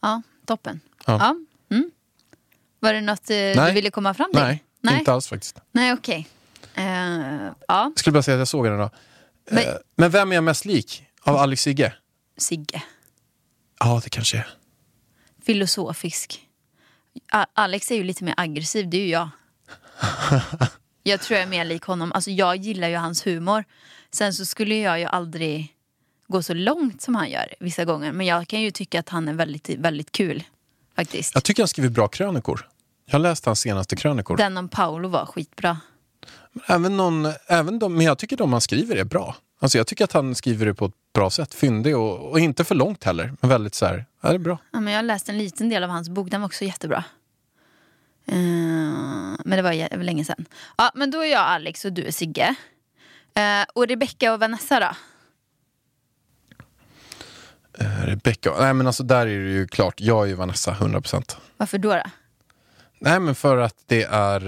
ja, 0.00 0.22
toppen. 0.46 0.80
Ja. 1.06 1.18
Ja. 1.18 1.36
Mm. 1.76 1.90
Var 2.80 2.92
det 2.92 3.00
något 3.00 3.30
eh, 3.30 3.36
du 3.36 3.54
Nej. 3.56 3.74
ville 3.74 3.90
komma 3.90 4.14
fram 4.14 4.30
till? 4.32 4.40
Nej, 4.40 4.64
Nej. 4.80 4.98
inte 4.98 5.12
alls 5.12 5.28
faktiskt. 5.28 5.60
Nej, 5.72 5.92
okej. 5.92 6.28
Eh, 6.74 6.84
ja, 6.84 7.52
Jag 7.68 7.92
skulle 7.98 8.12
bara 8.12 8.22
säga 8.22 8.34
att 8.34 8.38
jag 8.38 8.48
såg 8.48 8.64
den. 8.66 8.76
Men- 8.76 8.90
Men, 9.50 9.64
men 9.96 10.10
vem 10.10 10.30
är 10.30 10.34
jag 10.34 10.44
mest 10.44 10.64
lik? 10.64 11.04
Av 11.22 11.36
Alex 11.36 11.62
Sigge? 11.62 11.94
Sigge. 12.40 12.82
Ja, 13.80 14.00
det 14.04 14.10
kanske 14.10 14.36
är. 14.38 14.48
Filosofisk. 15.46 16.46
A- 17.32 17.46
Alex 17.54 17.90
är 17.90 17.94
ju 17.96 18.04
lite 18.04 18.24
mer 18.24 18.34
aggressiv, 18.36 18.90
det 18.90 18.96
är 18.96 19.00
ju 19.00 19.08
jag. 19.08 19.28
Jag 21.02 21.20
tror 21.20 21.36
jag 21.38 21.46
är 21.46 21.50
mer 21.50 21.64
lik 21.64 21.82
honom. 21.82 22.12
Alltså 22.12 22.30
jag 22.30 22.56
gillar 22.56 22.88
ju 22.88 22.96
hans 22.96 23.26
humor. 23.26 23.64
Sen 24.10 24.34
så 24.34 24.44
skulle 24.44 24.74
jag 24.76 24.98
ju 25.00 25.04
aldrig 25.04 25.74
gå 26.28 26.42
så 26.42 26.54
långt 26.54 27.02
som 27.02 27.14
han 27.14 27.30
gör 27.30 27.54
vissa 27.60 27.84
gånger. 27.84 28.12
Men 28.12 28.26
jag 28.26 28.48
kan 28.48 28.60
ju 28.60 28.70
tycka 28.70 29.00
att 29.00 29.08
han 29.08 29.28
är 29.28 29.34
väldigt, 29.34 29.68
väldigt 29.68 30.12
kul. 30.12 30.42
Faktiskt. 30.96 31.34
Jag 31.34 31.44
tycker 31.44 31.62
han 31.62 31.68
skriver 31.68 31.88
bra 31.88 32.08
krönikor. 32.08 32.68
Jag 33.06 33.12
har 33.14 33.18
läst 33.20 33.44
hans 33.46 33.60
senaste 33.60 33.96
krönikor. 33.96 34.36
Den 34.36 34.56
om 34.56 34.68
Paolo 34.68 35.08
var 35.08 35.26
skitbra. 35.26 35.80
Även, 36.66 36.96
någon, 36.96 37.32
även 37.46 37.78
de, 37.78 37.94
men 37.94 38.06
jag 38.06 38.18
tycker 38.18 38.36
de 38.36 38.52
han 38.52 38.60
skriver 38.60 38.96
är 38.96 39.04
bra. 39.04 39.36
Alltså 39.62 39.78
jag 39.78 39.86
tycker 39.86 40.04
att 40.04 40.12
han 40.12 40.34
skriver 40.34 40.66
det 40.66 40.74
på 40.74 40.84
ett 40.86 40.92
bra 41.14 41.30
sätt. 41.30 41.54
Fyndig 41.54 41.96
och, 41.96 42.30
och 42.30 42.40
inte 42.40 42.64
för 42.64 42.74
långt 42.74 43.04
heller. 43.04 43.32
Men 43.40 43.48
väldigt 43.50 43.74
så 43.74 43.86
här, 43.86 44.04
ja, 44.20 44.28
det 44.28 44.34
är 44.34 44.38
bra. 44.38 44.58
Ja, 44.72 44.80
men 44.80 44.92
jag 44.92 44.98
har 44.98 45.02
läst 45.02 45.28
en 45.28 45.38
liten 45.38 45.68
del 45.68 45.84
av 45.84 45.90
hans 45.90 46.08
bok, 46.08 46.30
den 46.30 46.40
var 46.40 46.46
också 46.46 46.64
jättebra. 46.64 47.04
Eh, 48.26 48.34
men 49.44 49.50
det 49.56 49.62
var 49.62 49.72
jä- 49.72 50.02
länge 50.02 50.24
sedan. 50.24 50.44
Ja, 50.78 50.90
men 50.94 51.10
då 51.10 51.20
är 51.20 51.26
jag 51.32 51.40
Alex 51.40 51.84
och 51.84 51.92
du 51.92 52.04
är 52.04 52.10
Sigge. 52.10 52.54
Eh, 53.34 53.64
och 53.74 53.86
Rebecca 53.88 54.32
och 54.32 54.40
Vanessa 54.40 54.80
då? 54.80 54.90
Eh, 57.84 58.04
Rebecca, 58.06 58.54
nej 58.60 58.74
men 58.74 58.86
alltså 58.86 59.02
där 59.02 59.26
är 59.26 59.38
det 59.44 59.50
ju 59.50 59.66
klart. 59.66 60.00
Jag 60.00 60.22
är 60.24 60.28
ju 60.28 60.34
Vanessa, 60.34 60.72
100%. 60.74 61.36
Varför 61.56 61.78
då? 61.78 61.88
då? 61.94 62.02
Nej 62.98 63.20
men 63.20 63.34
för 63.34 63.56
att 63.56 63.74
det 63.86 64.02
är, 64.02 64.40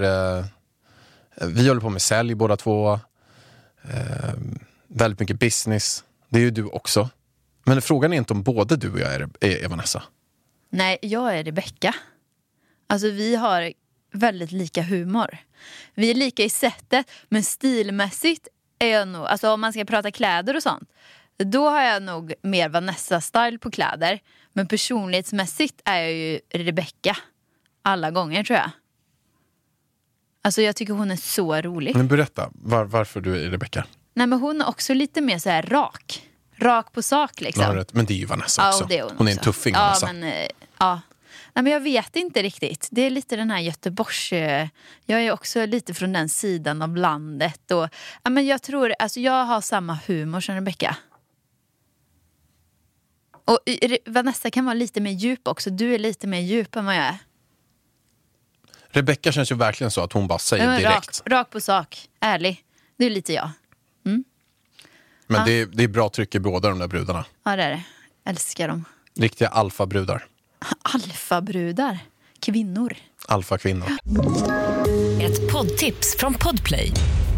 vi 1.47 1.67
håller 1.67 1.81
på 1.81 1.89
med 1.89 2.01
sälj 2.01 2.35
båda 2.35 2.57
två. 2.57 2.99
Väldigt 4.95 5.19
mycket 5.19 5.39
business. 5.39 6.03
Det 6.29 6.39
är 6.39 6.41
ju 6.41 6.51
du 6.51 6.65
också. 6.65 7.09
Men 7.65 7.81
frågan 7.81 8.13
är 8.13 8.17
inte 8.17 8.33
om 8.33 8.43
både 8.43 8.75
du 8.75 8.91
och 8.91 8.99
jag 8.99 9.13
är, 9.13 9.29
är, 9.39 9.67
Vanessa. 9.67 10.03
Nej, 10.69 10.97
jag 11.01 11.37
är 11.37 11.43
Rebecca. 11.43 11.95
Alltså 12.87 13.09
vi 13.09 13.35
har 13.35 13.73
väldigt 14.13 14.51
lika 14.51 14.81
humor. 14.81 15.37
Vi 15.93 16.11
är 16.11 16.15
lika 16.15 16.43
i 16.43 16.49
sättet, 16.49 17.11
men 17.29 17.43
stilmässigt 17.43 18.47
är 18.79 18.87
jag 18.87 19.07
nog, 19.07 19.25
alltså 19.25 19.49
om 19.49 19.61
man 19.61 19.73
ska 19.73 19.85
prata 19.85 20.11
kläder 20.11 20.55
och 20.55 20.63
sånt, 20.63 20.89
då 21.37 21.69
har 21.69 21.81
jag 21.81 22.03
nog 22.03 22.33
mer 22.41 22.69
Vanessa-style 22.69 23.57
på 23.57 23.71
kläder. 23.71 24.19
Men 24.53 24.67
personlighetsmässigt 24.67 25.81
är 25.85 26.01
jag 26.01 26.13
ju 26.13 26.39
Rebecca. 26.53 27.17
Alla 27.81 28.11
gånger 28.11 28.43
tror 28.43 28.59
jag. 28.59 28.71
Alltså 30.41 30.61
jag 30.61 30.75
tycker 30.75 30.93
hon 30.93 31.11
är 31.11 31.15
så 31.15 31.61
rolig. 31.61 31.95
Men 31.95 32.07
berätta 32.07 32.49
var, 32.53 32.85
varför 32.85 33.21
du 33.21 33.45
är 33.45 33.49
Rebecca. 33.49 33.85
Nej 34.13 34.27
men 34.27 34.39
hon 34.39 34.61
är 34.61 34.67
också 34.67 34.93
lite 34.93 35.21
mer 35.21 35.39
så 35.39 35.49
här 35.49 35.63
rak. 35.63 36.29
Rak 36.55 36.91
på 36.91 37.01
sak 37.01 37.41
liksom. 37.41 37.63
Ja. 37.77 37.85
Men 37.91 38.05
det 38.05 38.13
är 38.13 38.17
ju 38.17 38.25
Vanessa 38.25 38.61
Ja, 38.61 38.69
också. 38.69 38.93
är 38.93 39.01
hon, 39.03 39.11
hon 39.17 39.27
är 39.27 39.31
en 39.31 39.37
också. 39.37 39.51
tuffing 39.51 39.73
ja, 39.73 39.79
Vanessa. 39.81 40.05
Men, 40.13 40.23
eh, 40.23 40.47
ja. 40.79 41.01
Nej, 41.55 41.63
men 41.63 41.73
jag 41.73 41.79
vet 41.79 42.15
inte 42.15 42.43
riktigt. 42.43 42.87
Det 42.91 43.01
är 43.01 43.09
lite 43.09 43.35
den 43.35 43.51
här 43.51 43.59
Göteborgs... 43.59 44.33
eh, 44.33 44.67
Jag 45.05 45.21
är 45.21 45.31
också 45.31 45.65
lite 45.65 45.93
från 45.93 46.13
den 46.13 46.29
sidan 46.29 46.81
av 46.81 46.97
landet. 46.97 47.71
Och, 47.71 47.89
ja, 48.23 48.29
men 48.29 48.45
jag 48.45 48.61
tror, 48.61 48.93
alltså 48.99 49.19
jag 49.19 49.45
har 49.45 49.61
samma 49.61 49.99
humor 50.07 50.39
som 50.41 50.55
Rebecca. 50.55 50.97
Och 53.45 53.59
Re- 53.65 53.97
Vanessa 54.05 54.51
kan 54.51 54.65
vara 54.65 54.73
lite 54.73 55.01
mer 55.01 55.11
djup 55.11 55.47
också. 55.47 55.69
Du 55.69 55.93
är 55.95 55.99
lite 55.99 56.27
mer 56.27 56.39
djup 56.39 56.75
än 56.75 56.85
vad 56.85 56.95
jag 56.95 57.03
är. 57.03 57.17
Rebecca 58.89 59.31
känns 59.31 59.51
ju 59.51 59.55
verkligen 59.55 59.91
så 59.91 60.01
att 60.01 60.13
hon 60.13 60.27
bara 60.27 60.39
säger 60.39 60.77
direkt. 60.77 61.21
rak, 61.25 61.31
rak 61.31 61.49
på 61.49 61.61
sak, 61.61 62.09
ärlig. 62.19 62.63
Det 62.97 63.05
är 63.05 63.09
lite 63.09 63.33
jag. 63.33 63.49
Men 65.27 65.45
det, 65.45 65.51
är, 65.51 65.65
det 65.65 65.83
är 65.83 65.87
bra 65.87 66.09
tryck 66.09 66.35
i 66.35 66.39
båda 66.39 66.69
de 66.69 66.79
där 66.79 66.87
brudarna. 66.87 67.25
Ja 67.45 67.55
det 67.55 67.63
är 67.63 67.69
det. 67.69 67.83
Älskar 68.25 68.67
dem. 68.67 68.85
Riktiga 69.19 69.47
alfabrudar. 69.47 70.25
Alfabrudar. 70.81 71.99
Kvinnor. 72.39 72.93
Alfakvinnor. 73.27 73.85
Ett 75.21 75.51
poddtips 75.51 76.15
från 76.17 76.33
Podplay. 76.33 76.91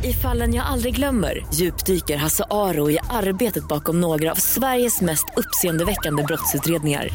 I 0.04 0.14
fallen 0.14 0.54
jag 0.54 0.66
aldrig 0.66 0.96
glömmer 0.96 1.46
djupdyker 1.54 2.18
Hasse 2.18 2.44
Aro 2.50 2.92
i 2.92 2.98
arbetet 3.10 3.68
bakom 3.68 4.02
några 4.02 4.32
av 4.32 4.36
Sveriges 4.36 5.02
mest 5.02 5.26
uppseendeväckande 5.36 6.24
brottsutredningar. 6.24 7.10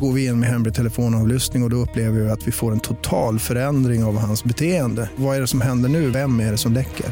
Går 0.00 0.12
vi 0.12 0.26
in 0.26 0.40
med 0.40 0.48
hemlig 0.48 0.74
telefonavlyssning 0.74 1.62
och, 1.62 1.66
och 1.66 1.70
då 1.70 1.76
upplever 1.76 2.20
vi 2.20 2.30
att 2.30 2.46
vi 2.46 2.52
får 2.52 2.72
en 2.72 2.80
total 2.80 3.38
förändring 3.38 4.04
av 4.04 4.18
hans 4.18 4.44
beteende. 4.44 5.10
Vad 5.16 5.36
är 5.36 5.40
det 5.40 5.46
som 5.46 5.60
händer 5.60 5.88
nu? 5.88 6.10
Vem 6.10 6.40
är 6.40 6.50
det 6.50 6.58
som 6.58 6.72
läcker? 6.72 7.06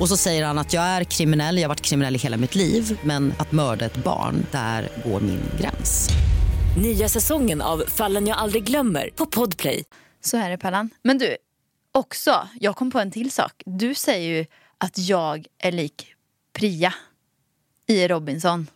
Och 0.00 0.08
så 0.08 0.16
säger 0.16 0.44
han 0.44 0.58
att 0.58 0.72
jag 0.72 0.82
är 0.82 1.04
kriminell, 1.04 1.56
jag 1.56 1.64
har 1.64 1.68
varit 1.68 1.80
kriminell 1.80 2.14
i 2.14 2.18
hela 2.18 2.36
mitt 2.36 2.54
liv 2.54 2.98
men 3.04 3.34
att 3.38 3.52
mörda 3.52 3.84
ett 3.84 3.96
barn, 3.96 4.46
där 4.50 4.88
går 5.04 5.20
min 5.20 5.42
gräns. 5.60 6.08
Nya 6.82 7.08
säsongen 7.08 7.62
av 7.62 7.84
Fallen 7.88 8.26
jag 8.26 8.38
aldrig 8.38 8.64
glömmer 8.64 9.10
på 9.16 9.26
Podplay. 9.26 9.84
Så 10.20 10.36
är 10.36 10.50
det 10.50 10.58
Pallan. 10.58 10.90
Men 11.02 11.18
du, 11.18 11.36
också, 11.92 12.48
jag 12.60 12.76
kom 12.76 12.90
på 12.90 12.98
en 13.00 13.10
till 13.10 13.30
sak. 13.30 13.62
Du 13.66 13.94
säger 13.94 14.38
ju 14.38 14.46
att 14.78 14.98
jag 14.98 15.46
är 15.58 15.72
lik 15.72 16.06
Priya 16.52 16.94
i 17.86 18.08
Robinson. 18.08 18.66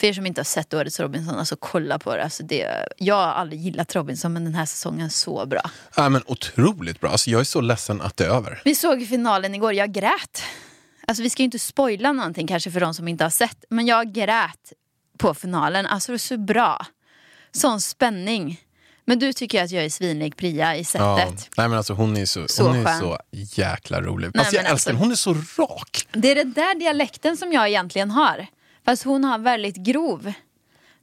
För 0.00 0.06
er 0.06 0.12
som 0.12 0.26
inte 0.26 0.40
har 0.40 0.44
sett 0.44 0.74
årets 0.74 1.00
Robinson, 1.00 1.38
alltså 1.38 1.56
kolla 1.56 1.98
på 1.98 2.16
det. 2.16 2.24
Alltså 2.24 2.42
det 2.42 2.86
jag 2.96 3.14
har 3.14 3.22
aldrig 3.32 3.60
gillat 3.60 3.94
Robinson 3.94 4.32
men 4.32 4.44
den 4.44 4.54
här 4.54 4.66
säsongen 4.66 5.06
är 5.06 5.10
så 5.10 5.46
bra. 5.46 5.70
Ja, 5.96 6.08
men 6.08 6.22
otroligt 6.26 7.00
bra. 7.00 7.10
Alltså, 7.10 7.30
jag 7.30 7.40
är 7.40 7.44
så 7.44 7.60
ledsen 7.60 8.00
att 8.00 8.16
det 8.16 8.24
är 8.24 8.28
över. 8.30 8.62
Vi 8.64 8.74
såg 8.74 9.06
finalen 9.08 9.54
igår, 9.54 9.72
jag 9.72 9.92
grät. 9.92 10.42
Alltså 11.06 11.22
vi 11.22 11.30
ska 11.30 11.42
ju 11.42 11.44
inte 11.44 11.58
spoila 11.58 12.12
någonting 12.12 12.46
kanske 12.46 12.70
för 12.70 12.80
de 12.80 12.94
som 12.94 13.08
inte 13.08 13.24
har 13.24 13.30
sett. 13.30 13.64
Men 13.70 13.86
jag 13.86 14.12
grät 14.12 14.72
på 15.18 15.34
finalen. 15.34 15.86
Alltså 15.86 16.12
det 16.12 16.16
är 16.16 16.18
så 16.18 16.38
bra. 16.38 16.86
Sån 17.52 17.80
spänning. 17.80 18.60
Men 19.06 19.18
du 19.18 19.32
tycker 19.32 19.64
att 19.64 19.70
jag 19.70 19.84
är 19.84 19.90
svinlik 19.90 20.36
Priya 20.36 20.76
i 20.76 20.78
Ja. 20.78 20.84
sättet. 20.84 21.50
Nej, 21.56 21.68
men 21.68 21.78
alltså, 21.78 21.92
hon 21.92 22.16
är 22.16 22.26
så, 22.26 22.48
Så 22.48 22.62
hon 22.66 22.76
är 22.76 22.84
skön. 22.84 23.00
så 23.00 23.18
jäkla 23.30 24.00
rolig. 24.00 24.30
Nej, 24.34 24.40
alltså, 24.40 24.54
jag 24.54 24.62
men 24.62 24.72
älskar 24.72 24.90
alltså-. 24.92 25.04
Hon 25.04 25.12
är 25.12 25.16
så 25.16 25.62
rak. 25.62 26.08
Det 26.12 26.30
är 26.30 26.34
den 26.34 26.52
där 26.52 26.78
dialekten 26.78 27.36
som 27.36 27.52
jag 27.52 27.68
egentligen 27.68 28.10
har. 28.10 28.46
Fast 28.84 29.02
hon 29.02 29.24
har 29.24 29.38
väldigt 29.38 29.76
grov. 29.76 30.32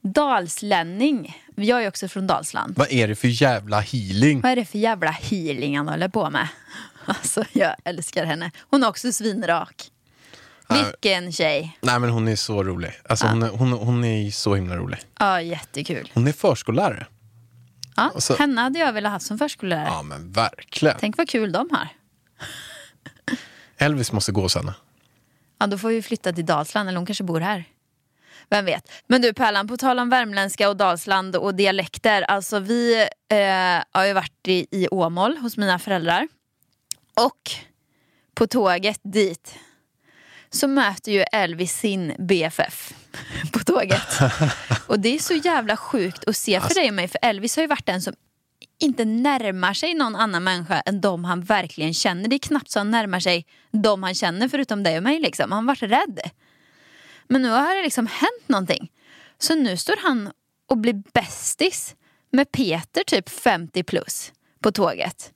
Dalslänning. 0.00 1.36
Jag 1.54 1.84
är 1.84 1.88
också 1.88 2.08
från 2.08 2.26
Dalsland. 2.26 2.74
Vad 2.78 2.92
är 2.92 3.08
det 3.08 3.14
för 3.16 3.28
jävla 3.28 3.80
healing? 3.80 4.40
Vad 4.40 4.52
är 4.52 4.56
det 4.56 4.64
för 4.64 4.78
jävla 4.78 5.10
healing 5.10 5.76
han 5.76 5.88
håller 5.88 6.08
på 6.08 6.30
med? 6.30 6.48
Alltså 7.04 7.44
jag 7.52 7.76
älskar 7.84 8.24
henne. 8.24 8.50
Hon 8.70 8.82
är 8.82 8.88
också 8.88 9.12
svinrak. 9.12 9.90
Vilken 10.68 11.32
tjej. 11.32 11.78
Nej, 11.80 11.98
men 12.00 12.10
hon 12.10 12.28
är 12.28 12.36
så 12.36 12.64
rolig. 12.64 12.92
Alltså, 13.08 13.26
hon, 13.26 13.42
är, 13.42 13.48
hon, 13.48 13.72
hon 13.72 14.04
är 14.04 14.30
så 14.30 14.54
himla 14.54 14.76
rolig. 14.76 14.98
Ja, 15.18 15.40
jättekul. 15.40 16.10
Hon 16.14 16.26
är 16.28 16.32
förskollärare. 16.32 17.06
Ja, 17.96 18.02
Alltså- 18.14 18.36
henne 18.38 18.60
hade 18.60 18.78
jag 18.78 18.92
velat 18.92 19.12
ha 19.12 19.18
som 19.18 19.38
förskollärare. 19.38 19.86
Ja, 19.86 20.02
men 20.02 20.32
verkligen. 20.32 20.96
Tänk 21.00 21.16
vad 21.16 21.28
kul 21.28 21.52
de 21.52 21.68
har. 21.70 21.88
Elvis 23.76 24.12
måste 24.12 24.32
gå 24.32 24.48
henne. 24.56 24.74
Ja, 25.58 25.66
då 25.66 25.78
får 25.78 25.88
vi 25.88 26.02
flytta 26.02 26.32
till 26.32 26.46
Dalsland, 26.46 26.88
eller 26.88 26.96
hon 26.98 27.06
kanske 27.06 27.24
bor 27.24 27.40
här. 27.40 27.64
Vem 28.50 28.64
vet. 28.64 28.92
Men 29.06 29.22
du 29.22 29.32
Pärlan, 29.32 29.68
på 29.68 29.76
tal 29.76 29.98
om 29.98 30.08
värmländska 30.08 30.68
och 30.68 30.76
Dalsland 30.76 31.36
och 31.36 31.54
dialekter. 31.54 32.22
Alltså 32.22 32.58
vi 32.58 33.08
eh, 33.28 33.84
har 33.92 34.06
ju 34.06 34.12
varit 34.12 34.48
i, 34.48 34.66
i 34.70 34.88
Åmål 34.88 35.36
hos 35.36 35.56
mina 35.56 35.78
föräldrar. 35.78 36.28
Och 37.14 37.50
på 38.34 38.46
tåget 38.46 39.00
dit 39.02 39.58
så 40.50 40.68
möter 40.68 41.12
ju 41.12 41.24
Elvis 41.32 41.78
sin 41.78 42.14
BFF 42.18 42.94
på 43.52 43.58
tåget. 43.58 44.18
Och 44.86 45.00
det 45.00 45.14
är 45.14 45.18
så 45.18 45.34
jävla 45.34 45.76
sjukt 45.76 46.24
att 46.28 46.36
se 46.36 46.60
för 46.60 46.74
dig 46.74 46.88
och 46.88 46.94
mig. 46.94 47.08
För 47.08 47.18
Elvis 47.22 47.56
har 47.56 47.62
ju 47.62 47.66
varit 47.66 47.86
den 47.86 48.02
som 48.02 48.14
inte 48.78 49.04
närmar 49.04 49.74
sig 49.74 49.94
någon 49.94 50.16
annan 50.16 50.44
människa 50.44 50.80
än 50.80 51.00
de 51.00 51.24
han 51.24 51.40
verkligen 51.40 51.94
känner. 51.94 52.28
Det 52.28 52.36
är 52.36 52.38
knappt 52.38 52.70
så 52.70 52.80
han 52.80 52.90
närmar 52.90 53.20
sig 53.20 53.46
de 53.70 54.02
han 54.02 54.14
känner 54.14 54.48
förutom 54.48 54.82
dig 54.82 54.96
och 54.96 55.02
mig. 55.02 55.20
Liksom. 55.20 55.52
Han 55.52 55.68
har 55.68 55.74
varit 55.74 55.82
rädd. 55.82 56.20
Men 57.28 57.42
nu 57.42 57.48
har 57.48 57.76
det 57.76 57.82
liksom 57.82 58.06
hänt 58.06 58.48
någonting. 58.48 58.90
Så 59.38 59.54
nu 59.54 59.76
står 59.76 59.96
han 60.02 60.32
och 60.68 60.78
blir 60.78 61.02
bästis 61.12 61.94
med 62.32 62.52
Peter 62.52 63.04
typ 63.06 63.28
50 63.28 63.82
plus 63.82 64.32
på 64.62 64.72
tåget. 64.72 65.32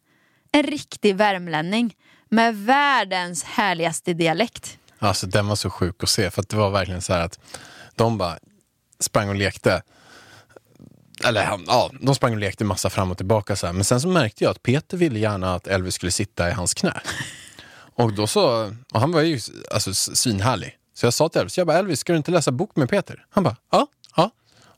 En 0.53 0.63
riktig 0.63 1.17
värmlänning 1.17 1.97
med 2.29 2.57
världens 2.57 3.45
härligaste 3.45 4.13
dialekt. 4.13 4.79
Alltså 4.99 5.27
den 5.27 5.49
var 5.49 5.57
så 5.57 5.71
sjuk 5.71 6.03
att 6.03 6.09
se. 6.09 6.31
För 6.31 6.43
att 6.43 6.49
det 6.49 6.57
var 6.57 6.71
verkligen 6.71 7.03
så 7.03 7.13
här 7.13 7.21
att 7.21 7.39
de 7.95 8.19
bara 8.19 8.39
sprang 9.01 9.29
och 9.29 9.35
lekte. 9.35 9.83
Eller 11.25 11.59
ja, 11.67 11.91
de 12.01 12.15
sprang 12.15 12.33
och 12.33 12.39
lekte 12.39 12.65
massa 12.65 12.91
fram 12.91 13.11
och 13.11 13.17
tillbaka. 13.17 13.57
Så 13.57 13.67
här. 13.67 13.73
Men 13.73 13.85
sen 13.85 14.01
så 14.01 14.09
märkte 14.09 14.45
jag 14.45 14.51
att 14.51 14.63
Peter 14.63 14.97
ville 14.97 15.19
gärna 15.19 15.55
att 15.55 15.67
Elvis 15.67 15.95
skulle 15.95 16.13
sitta 16.13 16.49
i 16.49 16.53
hans 16.53 16.75
knä. 16.75 17.01
Och 17.95 18.13
då 18.13 18.27
så, 18.27 18.75
och 18.93 19.01
han 19.01 19.13
var 19.13 19.23
ju 19.23 19.41
alltså, 19.71 19.95
svinhärlig. 19.95 20.77
Så 20.97 21.07
jag 21.07 21.15
sa 21.15 21.29
till 21.29 21.41
Elvis, 21.41 21.59
jag 21.59 21.67
bara, 21.67 21.79
Elvis 21.79 22.01
ska 22.01 22.13
du 22.13 22.17
inte 22.17 22.31
läsa 22.31 22.53
bok 22.53 22.77
med 22.77 22.91
Peter? 22.91 23.27
Han 23.31 23.45
bara, 23.45 23.57
ja, 23.71 23.87
ja. 24.17 24.31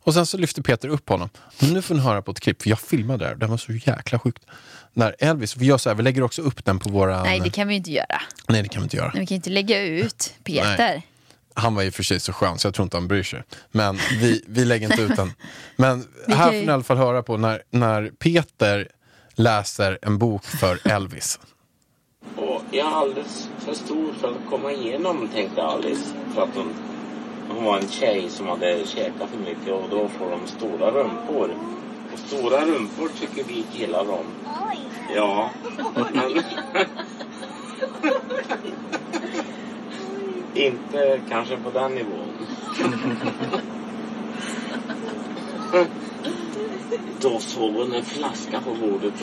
Och 0.02 0.14
sen 0.14 0.26
så 0.26 0.37
lyfte 0.38 0.62
Peter 0.62 0.88
upp 0.88 1.09
honom. 1.09 1.28
Nu 1.59 1.83
får 1.83 1.94
ni 1.94 2.00
höra 2.00 2.22
på 2.22 2.31
ett 2.31 2.40
klipp, 2.40 2.62
för 2.62 2.70
jag 2.70 2.78
filmade 2.81 3.24
det 3.24 3.28
här. 3.28 3.35
Det 3.35 3.46
var 3.46 3.57
så 3.57 3.72
jäkla 3.72 4.18
sjukt. 4.18 4.42
När 4.92 5.16
Elvis, 5.18 5.57
vi 5.57 5.66
gör 5.66 5.78
så 5.78 5.90
här, 5.90 5.96
vi 5.96 6.02
lägger 6.02 6.22
också 6.22 6.42
upp 6.42 6.64
den 6.64 6.78
på 6.78 6.90
våra... 6.90 7.22
Nej 7.22 7.40
det 7.40 7.50
kan 7.50 7.68
vi 7.68 7.74
inte 7.74 7.90
göra. 7.90 8.22
Nej, 8.48 8.62
det 8.62 8.68
kan 8.68 8.83
vi 8.83 8.85
inte 8.85 8.96
göra. 8.96 9.11
Men 9.12 9.20
vi 9.20 9.26
kan 9.26 9.35
inte 9.35 9.50
lägga 9.50 9.83
ut 9.83 10.35
Peter. 10.44 11.02
Han 11.54 11.74
var 11.74 11.83
ju 11.83 11.90
för 11.90 12.02
sig 12.02 12.20
så 12.20 12.33
skön 12.33 12.59
så 12.59 12.66
jag 12.66 12.74
tror 12.74 12.85
inte 12.85 12.96
han 12.96 13.09
bryr 13.09 13.22
sig. 13.22 13.42
Men 13.70 13.98
vi, 14.20 14.44
vi 14.48 14.64
lägger 14.64 14.90
inte 14.90 15.02
ut 15.02 15.16
den. 15.16 15.33
Men 15.76 16.09
här 16.28 16.44
får 16.46 16.52
ni 16.52 16.59
i 16.59 16.70
alla 16.70 16.83
fall 16.83 16.96
höra 16.96 17.22
på 17.22 17.37
när, 17.37 17.62
när 17.70 18.11
Peter 18.18 18.88
läser 19.35 19.98
en 20.02 20.18
bok 20.18 20.44
för 20.44 20.78
Elvis. 20.85 21.38
Jag 22.70 22.87
är 22.87 22.90
alldeles 22.90 23.50
för 23.59 23.74
stor 23.74 24.12
för 24.12 24.28
att 24.28 24.50
komma 24.50 24.72
igenom, 24.72 25.28
tänkte 25.35 25.62
Alice. 25.62 26.14
För 26.35 26.42
att 26.42 26.57
hon, 26.57 26.74
hon 27.48 27.64
var 27.64 27.78
en 27.78 27.88
tjej 27.88 28.31
som 28.31 28.46
hade 28.46 28.87
käkat 28.87 29.31
för 29.31 29.38
mycket 29.38 29.72
och 29.72 29.88
då 29.90 30.09
får 30.09 30.31
de 30.31 30.46
stora 30.46 30.90
rumpor. 30.90 31.50
Och 32.12 32.18
stora 32.18 32.64
rumpor 32.64 33.09
tycker 33.20 33.44
vi 33.44 33.64
killar 33.72 34.11
om. 34.11 34.26
Ja, 35.14 35.50
men... 35.94 36.42
Inte 40.54 41.20
kanske 41.28 41.57
på 41.57 41.70
den 41.70 41.94
nivån. 41.94 42.28
Då 47.20 47.38
såg 47.38 47.74
hon 47.74 47.92
en 47.92 48.04
flaska 48.04 48.61
på 48.61 48.74
bordet 48.74 49.14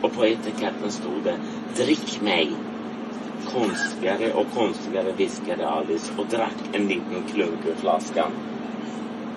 och 0.00 0.12
på 0.12 0.26
etiketten 0.26 0.92
stod 0.92 1.22
det 1.24 1.38
Drick 1.76 2.20
mig. 2.20 2.52
Konstigare 3.52 4.32
och 4.32 4.46
konstigare 4.54 5.12
viskade 5.12 5.68
Alice 5.68 6.12
och 6.18 6.26
drack 6.26 6.54
en 6.72 6.86
liten 6.88 7.24
klunk 7.34 7.66
ur 7.66 7.74
flaskan. 7.80 8.30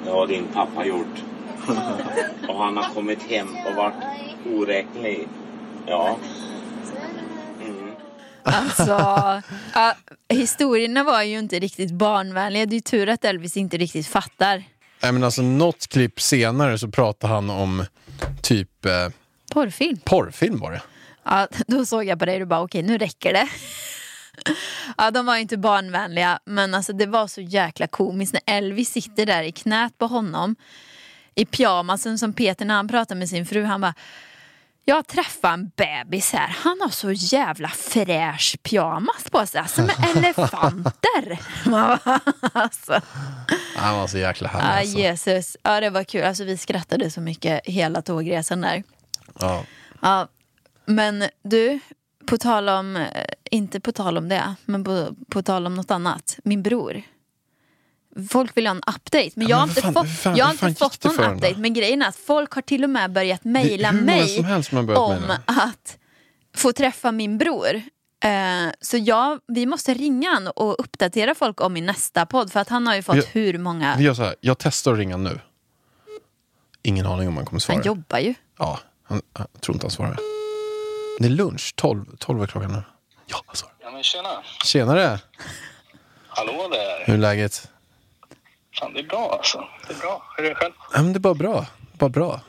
Det 0.06 0.10
har 0.12 0.28
din 0.28 0.48
pappa 0.54 0.86
gjort. 0.86 1.24
Och 2.48 2.56
han 2.58 2.78
har 2.78 2.94
kommit 2.94 3.24
hem 3.24 3.48
och 3.68 3.76
varit 3.76 3.94
oräknelig. 4.46 5.28
Ja. 5.88 6.18
Mm. 7.62 7.92
Alltså, 8.44 8.92
ja, 9.74 9.96
historierna 10.30 11.04
var 11.04 11.24
ju 11.24 11.40
inte 11.40 11.60
riktigt 11.60 11.92
barnvänliga. 11.92 12.66
Det 12.66 12.74
är 12.74 12.76
ju 12.76 12.82
tur 12.82 13.10
att 13.10 13.26
Elvis 13.26 13.58
inte 13.58 13.78
riktigt 13.78 14.08
fattar. 14.08 14.64
Nej, 15.04 15.12
men 15.12 15.24
alltså, 15.24 15.42
något 15.42 15.88
klipp 15.88 16.22
senare 16.22 16.78
så 16.78 16.88
pratar 16.88 17.28
han 17.28 17.50
om 17.50 17.86
typ 18.42 18.86
eh, 18.86 18.92
Porrfilm. 19.54 20.00
porrfilm 20.04 20.60
var 20.60 20.72
det. 20.72 20.82
Ja, 21.30 21.48
då 21.68 21.86
såg 21.86 22.06
jag 22.06 22.20
på 22.20 22.26
dig 22.26 22.42
och 22.42 22.48
bara 22.48 22.62
okej 22.62 22.84
nu 22.84 22.98
räcker 22.98 23.34
det. 23.34 23.48
Ja, 24.98 25.12
de 25.12 25.26
var 25.26 25.36
inte 25.36 25.58
barnvänliga 25.58 26.40
men 26.46 26.74
alltså 26.74 26.94
det 26.94 27.06
var 27.06 27.28
så 27.28 27.42
jäkla 27.42 27.88
komiskt 27.88 28.34
när 28.34 28.58
Elvis 28.58 28.92
sitter 28.92 29.26
där 29.26 29.44
i 29.44 29.52
knät 29.52 29.98
på 29.98 30.08
honom 30.08 30.56
i 31.36 31.46
pyjamasen 31.46 32.18
som 32.18 32.34
Peter 32.34 32.66
när 32.66 32.76
han 32.76 32.88
pratar 32.88 33.16
med 33.16 33.30
sin 33.30 33.46
fru 33.46 33.64
han 33.64 33.82
bara 33.82 33.94
jag 34.86 35.08
träffade 35.08 35.54
en 35.54 35.72
bebis 35.76 36.34
här, 36.34 36.48
han 36.48 36.82
har 36.82 36.90
så 36.90 37.12
jävla 37.12 37.70
fräsch 37.70 38.58
pyjamas 38.64 39.30
på 39.32 39.46
sig, 39.46 39.62
alltså 39.62 39.82
med 39.82 39.96
elefanter. 40.16 41.40
Alltså. 42.54 43.02
Han 43.76 43.98
var 43.98 44.08
så 44.08 44.18
jäkla 44.18 44.48
härlig. 44.50 44.80
Alltså. 44.80 44.98
Jesus, 44.98 45.58
ja 45.64 45.80
det 45.80 45.90
var 45.90 46.04
kul, 46.04 46.24
alltså 46.24 46.44
vi 46.44 46.58
skrattade 46.58 47.12
så 47.12 47.22
mycket 47.22 47.66
hela 47.66 48.02
tågresan 48.02 48.62
där. 48.62 48.84
Ja. 49.40 49.64
Ja, 50.02 50.28
men 50.88 51.24
du, 51.44 51.80
på 52.26 52.38
tal 52.38 52.70
om, 52.70 52.96
eh, 52.96 53.08
inte 53.52 53.80
på 53.80 53.92
tal 53.92 54.18
om 54.18 54.30
det, 54.30 54.56
men 54.66 54.84
på, 54.84 55.16
på 55.30 55.42
tal 55.42 55.66
om 55.66 55.76
något 55.76 55.92
annat. 55.92 56.40
Min 56.44 56.64
bror. 56.64 57.02
Folk 58.30 58.58
vill 58.58 58.68
ha 58.68 58.72
en 58.76 58.82
update. 58.96 59.30
Men 59.36 59.48
jag 59.48 59.58
har 59.58 59.68
men 59.68 59.70
inte 59.70 59.82
fan- 59.82 59.94
fått, 59.94 60.10
fan- 60.20 60.36
jag 60.36 60.46
har 60.46 60.52
inte 60.70 60.80
fått 60.84 61.04
någon 61.04 61.16
den 61.18 61.30
då? 61.30 61.36
update. 61.36 61.56
Men 61.60 61.74
grejen 61.74 62.02
är 62.02 62.08
att 62.08 62.16
folk 62.16 62.52
har 62.54 62.62
till 62.62 62.84
och 62.84 62.90
med 62.90 63.12
börjat 63.12 63.44
mejla 63.44 63.92
mig 63.92 64.44
börjat 64.44 64.74
om 64.98 65.12
mejla. 65.22 65.42
att 65.46 65.98
få 66.56 66.74
träffa 66.74 67.12
min 67.12 67.38
bror. 67.38 67.76
Eh, 68.24 68.72
så 68.82 68.98
jag, 68.98 69.40
vi 69.48 69.66
måste 69.66 69.94
ringa 69.94 70.30
han 70.34 70.48
och 70.48 70.76
uppdatera 70.80 71.36
folk 71.36 71.62
om 71.62 71.74
min 71.74 71.86
nästa 71.86 72.26
podd. 72.26 72.52
För 72.52 72.60
att 72.60 72.70
han 72.70 72.88
har 72.88 72.96
ju 72.96 73.04
fått 73.04 73.16
Vi- 73.16 73.28
hur 73.32 73.58
många... 73.58 73.96
Vi 73.98 74.04
gör 74.04 74.14
så 74.14 74.24
här, 74.24 74.36
jag 74.42 74.58
testar 74.58 74.92
att 74.94 74.98
ringa 74.98 75.18
nu. 75.18 75.40
Ingen 76.84 77.06
aning 77.06 77.28
om 77.28 77.38
han 77.38 77.46
kommer 77.46 77.60
svara. 77.60 77.78
Han 77.78 77.86
jobbar 77.86 78.18
ju. 78.20 78.34
Ja, 78.60 78.80
han, 79.04 79.22
jag 79.38 79.62
tror 79.62 79.76
inte 79.76 79.86
han 79.86 79.92
svarar. 79.92 80.18
Det 81.18 81.26
är 81.26 81.30
lunch, 81.30 81.74
12, 81.76 82.06
12 82.20 82.42
är 82.42 82.48
klockan 82.48 82.72
nu. 82.72 82.84
Ja, 83.26 83.44
svarar. 83.54 83.76
Ja 83.82 83.92
men 83.92 84.04
tjena. 84.04 84.30
Tjenare, 84.64 85.20
Hallå 86.28 86.68
där. 86.72 87.04
hur 87.06 87.14
är 87.14 87.18
läget? 87.18 87.70
Fan 88.80 88.94
det 88.94 89.00
är 89.00 89.04
bra 89.04 89.34
alltså. 89.38 89.64
Det 89.88 89.94
är 89.94 89.98
bra. 90.00 90.24
Hur 90.38 90.46
är 90.46 90.50
det 90.50 90.56
själv? 90.56 90.74
Ja, 90.94 91.02
men 91.02 91.14
det 91.14 91.18
är 91.18 91.20
bara 91.20 91.34
bra. 91.34 91.66
Bara 91.94 92.10
bra. 92.10 92.42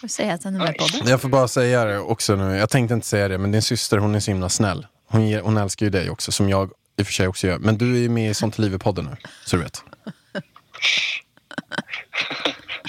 Får 0.00 0.08
säga 0.08 0.34
att 0.34 0.44
han 0.44 0.54
är 0.54 0.58
med 0.58 0.76
på 0.76 0.84
podden. 0.88 1.08
Jag 1.08 1.20
får 1.20 1.28
bara 1.28 1.48
säga 1.48 1.84
det 1.84 1.98
också 1.98 2.36
nu. 2.36 2.56
Jag 2.56 2.70
tänkte 2.70 2.94
inte 2.94 3.06
säga 3.06 3.28
det, 3.28 3.38
men 3.38 3.52
din 3.52 3.62
syster 3.62 3.98
hon 3.98 4.14
är 4.14 4.20
så 4.20 4.30
himla 4.30 4.48
snäll. 4.48 4.86
Hon, 5.06 5.28
ger, 5.28 5.40
hon 5.40 5.56
älskar 5.56 5.86
ju 5.86 5.90
dig 5.90 6.10
också, 6.10 6.32
som 6.32 6.48
jag 6.48 6.70
i 6.98 7.02
och 7.02 7.06
för 7.06 7.12
sig 7.12 7.28
också 7.28 7.46
gör. 7.46 7.58
Men 7.58 7.78
du 7.78 7.94
är 7.96 7.98
ju 8.00 8.08
med 8.08 8.30
i 8.30 8.34
Sånt 8.34 8.58
i 8.58 8.62
livet-podden 8.62 9.04
nu, 9.04 9.16
så 9.44 9.56
du 9.56 9.62
vet. 9.62 9.84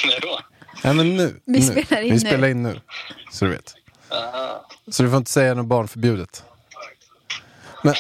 När 0.06 0.20
då? 0.22 0.40
Ja, 0.84 0.94
men 0.94 1.18
nu. 1.18 1.42
Vi 1.46 1.60
nu. 1.60 1.84
spelar 1.84 2.02
in 2.02 2.08
Vi 2.08 2.14
nu. 2.14 2.20
spelar 2.20 2.48
in 2.48 2.64
nu, 2.64 2.82
så 3.32 3.46
du 3.46 3.52
vet. 3.52 3.74
Så 4.92 5.04
du 5.04 5.10
får 5.10 5.18
inte 5.18 5.32
säga 5.32 5.54
något 5.54 5.66
barnförbjudet. 5.66 6.44
Men, 7.84 7.96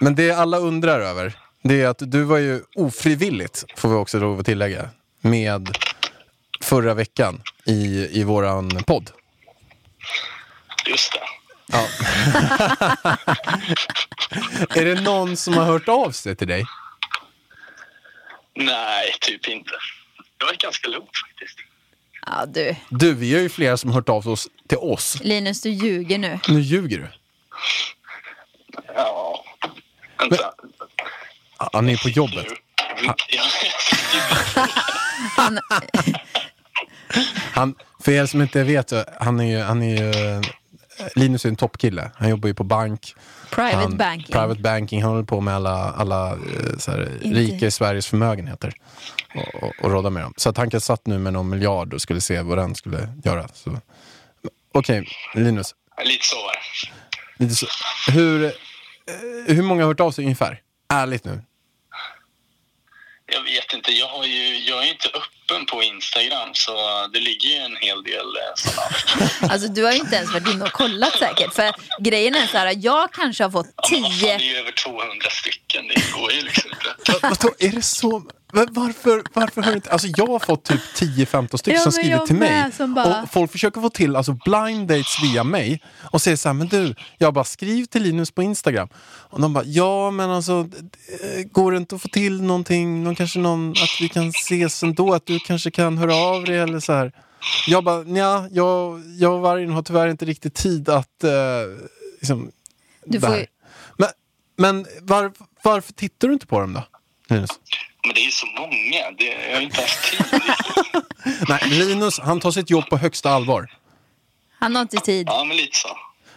men 0.00 0.14
det 0.14 0.30
alla 0.30 0.58
undrar 0.58 1.00
över, 1.00 1.38
det 1.62 1.82
är 1.82 1.88
att 1.88 1.98
du 1.98 2.22
var 2.22 2.38
ju 2.38 2.62
ofrivilligt, 2.74 3.64
får 3.76 3.88
vi 3.88 3.94
också 3.94 4.18
lov 4.18 4.40
att 4.40 4.46
tillägga, 4.46 4.90
med 5.20 5.78
förra 6.60 6.94
veckan 6.94 7.42
i, 7.64 8.08
i 8.20 8.24
våran 8.24 8.68
podd. 8.86 9.10
Just 10.86 11.12
det. 11.12 11.20
Ja. 11.66 11.78
är 14.80 14.84
det 14.84 15.00
någon 15.00 15.36
som 15.36 15.54
har 15.54 15.64
hört 15.64 15.88
av 15.88 16.10
sig 16.10 16.36
till 16.36 16.48
dig? 16.48 16.64
Nej, 18.54 19.16
typ 19.20 19.48
inte. 19.48 19.70
Det 20.38 20.44
var 20.44 20.52
ganska 20.52 20.88
lugnt 20.88 21.10
faktiskt. 21.28 21.58
Ja 22.26 22.46
du, 22.46 22.76
Du, 22.90 23.14
vi 23.14 23.34
har 23.34 23.40
ju 23.40 23.48
flera 23.48 23.76
som 23.76 23.90
har 23.90 23.94
hört 23.94 24.08
av 24.08 24.28
oss 24.28 24.48
till 24.68 24.78
oss. 24.78 25.18
Linus 25.22 25.60
du 25.62 25.70
ljuger 25.70 26.18
nu. 26.18 26.38
Nu 26.48 26.60
ljuger 26.60 26.98
du. 26.98 27.08
Ja. 28.94 29.44
Vänta. 30.18 30.52
Ja, 31.72 31.80
ni 31.80 31.92
är 31.92 31.96
på 31.96 32.08
jobbet. 32.08 32.46
Han, 35.36 35.58
Han, 37.52 37.74
för 38.04 38.12
er 38.12 38.26
som 38.26 38.42
inte 38.42 38.62
vet, 38.64 38.92
han 39.20 39.40
är 39.40 39.44
ju, 39.44 39.58
han 39.58 39.82
är 39.82 39.96
ju 39.96 40.42
Linus 41.14 41.44
är 41.44 41.48
en 41.48 41.56
toppkille. 41.56 42.10
Han 42.14 42.30
jobbar 42.30 42.48
ju 42.48 42.54
på 42.54 42.64
bank. 42.64 43.14
private 43.50 43.76
han, 43.76 43.96
banking. 43.96 44.32
Private 44.32 44.60
banking. 44.60 45.02
Han 45.02 45.10
håller 45.10 45.24
på 45.24 45.40
med 45.40 45.54
alla, 45.54 45.92
alla 45.92 46.32
eh, 46.32 46.78
så 46.78 46.90
här, 46.90 47.10
rika 47.22 47.66
i 47.66 47.70
Sveriges 47.70 48.06
förmögenheter. 48.06 48.74
Och, 49.34 49.62
och, 49.62 49.72
och 49.82 49.90
råda 49.90 50.10
med 50.10 50.22
dem. 50.22 50.34
Så 50.36 50.48
att 50.48 50.56
han 50.56 50.70
kan 50.70 50.80
satt 50.80 51.06
nu 51.06 51.18
med 51.18 51.32
någon 51.32 51.48
miljard 51.48 51.94
och 51.94 52.00
skulle 52.02 52.20
se 52.20 52.42
vad 52.42 52.58
den 52.58 52.74
skulle 52.74 53.08
göra. 53.24 53.48
Okej, 54.72 55.08
Linus. 55.34 55.74
lite 56.04 56.24
så 56.24 56.36
var 56.36 56.52
det. 56.52 57.44
Lite 57.44 57.54
så, 57.54 57.66
hur, 58.10 58.44
eh, 58.44 58.50
hur 59.46 59.62
många 59.62 59.82
har 59.82 59.88
hört 59.88 60.00
av 60.00 60.10
sig 60.10 60.24
ungefär? 60.24 60.60
Ärligt 60.88 61.24
nu. 61.24 61.40
Jag 63.26 63.42
vet 63.42 63.74
inte. 63.74 63.92
Jag, 63.92 64.08
har 64.08 64.24
ju, 64.24 64.58
jag 64.58 64.78
är 64.78 64.84
ju 64.84 64.90
inte 64.90 65.08
öppen 65.50 65.66
på 65.66 65.82
Instagram 65.82 66.48
så 66.52 66.72
det 67.12 67.20
ligger 67.20 67.48
ju 67.48 67.56
en 67.56 67.76
hel 67.80 68.02
del 68.02 68.26
eh, 68.26 68.52
sådana. 68.56 69.22
Alltså 69.52 69.68
du 69.68 69.84
har 69.84 69.92
ju 69.92 69.98
inte 69.98 70.16
ens 70.16 70.32
varit 70.32 70.48
inne 70.48 70.64
och 70.64 70.72
kollat 70.72 71.12
säkert. 71.18 71.54
För 71.54 71.72
grejen 72.02 72.34
är 72.34 72.46
så 72.46 72.58
här, 72.58 72.74
jag 72.80 73.12
kanske 73.12 73.44
har 73.44 73.50
fått 73.50 73.66
Ja, 73.76 73.88
fan, 73.88 74.02
tio... 74.12 74.26
det 74.38 74.44
är 74.44 74.48
ju 74.48 74.56
över 74.56 74.72
200 74.72 75.06
stycken. 75.30 75.88
Det 75.88 76.12
går 76.20 76.32
ju 76.32 76.42
liksom 76.42 76.70
inte. 76.70 77.12
Va- 77.12 77.18
Vadå, 77.40 77.54
är 77.58 77.70
det 77.70 77.82
så? 77.82 78.18
Va- 78.52 78.66
Varför, 78.70 79.22
varför 79.32 79.62
har 79.62 79.70
du 79.70 79.76
inte... 79.76 79.90
Alltså 79.90 80.08
jag 80.16 80.26
har 80.26 80.38
fått 80.38 80.64
typ 80.64 80.80
10-15 80.96 81.56
stycken 81.56 81.74
Ja, 81.74 81.80
som 81.82 81.88
men 81.88 81.92
skrivit 81.92 82.10
jag 82.10 82.26
till 82.26 82.36
mig. 82.36 82.50
med, 82.50 82.74
som 82.74 82.94
bara- 82.94 83.22
Och 83.22 83.32
folk 83.32 83.52
försöker 83.52 83.80
få 83.80 83.90
till 83.90 84.16
alltså 84.16 84.32
blind 84.44 84.88
dates 84.88 85.22
via 85.22 85.44
mig. 85.44 85.82
Och 86.12 86.22
säger 86.22 86.36
så 86.36 86.48
här, 86.48 86.54
men 86.54 86.68
du, 86.68 86.94
jag 87.18 87.34
bara 87.34 87.44
skriv 87.44 87.84
till 87.84 88.02
Linus 88.02 88.30
på 88.30 88.42
Instagram. 88.42 88.88
Och 89.30 89.40
de 89.40 89.52
bara, 89.52 89.64
ja 89.64 90.10
men 90.10 90.30
alltså, 90.30 90.68
går 91.52 91.72
det 91.72 91.76
inte 91.78 91.94
att 91.94 92.02
få 92.02 92.08
till 92.08 92.42
någonting, 92.42 93.04
någon, 93.04 93.14
kanske 93.14 93.38
någon, 93.38 93.70
att 93.70 94.00
vi 94.00 94.08
kan 94.08 94.28
ses 94.28 94.82
ändå, 94.82 95.14
att 95.14 95.26
du 95.26 95.35
kanske 95.38 95.70
kan 95.70 95.98
höra 95.98 96.14
av 96.14 96.44
dig 96.44 96.58
eller 96.58 96.80
så 96.80 96.92
här. 96.92 97.12
Jag 97.66 97.84
bara, 97.84 98.02
nja, 98.02 98.48
jag, 98.52 99.02
jag 99.18 99.32
och 99.34 99.40
Vargen 99.40 99.70
har 99.72 99.82
tyvärr 99.82 100.08
inte 100.08 100.24
riktigt 100.24 100.54
tid 100.54 100.88
att 100.88 101.24
eh, 101.24 101.30
liksom, 102.20 102.50
Du 103.04 103.20
får 103.20 103.36
ju- 103.36 103.46
Men, 103.96 104.08
men 104.56 104.86
var, 105.00 105.32
varför 105.62 105.92
tittar 105.92 106.28
du 106.28 106.34
inte 106.34 106.46
på 106.46 106.60
dem 106.60 106.72
då, 106.74 106.82
Linus? 107.34 107.50
Men 108.04 108.14
det 108.14 108.20
är 108.20 108.24
ju 108.24 108.30
så 108.30 108.46
många. 108.46 109.10
Det, 109.18 109.48
jag 109.48 109.54
har 109.56 109.60
inte 109.62 109.80
haft 109.80 110.10
tid. 110.10 110.42
Nej, 111.48 111.60
Linus 111.70 112.18
han 112.20 112.40
tar 112.40 112.50
sitt 112.50 112.70
jobb 112.70 112.88
på 112.90 112.96
högsta 112.96 113.30
allvar. 113.30 113.72
Han 114.58 114.74
har 114.74 114.82
inte 114.82 114.96
tid. 114.96 115.26
Ja, 115.30 115.44
men 115.44 115.56
lite 115.56 115.76
så. 115.76 115.88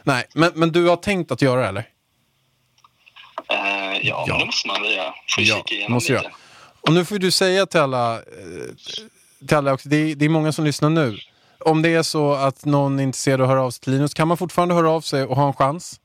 Nej, 0.04 0.26
men, 0.36 0.52
men 0.56 0.72
du 0.72 0.88
har 0.88 0.96
tänkt 0.96 1.32
att 1.32 1.42
göra 1.42 1.62
det 1.62 1.68
eller? 1.68 1.88
Eh, 3.50 3.58
ja, 3.58 4.00
Ja. 4.04 4.26
men 4.28 4.40
det 4.40 4.46
måste 4.46 4.68
man 4.68 4.82
väl 4.82 4.92
göra. 4.92 5.14
Får 5.36 5.44
Ja, 5.44 5.56
kika 5.58 5.76
igenom 5.76 5.94
måste 5.94 6.14
lite. 6.14 6.24
göra. 6.24 6.34
Och 6.82 6.94
nu 6.94 7.06
får 7.06 7.20
du 7.20 7.32
säga 7.32 7.66
till 7.66 7.80
alla, 7.80 8.16
eh, 8.16 8.22
till 9.48 9.58
alla 9.58 9.74
också, 9.74 9.90
det 9.90 9.96
är, 9.96 10.16
det 10.16 10.26
är 10.26 10.30
många 10.30 10.52
som 10.52 10.66
lyssnar 10.66 10.90
nu. 10.90 11.18
Om 11.60 11.82
det 11.82 11.90
är 11.90 12.04
så 12.04 12.34
att 12.34 12.66
någon 12.66 13.00
är 13.00 13.04
intresserad 13.04 13.42
av 13.42 13.46
att 13.46 13.50
höra 13.50 13.64
av 13.64 13.72
sig 13.72 13.82
till 13.82 13.94
Linus, 13.94 14.14
kan 14.14 14.28
man 14.28 14.38
fortfarande 14.38 14.76
höra 14.76 14.90
av 14.90 15.02
sig 15.02 15.24
och 15.24 15.36
ha 15.36 15.48
en 15.48 15.54
chans? 15.54 16.00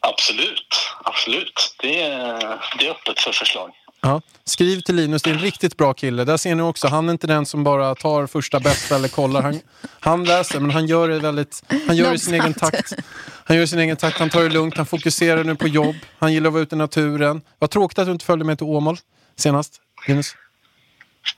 Absolut, 0.00 0.74
absolut. 1.04 1.76
Det 1.78 2.02
är, 2.02 2.38
det 2.78 2.86
är 2.86 2.90
öppet 2.90 3.20
för 3.20 3.32
förslag. 3.32 3.70
Ja. 4.06 4.20
Skriv 4.44 4.80
till 4.80 4.94
Linus, 4.96 5.22
det 5.22 5.30
är 5.30 5.34
en 5.34 5.40
riktigt 5.40 5.76
bra 5.76 5.94
kille. 5.94 6.24
Där 6.24 6.36
ser 6.36 6.54
ni 6.54 6.62
också, 6.62 6.88
han 6.88 7.08
är 7.08 7.12
inte 7.12 7.26
den 7.26 7.46
som 7.46 7.64
bara 7.64 7.94
tar 7.94 8.26
första 8.26 8.60
bästa 8.60 8.94
eller 8.96 9.08
kollar. 9.08 9.42
Han, 9.42 9.60
han 10.00 10.24
läser, 10.24 10.60
men 10.60 10.70
han 10.70 10.86
gör 10.86 11.08
det 11.08 11.18
väldigt, 11.18 11.62
han 11.86 11.96
gör 11.96 12.08
det 12.08 12.14
i 12.14 12.18
sin 12.18 12.34
egen 12.34 12.54
takt. 12.54 12.92
Han 13.44 13.56
gör 13.56 13.66
sin 13.66 13.78
egen 13.78 13.96
takt, 13.96 14.18
han 14.18 14.30
tar 14.30 14.42
det 14.42 14.48
lugnt, 14.48 14.76
han 14.76 14.86
fokuserar 14.86 15.44
nu 15.44 15.54
på 15.54 15.68
jobb. 15.68 15.96
Han 16.18 16.32
gillar 16.32 16.46
att 16.48 16.52
vara 16.52 16.62
ute 16.62 16.74
i 16.74 16.78
naturen. 16.78 17.42
Vad 17.58 17.70
tråkigt 17.70 17.98
att 17.98 18.06
du 18.06 18.12
inte 18.12 18.24
följde 18.24 18.44
med 18.44 18.58
till 18.58 18.66
Åmål 18.66 18.98
senast, 19.36 19.80
Linus. 20.08 20.34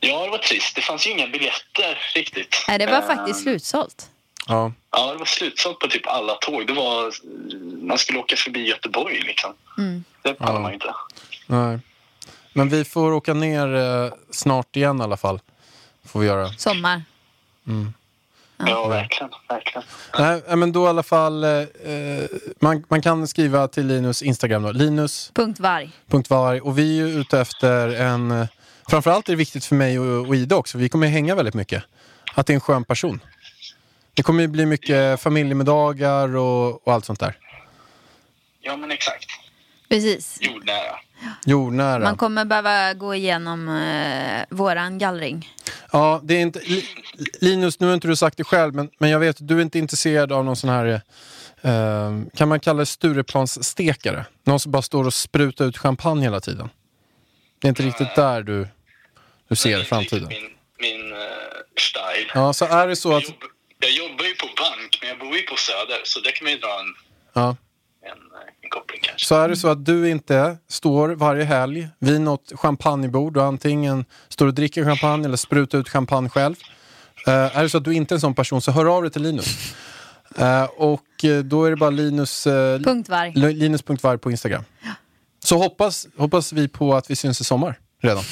Ja, 0.01 0.25
det 0.25 0.31
var 0.31 0.39
trist. 0.39 0.75
Det 0.77 0.83
fanns 0.83 1.07
ju 1.07 1.11
inga 1.11 1.27
biljetter 1.27 1.99
riktigt. 2.15 2.65
Nej, 2.69 2.79
det 2.79 2.87
var 2.87 2.99
Eh, 2.99 3.07
faktiskt 3.07 3.43
slutsålt. 3.43 4.07
Ja. 4.47 4.73
Ja, 4.91 5.13
det 5.13 5.19
var 5.19 5.25
slutsålt 5.27 5.79
på 5.79 5.87
typ 5.87 6.07
alla 6.07 6.35
tåg. 6.35 6.67
Det 6.67 6.73
var, 6.73 7.13
man 7.87 7.99
skulle 7.99 8.19
åka 8.19 8.37
förbi 8.37 8.69
Göteborg 8.69 9.21
liksom. 9.27 9.55
Mm. 9.79 10.05
Det 10.23 10.35
pallar 10.35 10.55
Ja. 10.55 10.61
man 10.61 10.73
inte. 10.73 10.95
Nej. 11.47 11.79
Men 12.53 12.69
vi 12.69 12.85
får 12.85 13.13
åka 13.13 13.35
ner 13.35 13.75
eh, 13.75 14.13
snart 14.31 14.77
igen 14.77 15.01
i 15.01 15.03
alla 15.03 15.17
fall. 15.17 15.41
Får 16.05 16.21
vi 16.21 16.27
göra. 16.27 16.49
Sommar. 16.53 17.03
Ja, 18.67 18.89
verkligen. 18.89 19.31
verkligen. 19.49 19.83
Nej, 20.19 20.43
eh, 20.49 20.57
men 20.57 20.73
då 20.73 20.85
i 20.85 20.89
alla 20.89 21.03
fall, 21.03 21.45
eh, 21.45 21.51
eh, 21.51 22.25
man, 22.61 22.85
man 22.89 23.03
kan 23.03 23.29
skriva 23.29 23.69
till 23.69 23.87
Linus 23.87 24.23
Instagram 24.23 24.63
då. 24.63 24.73
Linus. 24.73 25.31
Punkt 25.35 25.61
varg. 25.61 25.91
Varg. 26.29 26.61
Och 26.61 26.79
vi 26.79 27.01
är 27.01 27.07
ju 27.07 27.21
ute 27.21 27.41
efter 27.41 27.89
en... 27.89 28.31
eh, 28.31 28.47
Framförallt 28.91 29.29
är 29.29 29.33
det 29.33 29.37
viktigt 29.37 29.65
för 29.65 29.75
mig 29.75 29.99
och, 29.99 30.27
och 30.27 30.37
Ida 30.37 30.57
också, 30.57 30.79
vi 30.79 30.89
kommer 30.89 31.07
ju 31.07 31.13
hänga 31.13 31.35
väldigt 31.35 31.55
mycket. 31.55 31.83
Att 32.35 32.47
det 32.47 32.53
är 32.53 32.55
en 32.55 32.61
skön 32.61 32.85
person. 32.85 33.21
Det 34.15 34.23
kommer 34.23 34.41
ju 34.43 34.49
bli 34.49 34.67
mycket 34.67 35.21
familjemiddagar 35.21 36.37
och, 36.37 36.87
och 36.87 36.93
allt 36.95 37.05
sånt 37.05 37.21
där. 37.21 37.39
Ja, 38.61 38.77
men 38.77 38.91
exakt. 38.91 39.27
Precis. 39.89 40.39
Jordnära. 40.41 40.99
Jordnära. 41.47 41.99
Man 41.99 42.17
kommer 42.17 42.45
behöva 42.45 42.95
gå 42.95 43.15
igenom 43.15 43.69
eh, 43.69 44.45
våran 44.51 44.99
gallring. 44.99 45.55
Ja, 45.93 46.21
det 46.23 46.35
är 46.35 46.41
inte... 46.41 46.61
Li- 46.61 46.87
Linus, 47.41 47.81
nu 47.81 47.87
har 47.87 47.95
inte 47.95 48.09
du 48.09 48.17
sagt 48.17 48.37
det 48.37 48.45
själv, 48.45 48.75
men, 48.75 48.91
men 48.99 49.11
jag 49.11 49.19
vet 49.19 49.37
du 49.41 49.59
är 49.59 49.63
inte 49.63 49.79
intresserad 49.79 50.33
av 50.33 50.45
någon 50.45 50.57
sån 50.57 50.71
här... 50.71 51.01
Eh, 51.63 52.11
kan 52.37 52.49
man 52.49 52.61
kalla 52.61 52.79
det 52.79 52.87
Stureplansstekare? 52.87 54.25
Någon 54.45 54.61
som 54.61 54.73
bara 54.73 54.83
står 54.83 55.07
och 55.07 55.15
sprutar 55.15 55.65
ut 55.65 55.79
champagne 55.79 56.23
hela 56.23 56.41
tiden. 56.41 56.71
Det 57.61 57.67
är 57.67 57.69
inte 57.69 57.83
riktigt 57.83 58.15
där 58.15 58.43
du, 58.43 58.59
du 58.63 58.69
Det 59.49 59.57
ser 59.57 59.83
framtiden. 59.83 60.29
Min, 60.29 60.51
min 60.81 61.13
uh, 61.13 61.19
style. 61.79 62.31
Ja, 62.35 62.53
så 62.53 62.65
är 62.65 62.89
det 62.89 62.97
så 62.97 63.09
Jag, 63.11 63.17
att... 63.19 63.25
jobb, 63.29 63.35
jag 63.81 63.91
jobbar 63.93 64.25
ju 64.25 64.35
på 64.35 64.47
bank, 64.47 64.99
men 65.01 65.09
jag 65.09 65.19
bor 65.19 65.37
ju 65.37 65.43
på 65.43 65.57
Söder. 65.57 66.01
Så 66.05 66.21
där 66.21 66.31
kan 66.31 66.45
man 66.45 66.53
ju 66.53 66.59
dra 66.59 66.81
en, 66.81 66.95
Ja, 67.33 67.57
en, 68.09 68.19
eh, 68.19 68.49
en 68.63 68.71
koppling 68.71 69.01
kanske. 69.03 69.27
så 69.27 69.35
är 69.35 69.49
det 69.49 69.57
så 69.57 69.69
att 69.69 69.85
du 69.87 70.09
inte 70.11 70.57
står 70.69 71.09
varje 71.09 71.45
helg 71.45 71.89
vid 71.99 72.21
något 72.21 72.53
champagnebord 72.55 73.37
och 73.37 73.45
antingen 73.45 74.05
står 74.29 74.47
och 74.47 74.55
dricker 74.55 74.85
champagne 74.85 75.25
eller 75.25 75.37
sprutar 75.37 75.79
ut 75.79 75.89
champagne 75.89 76.29
själv. 76.29 76.55
Eh, 77.27 77.33
är 77.59 77.63
det 77.63 77.69
så 77.69 77.79
att 77.79 77.85
du 77.85 77.95
inte 77.95 78.15
är 78.15 78.17
en 78.17 78.21
sån 78.21 78.35
person 78.35 78.63
så 78.63 78.71
hör 78.73 78.97
av 78.97 79.03
dig 79.03 79.11
till 79.11 79.23
Linus. 79.23 79.75
Eh, 80.39 80.65
och 80.65 81.05
då 81.45 81.65
är 81.65 81.71
det 81.71 81.77
bara 81.77 81.91
Linus... 81.91 82.47
L- 82.47 82.83
Linus.varg 83.35 84.19
på 84.19 84.31
Instagram. 84.31 84.65
Så 85.45 85.59
hoppas, 85.59 86.07
hoppas 86.17 86.53
vi 86.53 86.69
på 86.69 86.95
att 86.95 87.11
vi 87.11 87.17
syns 87.17 87.41
i 87.41 87.45
sommar. 87.45 87.79
redan. 88.03 88.25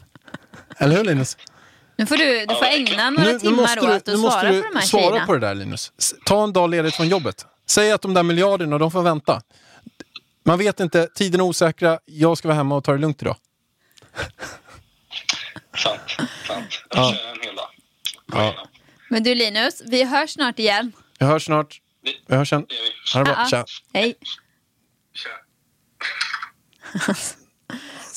Eller 0.78 0.96
hur 0.96 1.04
Linus? 1.04 1.36
Nu 1.98 2.06
får 2.06 2.16
du, 2.16 2.46
du 2.46 2.54
får 2.54 2.64
ägna 2.64 3.10
några 3.10 3.24
Nu, 3.26 3.32
nu 3.32 3.38
timmar 3.38 3.56
måste 3.56 3.80
åt 3.80 3.86
du, 3.86 3.92
att 3.94 4.06
nu 4.06 4.16
måste 4.16 4.40
svara 4.40 4.52
du 4.52 4.62
på 4.62 4.68
de 4.72 4.78
här 4.78 4.86
svara 4.86 5.02
tjejerna. 5.02 5.26
på 5.26 5.32
det 5.34 5.40
där 5.40 5.54
Linus. 5.54 5.92
Ta 6.26 6.44
en 6.44 6.52
dag 6.52 6.70
ledigt 6.70 6.94
från 6.94 7.08
jobbet. 7.08 7.46
Säg 7.66 7.92
att 7.92 8.02
de 8.02 8.14
där 8.14 8.22
miljarderna, 8.22 8.78
de 8.78 8.90
får 8.90 9.02
vänta. 9.02 9.42
Man 10.44 10.58
vet 10.58 10.80
inte, 10.80 11.06
tiden 11.14 11.40
är 11.40 11.44
osäkra. 11.44 11.98
Jag 12.04 12.38
ska 12.38 12.48
vara 12.48 12.56
hemma 12.56 12.76
och 12.76 12.84
ta 12.84 12.92
det 12.92 12.98
lugnt 12.98 13.22
idag. 13.22 13.36
Sant, 15.76 16.00
sant. 16.46 16.66
Jag 16.90 16.98
Ja. 16.98 17.12
kör 17.14 17.30
en 17.32 17.40
hel 17.42 17.56
dag. 17.56 17.68
Ja. 18.26 18.68
Men 19.10 19.22
du 19.22 19.34
Linus, 19.34 19.82
vi 19.86 20.04
hörs 20.04 20.30
snart 20.30 20.58
igen. 20.58 20.92
Jag 21.18 21.26
hörs 21.26 21.44
snart. 21.44 21.80
Vi 22.26 22.36
hörs 22.36 22.48
sen. 22.48 22.66
Ha 23.14 23.20
det 23.20 23.24
bra. 23.24 23.34
Ja, 23.38 23.46
Tja. 23.50 23.64
Hej. 23.92 24.14
jag 26.96 27.16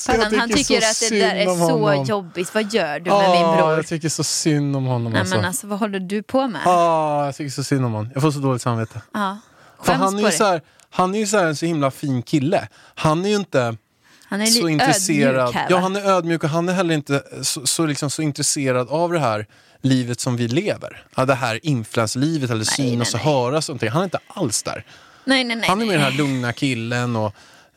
Pallan, 0.06 0.34
han 0.38 0.48
tycker 0.50 0.76
att 0.78 1.00
det 1.10 1.18
där 1.20 1.34
är 1.34 1.44
så 1.46 1.52
honom. 1.54 2.04
jobbigt. 2.04 2.54
Vad 2.54 2.74
gör 2.74 2.98
du 3.00 3.10
med 3.10 3.30
min 3.30 3.44
Ah, 3.44 3.56
bror? 3.56 3.72
jag 3.76 3.86
tycker 3.86 4.08
så 4.08 4.24
synd 4.24 4.76
om 4.76 4.84
honom. 4.84 5.12
Nej 5.12 5.20
Alltså. 5.20 5.36
men 5.36 5.44
alltså 5.44 5.66
vad 5.66 5.78
håller 5.78 6.00
du 6.00 6.22
på 6.22 6.48
med? 6.48 6.60
Ah, 6.66 7.24
jag 7.24 7.36
tycker 7.36 7.50
så 7.50 7.64
synd 7.64 7.84
om 7.84 7.92
honom. 7.92 8.10
Jag 8.14 8.22
får 8.22 8.30
så 8.30 8.38
dåligt 8.38 8.62
samvete. 8.62 9.00
Ja. 9.14 9.38
För 9.84 9.92
han 9.92 10.18
är, 10.18 10.22
ju 10.22 10.30
så 10.32 10.44
här, 10.44 10.60
han 10.90 11.14
är 11.14 11.18
ju 11.18 11.26
så 11.26 11.38
en 11.38 11.56
så 11.56 11.66
himla 11.66 11.90
fin 11.90 12.22
kille. 12.22 12.68
Han 12.94 13.24
är 13.24 13.28
ju 13.28 13.36
inte 13.36 13.76
Han 14.24 14.40
är 14.40 14.46
så 14.46 14.68
intresserad. 14.68 15.34
ödmjuk 15.36 15.54
här, 15.54 15.66
ja, 15.70 15.76
va? 15.76 15.82
han 15.82 15.96
är 15.96 16.00
ödmjuk 16.10 16.44
och 16.44 16.50
han 16.50 16.68
är 16.68 16.72
heller 16.72 16.94
inte 16.94 17.22
så, 17.42 17.66
så, 17.66 17.86
liksom, 17.86 18.10
så 18.10 18.22
intresserad 18.22 18.88
av 18.88 19.12
det 19.12 19.20
här 19.20 19.46
livet 19.82 20.20
som 20.20 20.36
vi 20.36 20.48
lever. 20.48 21.04
Ja, 21.16 21.24
det 21.24 21.34
här 21.34 21.60
influenslivet 21.62 22.50
eller 22.50 22.64
synas 22.64 23.14
och 23.14 23.20
höras 23.20 23.68
och 23.68 23.72
någonting. 23.72 23.90
Han 23.90 24.00
är 24.00 24.04
inte 24.04 24.18
alls 24.28 24.62
där. 24.62 24.84
Nej, 25.24 25.44
nej, 25.44 25.56
nej. 25.56 25.68
han 25.68 25.82
är 25.82 25.86
med 25.86 25.88
nej. 25.88 26.04
den 26.04 26.12
här 26.12 26.18
lugna 26.18 26.52
killen 26.52 27.16
och 27.16 27.34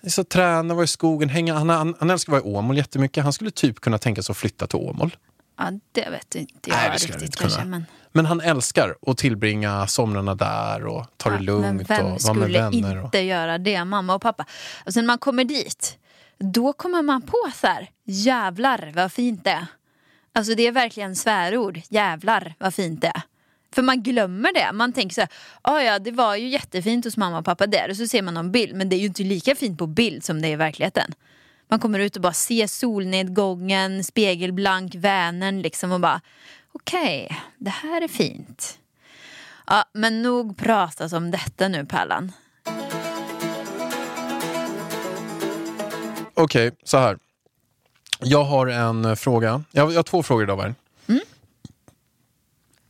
så 0.07 0.23
tränar, 0.23 0.75
vara 0.75 0.83
i 0.83 0.87
skogen, 0.87 1.29
hänga. 1.29 1.53
Han, 1.53 1.69
han, 1.69 1.95
han 1.99 2.09
älskar 2.09 2.33
att 2.33 2.43
vara 2.43 2.53
i 2.53 2.55
Åmål 2.55 2.77
jättemycket. 2.77 3.23
Han 3.23 3.33
skulle 3.33 3.51
typ 3.51 3.79
kunna 3.79 3.97
tänka 3.97 4.23
sig 4.23 4.33
att 4.33 4.37
flytta 4.37 4.67
till 4.67 4.79
Åmål. 4.79 5.15
Ja, 5.57 5.71
det 5.91 6.09
vet 6.09 6.35
inte 6.35 6.69
jag 6.69 6.77
Nej, 6.77 6.89
det 6.93 6.99
skulle 6.99 7.13
riktigt 7.13 7.29
inte 7.29 7.37
kanske. 7.37 7.65
Men, 7.65 7.85
Men 8.11 8.25
han 8.25 8.41
älskar 8.41 8.95
att 9.07 9.17
tillbringa 9.17 9.87
somrarna 9.87 10.35
där 10.35 10.85
och 10.85 11.05
ta 11.17 11.29
det 11.29 11.35
men 11.35 11.45
lugnt 11.45 11.89
vem 11.89 12.05
och 12.05 12.21
vara 12.21 12.33
med 12.33 12.43
skulle 12.43 12.61
vänner. 12.61 12.97
Och... 12.97 13.05
inte 13.05 13.19
göra 13.19 13.57
det? 13.57 13.85
Mamma 13.85 14.15
och 14.15 14.21
pappa. 14.21 14.45
Och 14.85 14.93
sen 14.93 15.03
när 15.03 15.07
man 15.07 15.17
kommer 15.17 15.43
dit, 15.43 15.97
då 16.37 16.73
kommer 16.73 17.01
man 17.01 17.21
på 17.21 17.37
så 17.55 17.67
här, 17.67 17.89
jävlar 18.05 18.91
vad 18.95 19.11
fint 19.11 19.43
det 19.43 19.51
är. 19.51 19.65
Alltså 20.35 20.55
det 20.55 20.67
är 20.67 20.71
verkligen 20.71 21.15
svärord, 21.15 21.81
jävlar 21.89 22.55
vad 22.59 22.73
fint 22.73 23.01
det 23.01 23.07
är. 23.07 23.21
För 23.74 23.82
man 23.82 24.03
glömmer 24.03 24.53
det. 24.53 24.71
Man 24.74 24.93
tänker 24.93 25.13
så 25.13 25.21
här, 25.21 25.30
"Ah, 25.61 25.80
ja 25.82 25.99
det 25.99 26.11
var 26.11 26.36
ju 26.36 26.47
jättefint 26.47 27.05
hos 27.05 27.17
mamma 27.17 27.38
och 27.39 27.45
pappa 27.45 27.67
där. 27.67 27.89
Och 27.89 27.97
så 27.97 28.07
ser 28.07 28.21
man 28.21 28.34
någon 28.34 28.51
bild, 28.51 28.76
men 28.76 28.89
det 28.89 28.95
är 28.95 28.97
ju 28.99 29.05
inte 29.05 29.24
lika 29.24 29.55
fint 29.55 29.80
på 29.80 29.88
bild 29.88 30.24
som 30.24 30.41
det 30.41 30.47
är 30.47 30.51
i 30.51 30.55
verkligheten. 30.55 31.13
Man 31.69 31.80
kommer 31.80 31.99
ut 31.99 32.15
och 32.15 32.21
bara 32.21 32.34
ser 32.34 32.67
solnedgången, 32.67 34.03
spegelblank 34.03 34.95
Vänern 34.95 35.61
liksom 35.61 35.91
och 35.91 35.99
bara 35.99 36.21
okej, 36.71 37.38
det 37.57 37.69
här 37.69 38.01
är 38.01 38.07
fint. 38.07 38.80
Ja, 39.67 39.84
men 39.93 40.21
nog 40.21 40.57
pratas 40.57 41.13
om 41.13 41.32
detta 41.32 41.67
nu 41.67 41.86
Pärlan. 41.86 42.32
Okej, 46.34 46.71
så 46.84 46.97
här. 46.97 47.17
Jag 48.19 48.43
har 48.43 48.67
en 48.67 49.15
fråga. 49.17 49.63
Jag 49.71 49.84
har, 49.84 49.91
jag 49.91 49.97
har 49.97 50.03
två 50.03 50.24
frågor 50.24 50.43
idag, 50.43 50.55
Varg. 50.55 50.74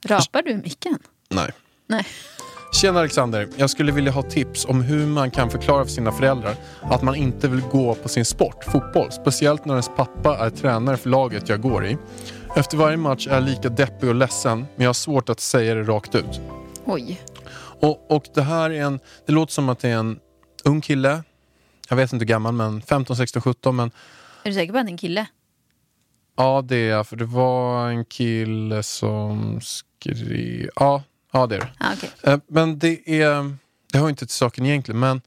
Rapar 0.06 0.41
du 0.41 0.56
micken? 0.58 0.99
Nej. 1.30 1.51
Nej. 1.88 2.06
Tjena 2.82 2.99
Alexander, 2.99 3.49
jag 3.58 3.70
skulle 3.70 3.91
vilja 3.91 4.12
ha 4.12 4.22
tips 4.22 4.66
om 4.66 4.82
hur 4.82 5.08
man 5.08 5.32
kan 5.32 5.49
förklara 5.49 5.84
för 5.84 5.91
sina 5.91 6.12
föräldrar 6.12 6.56
att 6.82 7.01
man 7.01 7.16
inte 7.16 7.47
vill 7.47 7.62
gå 7.62 7.95
på 7.95 8.10
sin 8.10 8.26
sport, 8.26 8.64
fotboll. 8.64 9.12
Speciellt 9.12 9.66
när 9.66 9.74
ens 9.74 9.89
pappa 9.95 10.38
är 10.38 10.49
tränare 10.49 10.97
för 10.97 11.10
laget 11.10 11.49
jag 11.49 11.62
går 11.62 11.86
i. 11.86 11.97
Efter 12.56 12.78
varje 12.78 12.97
match 12.97 13.28
är 13.28 13.34
jag 13.34 13.43
lika 13.43 13.70
deppig 13.70 14.10
och 14.10 14.16
ledsen, 14.16 14.58
men 14.60 14.84
jag 14.84 14.89
har 14.89 14.93
svårt 14.93 15.30
att 15.30 15.39
säga 15.39 15.76
det 15.76 15.84
rakt 15.84 16.16
ut. 16.16 16.41
Oj. 16.86 17.22
Och, 17.82 18.12
och 18.12 18.24
det 18.34 18.41
här 18.41 18.70
är 18.70 18.82
en, 18.82 18.99
det 19.26 19.32
låter 19.34 19.54
som 19.54 19.70
att 19.70 19.80
det 19.80 19.89
är 19.89 19.97
en 19.97 20.20
ung 20.64 20.82
kille. 20.82 21.24
Jag 21.89 21.95
vet 21.95 22.14
inte 22.14 22.24
hur 22.24 22.30
gammal, 22.30 22.54
men 22.54 22.82
15, 22.82 23.16
16, 23.16 23.41
17. 23.41 23.76
Men 23.76 23.91
Är 24.43 24.49
du 24.49 24.54
säker 24.54 24.74
på 24.74 24.80
att 24.80 24.86
det 24.86 24.89
är 24.89 24.91
en 24.91 24.97
kille? 24.97 25.26
ja, 26.38 26.62
det 26.62 26.76
är 26.76 26.89
jag. 26.89 27.08
För 27.08 27.16
det 27.16 27.26
var 27.26 27.88
en 27.89 28.06
kille 28.06 28.84
som 28.84 29.60
skrev... 30.04 30.70
Ja, 30.76 31.04
ja 31.32 31.47
det 31.47 31.56
är 31.56 31.60
det. 31.60 31.70
Ja, 31.80 31.86
okej. 31.93 32.10
Eh, 32.24 32.39
Men 32.47 32.80
det 32.80 33.22
är... 33.22 33.58
Det 33.91 33.99
har 33.99 34.10
inte 34.10 34.26
till 34.26 34.36
saken 34.36 34.66
egentligen, 34.66 34.99
men... 34.99 35.22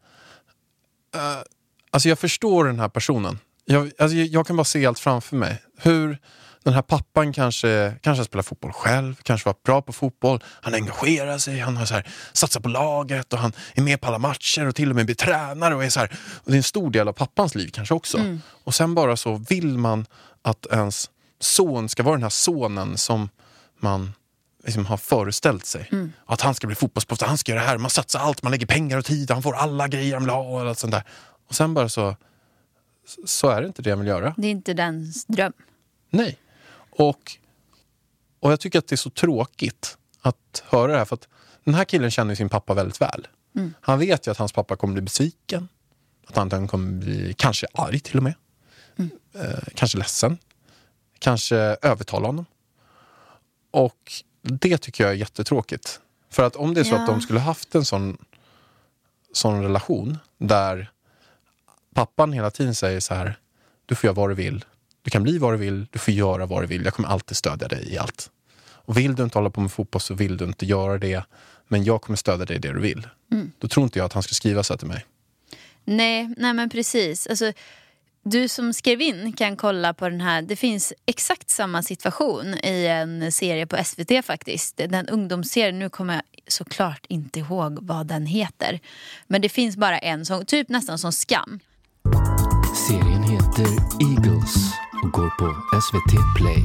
eh, 1.15 1.39
alltså 1.91 2.09
jag 2.09 2.19
förstår 2.19 2.65
den 2.65 2.81
här 2.81 2.89
personen. 2.89 3.39
Jag, 3.65 3.91
alltså 3.99 4.17
jag, 4.17 4.47
kan 4.47 4.57
bara 4.57 4.65
se 4.65 4.87
allt 4.87 4.99
framför 4.99 5.37
mig. 5.37 5.63
Hur 5.79 6.19
den 6.63 6.75
här 6.75 6.83
pappan 6.83 7.33
kanske, 7.33 7.95
kanske 8.03 8.25
spelar 8.25 8.43
fotboll 8.43 8.73
själv, 8.73 9.15
kanske 9.23 9.49
var 9.49 9.57
bra 9.65 9.83
på 9.83 9.93
fotboll. 9.93 10.45
Han 10.63 10.75
engagerar 10.75 11.39
sig, 11.39 11.59
han 11.59 11.77
har 11.77 11.87
så 11.87 11.95
här, 11.95 12.09
satsat 12.33 12.63
på 12.63 12.69
laget 12.69 13.33
och 13.33 13.39
han 13.39 13.53
är 13.75 13.83
med 13.83 14.01
på 14.01 14.09
alla 14.09 14.19
matcher 14.19 14.67
och 14.67 14.75
till 14.75 14.91
och 14.91 14.97
med 14.97 15.07
blir 15.07 15.17
tränare. 15.17 15.75
Och 15.75 15.85
är 15.85 15.89
så 15.89 16.01
här, 16.01 16.19
och 16.35 16.51
det 16.51 16.53
är 16.53 16.57
en 16.57 16.63
stor 16.63 16.91
del 16.91 17.09
av 17.09 17.13
pappans 17.13 17.55
liv 17.55 17.71
kanske 17.73 17.95
också. 17.95 18.19
Mm. 18.19 18.41
Och 18.65 18.75
sen 18.75 18.95
bara 18.95 19.17
så 19.17 19.45
vill 19.49 19.79
man 19.79 20.07
att 20.43 20.67
ens 20.67 21.11
son 21.41 21.89
ska 21.89 22.03
vara 22.03 22.15
den 22.15 22.23
här 22.23 22.31
sonen 22.31 22.97
som 22.97 23.29
man 23.81 24.13
liksom 24.67 24.87
har 24.87 24.97
föreställt 24.97 25.67
sig. 25.67 25.89
Mm. 25.93 26.13
Att 26.27 26.41
han 26.41 26.55
ska 26.55 26.67
bli 26.67 26.77
fotbollsproffs, 26.77 27.23
han 27.23 27.39
ska 27.39 27.53
göra 27.53 27.63
det 27.63 27.69
här, 27.69 27.79
man 27.79 27.91
satsar 27.91 28.21
allt, 28.21 28.43
man 28.43 28.53
lägger 28.53 28.67
pengar 28.67 28.99
och 28.99 29.05
tid, 29.05 29.31
han 29.31 29.43
får 29.43 29.55
alla 29.55 29.89
grejer 29.89 30.15
han 30.15 30.23
vill 30.23 30.31
ha 30.31 30.41
och 30.41 30.61
allt 30.61 30.79
sånt 30.79 30.93
där. 30.93 31.03
Och 31.49 31.55
sen 31.55 31.75
bara 31.75 31.89
så, 31.89 32.17
så 33.25 33.49
är 33.49 33.61
det 33.61 33.67
inte 33.67 33.83
det 33.83 33.91
jag 33.91 33.97
vill 33.97 34.07
göra. 34.07 34.35
Det 34.37 34.47
är 34.47 34.51
inte 34.51 34.75
dens 34.75 35.25
dröm. 35.25 35.53
Nej. 36.11 36.39
Och, 36.91 37.37
och 38.41 38.53
jag 38.53 38.61
tycker 38.61 38.79
att 38.79 38.89
det 38.89 38.95
är 38.95 38.97
så 38.97 39.11
tråkigt 39.11 39.99
att 40.21 40.63
höra 40.69 40.93
det 40.93 40.99
här. 40.99 41.05
För 41.05 41.15
att 41.15 41.29
den 41.65 41.75
här 41.75 41.85
killen 41.85 42.11
känner 42.11 42.35
sin 42.35 42.49
pappa 42.49 42.75
väldigt 42.75 43.01
väl. 43.01 43.29
Mm. 43.57 43.75
Han 43.81 43.99
vet 43.99 44.27
ju 44.27 44.31
att 44.31 44.39
hans 44.39 44.53
pappa 44.53 44.77
kommer 44.77 44.95
bli 44.95 45.03
besviken. 45.03 45.69
Att 46.27 46.53
han 46.53 46.69
kommer 46.69 46.93
bli 46.93 47.35
kanske 47.39 47.67
arg 47.75 48.01
till 48.01 48.17
och 48.17 48.23
med. 48.23 48.35
Eh, 49.35 49.69
kanske 49.75 49.99
ledsen. 49.99 50.39
Kanske 51.19 51.57
övertala 51.83 52.27
honom. 52.27 52.47
Och 53.71 54.13
det 54.51 54.79
tycker 54.79 55.05
jag 55.05 55.13
är 55.13 55.17
jättetråkigt. 55.17 56.01
För 56.31 56.43
att 56.43 56.57
om 56.57 56.75
det 56.75 56.81
är 56.81 56.85
så 56.85 56.95
Ja. 56.95 57.01
att 57.01 57.07
de 57.07 57.21
skulle 57.21 57.41
haft 57.41 57.75
en 57.75 57.85
sån, 57.85 58.17
sån 59.33 59.63
relation 59.63 60.19
där 60.39 60.91
pappan 61.95 62.33
hela 62.33 62.51
tiden 62.51 62.75
säger 62.75 63.01
så 63.01 63.15
här, 63.15 63.39
du 63.87 63.95
får 63.95 64.09
göra 64.09 64.15
vad 64.15 64.31
du 64.31 64.35
vill, 64.35 64.65
du 65.03 65.11
kan 65.11 65.23
bli 65.23 65.39
vad 65.39 65.53
du 65.55 65.57
vill, 65.57 65.87
du 65.91 65.99
får 65.99 66.15
göra 66.15 66.47
vad 66.47 66.63
du 66.63 66.67
vill, 66.67 66.85
jag 66.85 66.95
kommer 66.95 67.09
alltid 67.09 67.37
stödja 67.37 67.69
dig 67.69 67.93
i 67.93 67.99
allt. 67.99 68.31
Och 68.59 68.97
vill 68.97 69.15
du 69.15 69.23
inte 69.23 69.39
hålla 69.39 69.51
på 69.51 69.61
med 69.61 69.73
fotboll 69.73 70.01
så 70.01 70.15
vill 70.15 70.37
du 70.37 70.45
inte 70.45 70.67
göra 70.67 70.99
det, 70.99 71.23
men 71.69 71.85
jag 71.85 72.03
kommer 72.03 72.17
stödja 72.17 72.45
dig 72.45 72.57
i 72.57 72.59
det 72.59 72.73
du 72.73 72.81
vill. 72.81 73.09
Mm. 73.33 73.53
Då 73.59 73.69
tror 73.69 73.85
inte 73.85 73.99
jag 73.99 74.07
att 74.07 74.13
han 74.13 74.23
skulle 74.23 74.35
skriva 74.35 74.63
så 74.63 74.73
här 74.73 74.79
till 74.79 74.89
mig. 74.89 75.07
Nej, 75.85 76.35
nej 76.37 76.55
men 76.55 76.71
precis. 76.71 77.27
Alltså, 77.27 77.53
du 78.31 78.49
som 78.49 78.73
skrev 78.73 79.01
in 79.01 79.33
kan 79.33 79.57
kolla 79.57 79.95
på 79.95 80.09
den 80.09 80.21
här. 80.21 80.43
Det 80.43 80.57
finns 80.57 80.93
exakt 81.07 81.51
samma 81.51 81.83
situation 81.83 82.55
i 82.55 82.87
en 82.87 83.33
serie 83.33 83.67
på 83.67 83.85
SVT 83.85 84.25
faktiskt. 84.25 84.77
Den 84.77 85.09
ungdomsserien, 85.09 85.79
nu 85.79 85.89
kommer 85.89 86.15
jag 86.15 86.23
såklart 86.47 87.07
inte 87.09 87.39
ihåg 87.39 87.79
vad 87.83 88.07
den 88.07 88.27
heter. 88.27 88.81
Men 89.27 89.43
det 89.43 89.49
finns 89.49 89.77
bara 89.77 89.99
en 89.99 90.27
som, 90.27 90.47
typ 90.47 90.69
nästan 90.69 90.99
som 90.99 91.13
Skam. 91.13 91.61
Serien 92.89 93.23
heter 93.23 93.67
Eagles 94.11 94.55
och 95.03 95.11
går 95.11 95.31
på 95.39 95.81
SVT 95.81 96.37
Play. 96.37 96.63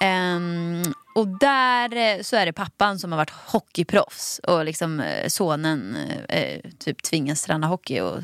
Ehm, 0.00 0.82
och 1.16 1.28
där 1.28 1.96
eh, 1.96 2.22
så 2.22 2.36
är 2.36 2.46
det 2.46 2.52
pappan 2.52 2.98
som 2.98 3.12
har 3.12 3.16
varit 3.16 3.30
hockeyproffs 3.30 4.38
och 4.38 4.64
liksom 4.64 5.00
eh, 5.00 5.28
sonen 5.28 5.96
eh, 6.28 6.38
eh, 6.38 6.60
typ 6.78 7.02
tvingas 7.02 7.42
träna 7.42 7.66
hockey 7.66 8.00
och 8.00 8.18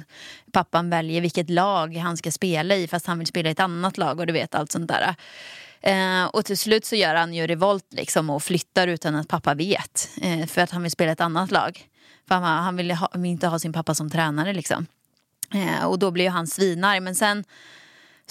pappan 0.52 0.90
väljer 0.90 1.20
vilket 1.20 1.50
lag 1.50 1.96
han 1.96 2.16
ska 2.16 2.30
spela 2.30 2.74
i 2.74 2.88
fast 2.88 3.06
han 3.06 3.18
vill 3.18 3.26
spela 3.26 3.48
i 3.48 3.52
ett 3.52 3.60
annat 3.60 3.98
lag 3.98 4.20
och 4.20 4.26
du 4.26 4.32
vet 4.32 4.54
allt 4.54 4.72
sånt 4.72 4.88
där. 4.88 5.14
Eh, 5.80 6.24
och 6.24 6.44
till 6.44 6.58
slut 6.58 6.84
så 6.84 6.96
gör 6.96 7.14
han 7.14 7.34
ju 7.34 7.46
revolt 7.46 7.86
liksom 7.90 8.30
och 8.30 8.42
flyttar 8.42 8.88
utan 8.88 9.14
att 9.14 9.28
pappa 9.28 9.54
vet 9.54 10.10
eh, 10.22 10.46
för 10.46 10.60
att 10.60 10.70
han 10.70 10.82
vill 10.82 10.92
spela 10.92 11.10
i 11.10 11.12
ett 11.12 11.20
annat 11.20 11.50
lag. 11.50 11.88
För 12.28 12.34
han, 12.34 12.44
han 12.44 12.76
vill, 12.76 12.90
ha, 12.90 13.10
vill 13.14 13.30
inte 13.30 13.46
ha 13.46 13.58
sin 13.58 13.72
pappa 13.72 13.94
som 13.94 14.10
tränare 14.10 14.52
liksom. 14.52 14.86
Eh, 15.54 15.84
och 15.84 15.98
då 15.98 16.10
blir 16.10 16.24
ju 16.24 16.30
han 16.30 16.46
svinarg 16.46 17.00
men 17.00 17.14
sen 17.14 17.44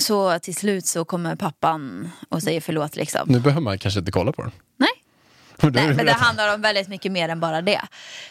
så 0.02 0.40
till 0.40 0.56
slut 0.56 0.86
så 0.86 1.06
kommer 1.06 1.36
pappan 1.36 2.10
och 2.30 2.44
säger 2.44 2.62
förlåt 2.62 2.96
liksom. 2.96 3.22
Nu 3.26 3.40
behöver 3.40 3.62
man 3.62 3.78
kanske 3.78 4.00
inte 4.00 4.12
kolla 4.12 4.32
på 4.32 4.42
den. 4.42 4.52
Nej. 4.78 4.90
Nej, 5.62 5.72
det 5.88 5.94
men 5.94 6.06
det 6.06 6.12
handlar 6.12 6.56
om 6.56 6.62
väldigt 6.62 6.88
mycket 6.88 7.12
mer 7.12 7.30
än 7.30 7.40
bara 7.40 7.62
det. 7.62 7.82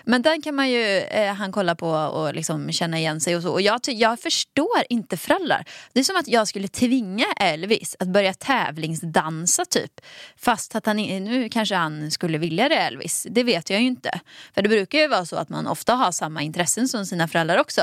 Men 0.05 0.23
den 0.23 0.43
kan 0.43 0.55
man 0.55 0.71
ju 0.71 0.99
eh, 0.99 1.35
han 1.35 1.53
kolla 1.53 1.75
på 1.75 1.89
och 1.91 2.35
liksom 2.35 2.73
känna 2.73 2.99
igen 2.99 3.21
sig 3.21 3.37
och 3.37 3.43
så. 3.43 3.53
Och 3.53 3.61
jag, 3.61 3.81
jag 3.87 4.21
förstår 4.21 4.83
inte 4.89 5.17
föräldrar. 5.17 5.65
Det 5.93 6.01
är 6.01 6.05
som 6.05 6.17
att 6.17 6.29
jag 6.29 6.49
skulle 6.49 6.69
tvinga 6.69 7.27
Elvis 7.41 7.97
att 7.99 8.09
börja 8.09 8.35
tävlingsdansa 8.35 9.65
typ. 9.65 10.01
Fast 10.37 10.75
att 10.75 10.87
han, 10.87 10.97
nu 10.97 11.49
kanske 11.49 11.75
han 11.75 12.11
skulle 12.11 12.39
vilja 12.39 12.69
det 12.69 12.75
Elvis, 12.77 13.27
det 13.31 13.43
vet 13.43 13.71
jag 13.71 13.81
ju 13.81 13.87
inte. 13.87 14.21
För 14.55 14.63
det 14.63 14.69
brukar 14.69 14.99
ju 14.99 15.09
vara 15.09 15.27
så 15.27 15.37
att 15.37 15.49
man 15.49 15.67
ofta 15.67 15.95
har 15.95 16.13
samma 16.13 16.43
intressen 16.43 16.89
som 16.89 17.07
sina 17.07 17.29
föräldrar 17.29 17.59
också. 17.59 17.83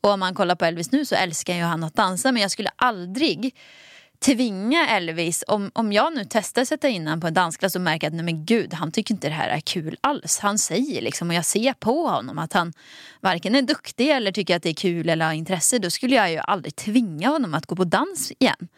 Och 0.00 0.10
om 0.10 0.20
man 0.20 0.34
kollar 0.34 0.54
på 0.54 0.64
Elvis 0.64 0.92
nu 0.92 1.04
så 1.04 1.14
älskar 1.14 1.54
ju 1.54 1.62
han 1.62 1.84
att 1.84 1.94
dansa 1.94 2.32
men 2.32 2.42
jag 2.42 2.50
skulle 2.50 2.70
aldrig 2.76 3.54
tvinga 4.20 4.88
Elvis, 4.88 5.44
om, 5.48 5.70
om 5.74 5.92
jag 5.92 6.14
nu 6.14 6.24
testar 6.30 6.62
att 6.62 6.68
sätta 6.68 6.88
in 6.88 7.06
honom 7.06 7.20
på 7.20 7.26
en 7.26 7.34
dansklass 7.34 7.74
och 7.74 7.80
märker 7.80 8.06
att 8.06 8.14
nej 8.14 8.24
men 8.24 8.44
gud, 8.44 8.74
han 8.74 8.92
tycker 8.92 9.14
inte 9.14 9.28
det 9.28 9.34
här 9.34 9.48
är 9.48 9.60
kul 9.60 9.96
alls. 10.00 10.38
Han 10.38 10.58
säger 10.58 11.02
liksom, 11.02 11.28
och 11.28 11.34
jag 11.34 11.44
ser 11.44 11.72
på 11.72 12.06
honom 12.06 12.38
att 12.38 12.52
han 12.52 12.72
varken 13.20 13.54
är 13.54 13.62
duktig 13.62 14.10
eller 14.10 14.32
tycker 14.32 14.56
att 14.56 14.62
det 14.62 14.68
är 14.68 14.74
kul 14.74 15.08
eller 15.08 15.26
har 15.26 15.32
intresse. 15.32 15.78
Då 15.78 15.90
skulle 15.90 16.16
jag 16.16 16.30
ju 16.30 16.38
aldrig 16.38 16.76
tvinga 16.76 17.28
honom 17.28 17.54
att 17.54 17.66
gå 17.66 17.76
på 17.76 17.84
dans 17.84 18.32
igen. 18.38 18.68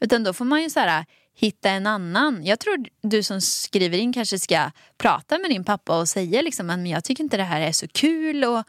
Utan 0.00 0.24
då 0.24 0.32
får 0.32 0.44
man 0.44 0.62
ju 0.62 0.70
så 0.70 0.80
här, 0.80 1.04
hitta 1.36 1.70
en 1.70 1.86
annan. 1.86 2.44
Jag 2.44 2.60
tror 2.60 2.84
du 3.02 3.22
som 3.22 3.40
skriver 3.40 3.98
in 3.98 4.12
kanske 4.12 4.38
ska 4.38 4.70
prata 4.98 5.38
med 5.38 5.50
din 5.50 5.64
pappa 5.64 6.00
och 6.00 6.08
säga 6.08 6.42
liksom, 6.42 6.66
men 6.66 6.86
jag 6.86 7.04
tycker 7.04 7.24
inte 7.24 7.36
det 7.36 7.42
här 7.42 7.60
är 7.60 7.72
så 7.72 7.88
kul. 7.88 8.44
och 8.44 8.64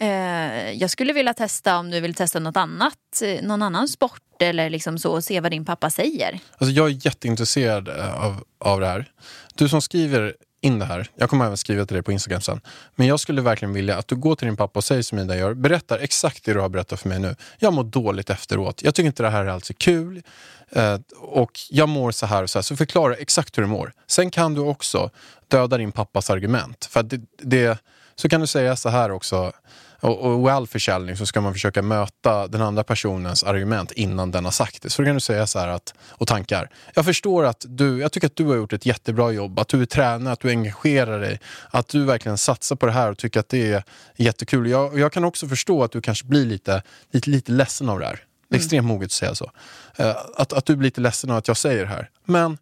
Eh, 0.00 0.72
jag 0.72 0.90
skulle 0.90 1.12
vilja 1.12 1.34
testa 1.34 1.78
om 1.78 1.90
du 1.90 2.00
vill 2.00 2.14
testa 2.14 2.38
något 2.38 2.56
annat, 2.56 3.22
eh, 3.22 3.42
någon 3.42 3.62
annan 3.62 3.88
sport 3.88 4.22
eller 4.40 4.70
liksom 4.70 4.98
så 4.98 5.12
och 5.12 5.24
se 5.24 5.40
vad 5.40 5.50
din 5.50 5.64
pappa 5.64 5.90
säger. 5.90 6.38
Alltså 6.58 6.72
jag 6.72 6.86
är 6.86 7.06
jätteintresserad 7.06 7.88
eh, 7.88 8.24
av, 8.24 8.44
av 8.58 8.80
det 8.80 8.86
här. 8.86 9.10
Du 9.54 9.68
som 9.68 9.82
skriver 9.82 10.34
in 10.60 10.78
det 10.78 10.84
här, 10.84 11.10
jag 11.16 11.30
kommer 11.30 11.44
även 11.44 11.56
skriva 11.56 11.86
till 11.86 11.94
dig 11.94 12.02
på 12.02 12.12
Instagram 12.12 12.40
sen. 12.40 12.60
Men 12.94 13.06
jag 13.06 13.20
skulle 13.20 13.42
verkligen 13.42 13.72
vilja 13.72 13.98
att 13.98 14.08
du 14.08 14.16
går 14.16 14.36
till 14.36 14.46
din 14.46 14.56
pappa 14.56 14.78
och 14.78 14.84
säger 14.84 15.02
som 15.02 15.18
Ida 15.18 15.36
gör. 15.36 15.54
Berättar 15.54 15.98
exakt 15.98 16.44
det 16.44 16.52
du 16.52 16.60
har 16.60 16.68
berättat 16.68 17.00
för 17.00 17.08
mig 17.08 17.18
nu. 17.18 17.36
Jag 17.58 17.72
mår 17.72 17.84
dåligt 17.84 18.30
efteråt. 18.30 18.82
Jag 18.82 18.94
tycker 18.94 19.06
inte 19.06 19.22
det 19.22 19.30
här 19.30 19.44
är 19.44 19.48
alls 19.48 19.70
kul. 19.78 20.22
Eh, 20.70 20.98
och 21.18 21.52
jag 21.70 21.88
mår 21.88 22.10
så 22.10 22.26
här 22.26 22.42
och 22.42 22.50
så 22.50 22.58
här. 22.58 22.62
Så 22.62 22.76
förklara 22.76 23.14
exakt 23.14 23.58
hur 23.58 23.62
du 23.62 23.68
mår. 23.68 23.92
Sen 24.06 24.30
kan 24.30 24.54
du 24.54 24.60
också 24.60 25.10
döda 25.48 25.76
din 25.78 25.92
pappas 25.92 26.30
argument. 26.30 26.84
För 26.84 27.00
att 27.00 27.10
det, 27.10 27.20
det, 27.38 27.78
så 28.14 28.28
kan 28.28 28.40
du 28.40 28.46
säga 28.46 28.76
så 28.76 28.88
här 28.88 29.10
också. 29.10 29.52
Och, 30.00 30.20
och 30.20 30.48
i 30.48 30.50
all 30.50 30.66
försäljning 30.66 31.16
så 31.16 31.26
ska 31.26 31.40
man 31.40 31.52
försöka 31.52 31.82
möta 31.82 32.46
den 32.46 32.62
andra 32.62 32.84
personens 32.84 33.44
argument 33.44 33.92
innan 33.92 34.30
den 34.30 34.44
har 34.44 34.52
sagt 34.52 34.82
det. 34.82 34.90
Så 34.90 35.02
då 35.02 35.06
kan 35.06 35.14
du 35.14 35.20
säga 35.20 35.46
så 35.46 35.58
här 35.58 35.68
att, 35.68 35.94
och 36.08 36.28
tankar. 36.28 36.70
Jag 36.94 37.04
förstår 37.04 37.44
att 37.44 37.64
du, 37.68 38.00
jag 38.00 38.12
tycker 38.12 38.26
att 38.26 38.36
du 38.36 38.44
har 38.44 38.56
gjort 38.56 38.72
ett 38.72 38.86
jättebra 38.86 39.30
jobb. 39.32 39.58
Att 39.58 39.68
du 39.68 39.82
är 39.82 39.86
tränare, 39.86 40.32
att 40.32 40.40
du 40.40 40.48
engagerar 40.48 41.20
dig. 41.20 41.40
Att 41.70 41.88
du 41.88 42.04
verkligen 42.04 42.38
satsar 42.38 42.76
på 42.76 42.86
det 42.86 42.92
här 42.92 43.10
och 43.10 43.18
tycker 43.18 43.40
att 43.40 43.48
det 43.48 43.72
är 43.72 43.84
jättekul. 44.16 44.70
Jag, 44.70 44.92
och 44.92 44.98
jag 44.98 45.12
kan 45.12 45.24
också 45.24 45.48
förstå 45.48 45.84
att 45.84 45.92
du 45.92 46.00
kanske 46.00 46.26
blir 46.26 46.46
lite, 46.46 46.82
lite, 47.12 47.30
lite 47.30 47.52
ledsen 47.52 47.88
av 47.88 47.98
det 47.98 48.06
här. 48.06 48.24
Det 48.48 48.56
är 48.56 48.58
extremt 48.58 48.86
moget 48.86 49.06
att 49.06 49.12
säga 49.12 49.34
så. 49.34 49.50
Eh, 49.96 50.16
Att, 50.36 50.52
att 50.52 50.66
du 50.66 50.76
blir 50.76 50.86
lite 50.86 51.00
ledsen 51.00 51.30
av 51.30 51.36
att 51.36 51.48
jag 51.48 51.56
säger 51.56 51.82
det 51.82 51.90
här. 51.90 52.10
Men 52.24 52.58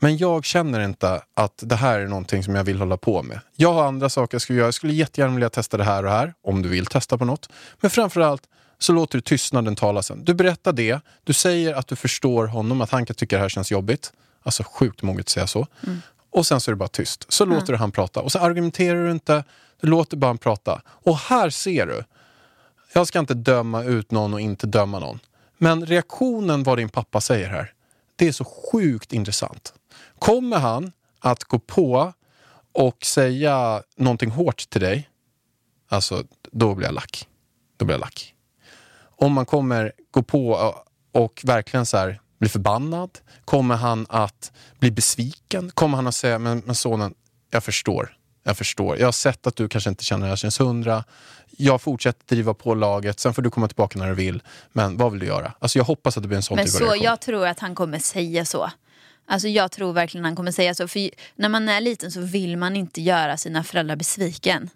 men 0.00 0.16
jag 0.16 0.44
känner 0.44 0.80
inte 0.80 1.22
att 1.34 1.62
det 1.66 1.76
här 1.76 2.00
är 2.00 2.06
någonting 2.06 2.44
som 2.44 2.54
jag 2.54 2.64
vill 2.64 2.78
hålla 2.78 2.96
på 2.96 3.22
med. 3.22 3.40
Jag 3.56 3.72
har 3.72 3.84
andra 3.86 4.08
saker 4.08 4.34
jag 4.34 4.42
skulle 4.42 4.58
göra. 4.58 4.66
Jag 4.66 4.74
skulle 4.74 4.92
jättegärna 4.92 5.34
vilja 5.34 5.50
testa 5.50 5.76
det 5.76 5.84
här 5.84 6.04
och 6.04 6.10
här, 6.10 6.34
om 6.42 6.62
du 6.62 6.68
vill 6.68 6.86
testa 6.86 7.18
på 7.18 7.24
något. 7.24 7.48
Men 7.80 7.90
framförallt 7.90 8.42
så 8.78 8.92
låter 8.92 9.18
du 9.18 9.22
tystnaden 9.22 9.76
tala 9.76 10.02
sen. 10.02 10.24
Du 10.24 10.34
berättar 10.34 10.72
det, 10.72 11.00
du 11.24 11.32
säger 11.32 11.74
att 11.74 11.86
du 11.86 11.96
förstår 11.96 12.46
honom, 12.46 12.80
att 12.80 12.90
han 12.90 13.06
kan 13.06 13.16
tycka 13.16 13.36
det 13.36 13.42
här 13.42 13.48
känns 13.48 13.70
jobbigt. 13.70 14.12
Alltså 14.42 14.62
sjukt 14.62 15.02
moget 15.02 15.24
att 15.24 15.28
säga 15.28 15.46
så. 15.46 15.66
Och 16.30 16.46
sen 16.46 16.60
så 16.60 16.70
är 16.70 16.72
det 16.72 16.76
bara 16.76 16.88
tyst. 16.88 17.24
Så 17.28 17.44
låter 17.44 17.72
du 17.72 17.78
han 17.78 17.92
prata. 17.92 18.20
Och 18.20 18.32
så 18.32 18.38
argumenterar 18.38 19.04
du 19.04 19.10
inte, 19.10 19.44
du 19.80 19.86
låter 19.88 20.16
bara 20.16 20.26
han 20.26 20.38
prata. 20.38 20.82
Och 20.86 21.16
här 21.16 21.50
ser 21.50 21.86
du. 21.86 22.04
Jag 22.92 23.06
ska 23.06 23.18
inte 23.18 23.34
döma 23.34 23.84
ut 23.84 24.10
någon 24.10 24.34
och 24.34 24.40
inte 24.40 24.66
döma 24.66 24.98
någon. 24.98 25.18
Men 25.58 25.86
reaktionen 25.86 26.62
vad 26.62 26.78
din 26.78 26.88
pappa 26.88 27.20
säger 27.20 27.48
här, 27.48 27.72
det 28.16 28.28
är 28.28 28.32
så 28.32 28.44
sjukt 28.44 29.12
intressant. 29.12 29.74
Kommer 30.18 30.58
han 30.58 30.92
att 31.20 31.44
gå 31.44 31.58
på 31.58 32.12
och 32.72 33.04
säga 33.04 33.82
någonting 33.96 34.30
hårt 34.30 34.70
till 34.70 34.80
dig, 34.80 35.08
alltså 35.88 36.24
då 36.52 36.74
blir 36.74 36.86
jag 36.86 36.94
lack. 36.94 37.28
Då 37.76 37.84
blir 37.84 37.94
jag 37.94 38.00
lack. 38.00 38.34
Om 39.00 39.32
man 39.32 39.46
kommer 39.46 39.92
gå 40.10 40.22
på 40.22 40.72
och, 41.12 41.40
verkligen 41.44 41.86
så 41.86 41.96
här 41.96 42.20
bli 42.38 42.48
förbannad, 42.48 43.10
kommer 43.44 43.76
han 43.76 44.06
att 44.08 44.52
bli 44.78 44.90
besviken? 44.90 45.70
Kommer 45.74 45.96
han 45.96 46.06
att 46.06 46.14
säga, 46.14 46.38
men, 46.38 46.62
men 46.66 46.74
sonen, 46.74 47.14
jag 47.50 47.64
förstår. 47.64 48.14
Jag 48.44 48.56
förstår. 48.56 48.98
Jag 48.98 49.06
har 49.06 49.12
sett 49.12 49.46
att 49.46 49.56
du 49.56 49.68
kanske 49.68 49.90
inte 49.90 50.04
känner 50.04 50.26
det 50.26 50.28
här 50.28 50.36
känns 50.36 50.60
hundra. 50.60 51.04
Jag 51.50 51.80
fortsätter 51.80 52.26
driva 52.26 52.54
på 52.54 52.74
laget, 52.74 53.20
sen 53.20 53.34
får 53.34 53.42
du 53.42 53.50
komma 53.50 53.68
tillbaka 53.68 53.98
när 53.98 54.08
du 54.08 54.14
vill. 54.14 54.42
Men 54.72 54.96
vad 54.96 55.12
vill 55.12 55.20
du 55.20 55.26
göra? 55.26 55.52
Alltså 55.58 55.78
jag 55.78 55.84
hoppas 55.84 56.16
att 56.16 56.22
det 56.22 56.28
blir 56.28 56.36
en 56.36 56.42
sån 56.42 56.56
Men 56.56 56.66
typ 56.66 56.74
av 56.74 56.78
så, 56.78 56.84
reaktion. 56.84 57.04
jag 57.04 57.20
tror 57.20 57.46
att 57.46 57.58
han 57.58 57.74
kommer 57.74 57.98
säga 57.98 58.44
så. 58.44 58.70
Alltså 59.28 59.48
jag 59.48 59.72
tror 59.72 59.92
verkligen 59.92 60.24
han 60.24 60.36
kommer 60.36 60.52
säga 60.52 60.74
så. 60.74 60.88
För 60.88 61.10
när 61.36 61.48
man 61.48 61.68
är 61.68 61.80
liten 61.80 62.10
så 62.10 62.20
vill 62.20 62.56
man 62.56 62.76
inte 62.76 63.00
göra 63.00 63.36
sina 63.36 63.64
föräldrar 63.64 63.96
besviken. 63.96 64.70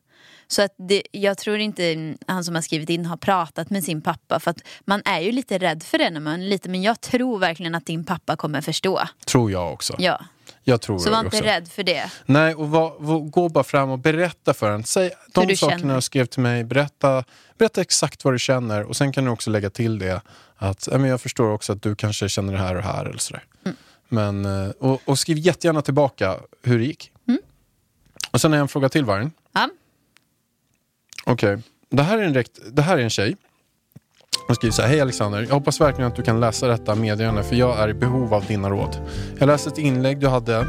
Så 0.47 0.63
att 0.63 0.75
det, 0.89 1.03
jag 1.11 1.39
tror 1.39 1.59
inte 1.59 2.15
han 2.27 2.45
som 2.45 2.55
har 2.55 2.63
skrivit 2.63 2.91
in 2.91 3.07
har 3.07 3.17
pratat 3.17 3.71
med 3.71 3.85
sin 3.85 4.03
pappa. 4.03 4.41
För 4.41 4.51
att 4.51 4.59
man 4.85 5.03
är 5.05 5.21
ju 5.21 5.33
lite 5.33 5.59
rädd 5.59 5.83
för 5.83 5.99
det 5.99 6.11
när 6.11 6.21
man 6.21 6.43
är 6.43 6.47
liten. 6.47 6.71
Men 6.73 6.83
jag 6.83 7.01
tror 7.01 7.39
verkligen 7.39 7.75
att 7.75 7.87
din 7.87 8.05
pappa 8.05 8.37
kommer 8.37 8.61
förstå. 8.61 9.01
Tror 9.27 9.51
jag 9.51 9.73
också. 9.73 9.95
Ja. 9.99 10.21
Jag 10.65 10.81
tror 10.81 10.99
Så 10.99 11.11
var 11.11 11.21
inte 11.21 11.37
också. 11.37 11.49
rädd 11.49 11.69
för 11.69 11.83
det. 11.83 12.11
Nej, 12.27 12.55
och 12.55 12.69
va, 12.71 12.97
va, 12.99 13.19
gå 13.19 13.49
bara 13.49 13.65
fram 13.65 13.91
och 13.91 13.99
berätta 13.99 14.55
för 14.55 14.71
en. 14.71 14.85
Säg 14.85 15.11
de 15.35 15.47
du 15.47 15.57
sakerna 15.57 15.81
känner. 15.81 15.95
du 15.95 16.01
skrev 16.01 16.27
till 16.27 16.43
mig. 16.43 16.65
Berätta, 16.65 17.25
berätta 17.59 17.81
exakt 17.81 18.25
vad 18.25 18.35
du 18.35 18.39
känner. 18.39 18.83
Och 18.83 18.97
sen 18.97 19.13
kan 19.13 19.25
du 19.25 19.31
också 19.31 19.51
lägga 19.51 19.71
till 19.71 19.99
det 19.99 20.21
att 20.57 20.89
ja, 20.93 20.99
men 20.99 21.11
jag 21.11 21.21
förstår 21.21 21.51
också 21.53 21.73
att 21.73 21.83
du 21.83 21.97
kanske 21.97 22.29
känner 22.29 22.53
det 22.53 22.59
här 22.59 22.75
och 22.75 22.83
här. 22.83 23.05
Eller 23.05 23.19
sådär. 23.19 23.43
Mm. 24.13 24.43
Men, 24.43 24.65
eh, 24.67 24.71
och, 24.71 25.01
och 25.05 25.19
skriv 25.19 25.39
jättegärna 25.39 25.83
tillbaka 25.83 26.37
hur 26.63 26.79
det 26.79 26.85
gick. 26.85 27.13
Och 28.33 28.41
sen 28.41 28.53
har 28.53 28.57
jag 28.59 28.63
en 28.63 28.69
fråga 28.69 28.89
till 28.89 29.05
Vargen. 29.05 29.31
Ja. 29.53 29.69
Okej, 31.25 31.59
det, 31.91 32.03
här 32.03 32.19
är 32.19 32.23
en 32.23 32.45
det 32.73 32.83
här 32.83 32.99
är 32.99 33.03
en 33.03 33.11
tjej. 33.11 33.37
Hon 34.47 34.57
skriver 34.57 34.73
så 34.73 34.83
här, 34.83 34.89
hej 34.89 35.01
Alexander, 35.01 35.41
jag 35.41 35.55
hoppas 35.55 35.81
verkligen 35.81 36.11
att 36.11 36.17
du 36.17 36.23
kan 36.23 36.41
läsa 36.41 36.67
detta 36.67 36.95
meddelande 36.95 37.43
för 37.43 37.57
jag 37.57 37.79
är 37.79 37.89
i 37.89 37.95
behov 37.95 38.35
av 38.35 38.45
dina 38.45 38.71
råd. 38.71 38.97
Jag 39.39 39.47
läste 39.47 39.71
ett 39.71 39.79
inlägg 39.79 40.21
du 40.21 40.29
hade, 40.29 40.67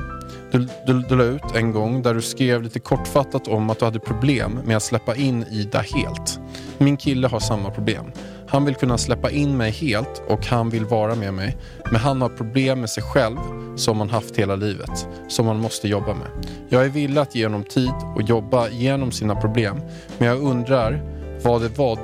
du, 0.51 0.67
du, 0.87 1.01
du 1.09 1.15
la 1.15 1.23
ut 1.23 1.55
en 1.55 1.71
gång 1.71 2.01
där 2.01 2.13
du 2.13 2.21
skrev 2.21 2.61
lite 2.61 2.79
kortfattat 2.79 3.47
om 3.47 3.69
att 3.69 3.79
du 3.79 3.85
hade 3.85 3.99
problem 3.99 4.59
med 4.65 4.77
att 4.77 4.83
släppa 4.83 5.15
in 5.15 5.45
Ida 5.51 5.79
helt. 5.79 6.39
Min 6.77 6.97
kille 6.97 7.27
har 7.27 7.39
samma 7.39 7.71
problem. 7.71 8.05
Han 8.53 8.65
vill 8.65 8.75
kunna 8.75 8.97
släppa 8.97 9.31
in 9.31 9.57
mig 9.57 9.71
helt 9.71 10.23
och 10.27 10.45
han 10.45 10.69
vill 10.69 10.85
vara 10.85 11.15
med 11.15 11.33
mig. 11.33 11.57
Men 11.91 11.95
han 11.95 12.21
har 12.21 12.29
problem 12.29 12.79
med 12.79 12.89
sig 12.89 13.03
själv 13.03 13.37
som 13.75 13.99
han 13.99 14.09
haft 14.09 14.35
hela 14.35 14.55
livet, 14.55 15.07
som 15.29 15.47
han 15.47 15.59
måste 15.59 15.87
jobba 15.87 16.13
med. 16.13 16.27
Jag 16.69 16.85
är 16.85 16.89
villig 16.89 17.21
att 17.21 17.35
ge 17.35 17.45
honom 17.45 17.63
tid 17.63 17.93
och 18.15 18.21
jobba 18.21 18.69
igenom 18.69 19.11
sina 19.11 19.35
problem. 19.35 19.81
Men 20.17 20.27
jag 20.27 20.41
undrar 20.41 21.01
vad 21.43 21.61
det 21.61 21.77
var 21.77 21.99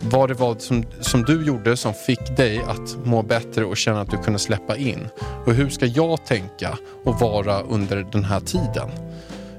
vad 0.00 0.30
det 0.30 0.34
var 0.34 0.56
som, 0.58 0.84
som 1.00 1.22
du 1.22 1.46
gjorde 1.46 1.76
som 1.76 1.94
fick 1.94 2.36
dig 2.36 2.58
att 2.58 3.06
må 3.06 3.22
bättre 3.22 3.64
och 3.64 3.76
känna 3.76 4.00
att 4.00 4.10
du 4.10 4.16
kunde 4.16 4.38
släppa 4.38 4.76
in. 4.76 5.08
Och 5.46 5.54
hur 5.54 5.68
ska 5.68 5.86
jag 5.86 6.26
tänka 6.26 6.78
och 7.04 7.20
vara 7.20 7.60
under 7.60 8.06
den 8.12 8.24
här 8.24 8.40
tiden? 8.40 8.90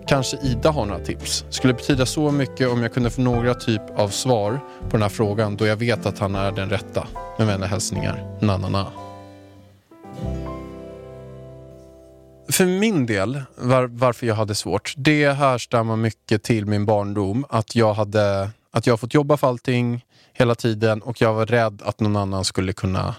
Kanske 0.07 0.37
Ida 0.37 0.71
har 0.71 0.85
några 0.85 1.05
tips. 1.05 1.45
Skulle 1.49 1.73
betyda 1.73 2.05
så 2.05 2.31
mycket 2.31 2.69
om 2.69 2.81
jag 2.81 2.93
kunde 2.93 3.09
få 3.09 3.21
några 3.21 3.53
typ 3.53 3.81
av 3.99 4.09
svar 4.09 4.59
på 4.81 4.89
den 4.89 5.01
här 5.01 5.09
frågan 5.09 5.57
då 5.57 5.65
jag 5.67 5.75
vet 5.75 6.05
att 6.05 6.19
han 6.19 6.35
är 6.35 6.51
den 6.51 6.69
rätta. 6.69 7.07
Med 7.37 7.47
vänliga 7.47 7.69
hälsningar, 7.69 8.37
Nanana. 8.41 8.87
För 12.51 12.65
min 12.65 13.05
del, 13.05 13.41
var, 13.55 13.83
varför 13.87 14.27
jag 14.27 14.35
hade 14.35 14.55
svårt, 14.55 14.93
det 14.97 15.31
härstammar 15.31 15.95
mycket 15.95 16.43
till 16.43 16.65
min 16.65 16.85
barndom. 16.85 17.45
Att 17.49 17.75
jag 17.75 17.93
hade 17.93 18.49
att 18.71 18.87
jag 18.87 18.99
fått 18.99 19.13
jobba 19.13 19.37
för 19.37 19.47
allting 19.47 20.05
hela 20.33 20.55
tiden 20.55 21.01
och 21.01 21.21
jag 21.21 21.33
var 21.33 21.45
rädd 21.45 21.81
att 21.85 21.99
någon 21.99 22.15
annan 22.15 22.45
skulle 22.45 22.73
kunna 22.73 23.15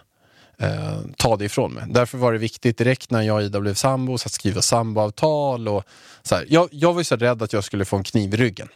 eh, 0.60 0.98
ta 1.16 1.36
det 1.36 1.44
ifrån 1.44 1.72
mig. 1.72 1.84
Därför 1.88 2.18
var 2.18 2.32
det 2.32 2.38
viktigt 2.38 2.78
direkt 2.78 3.10
när 3.10 3.22
jag 3.22 3.36
och 3.36 3.42
Ida 3.42 3.60
blev 3.60 3.74
sambos 3.74 4.26
att 4.26 4.32
skriva 4.32 4.62
samboavtal. 4.62 5.68
Och 5.68 5.84
så 6.22 6.34
här. 6.34 6.46
Jag, 6.48 6.68
jag 6.72 6.92
var 6.92 7.00
ju 7.00 7.04
så 7.04 7.16
rädd 7.16 7.42
att 7.42 7.52
jag 7.52 7.64
skulle 7.64 7.84
få 7.84 7.96
en 7.96 8.04
kniv 8.04 8.34
i 8.34 8.36
ryggen. 8.36 8.68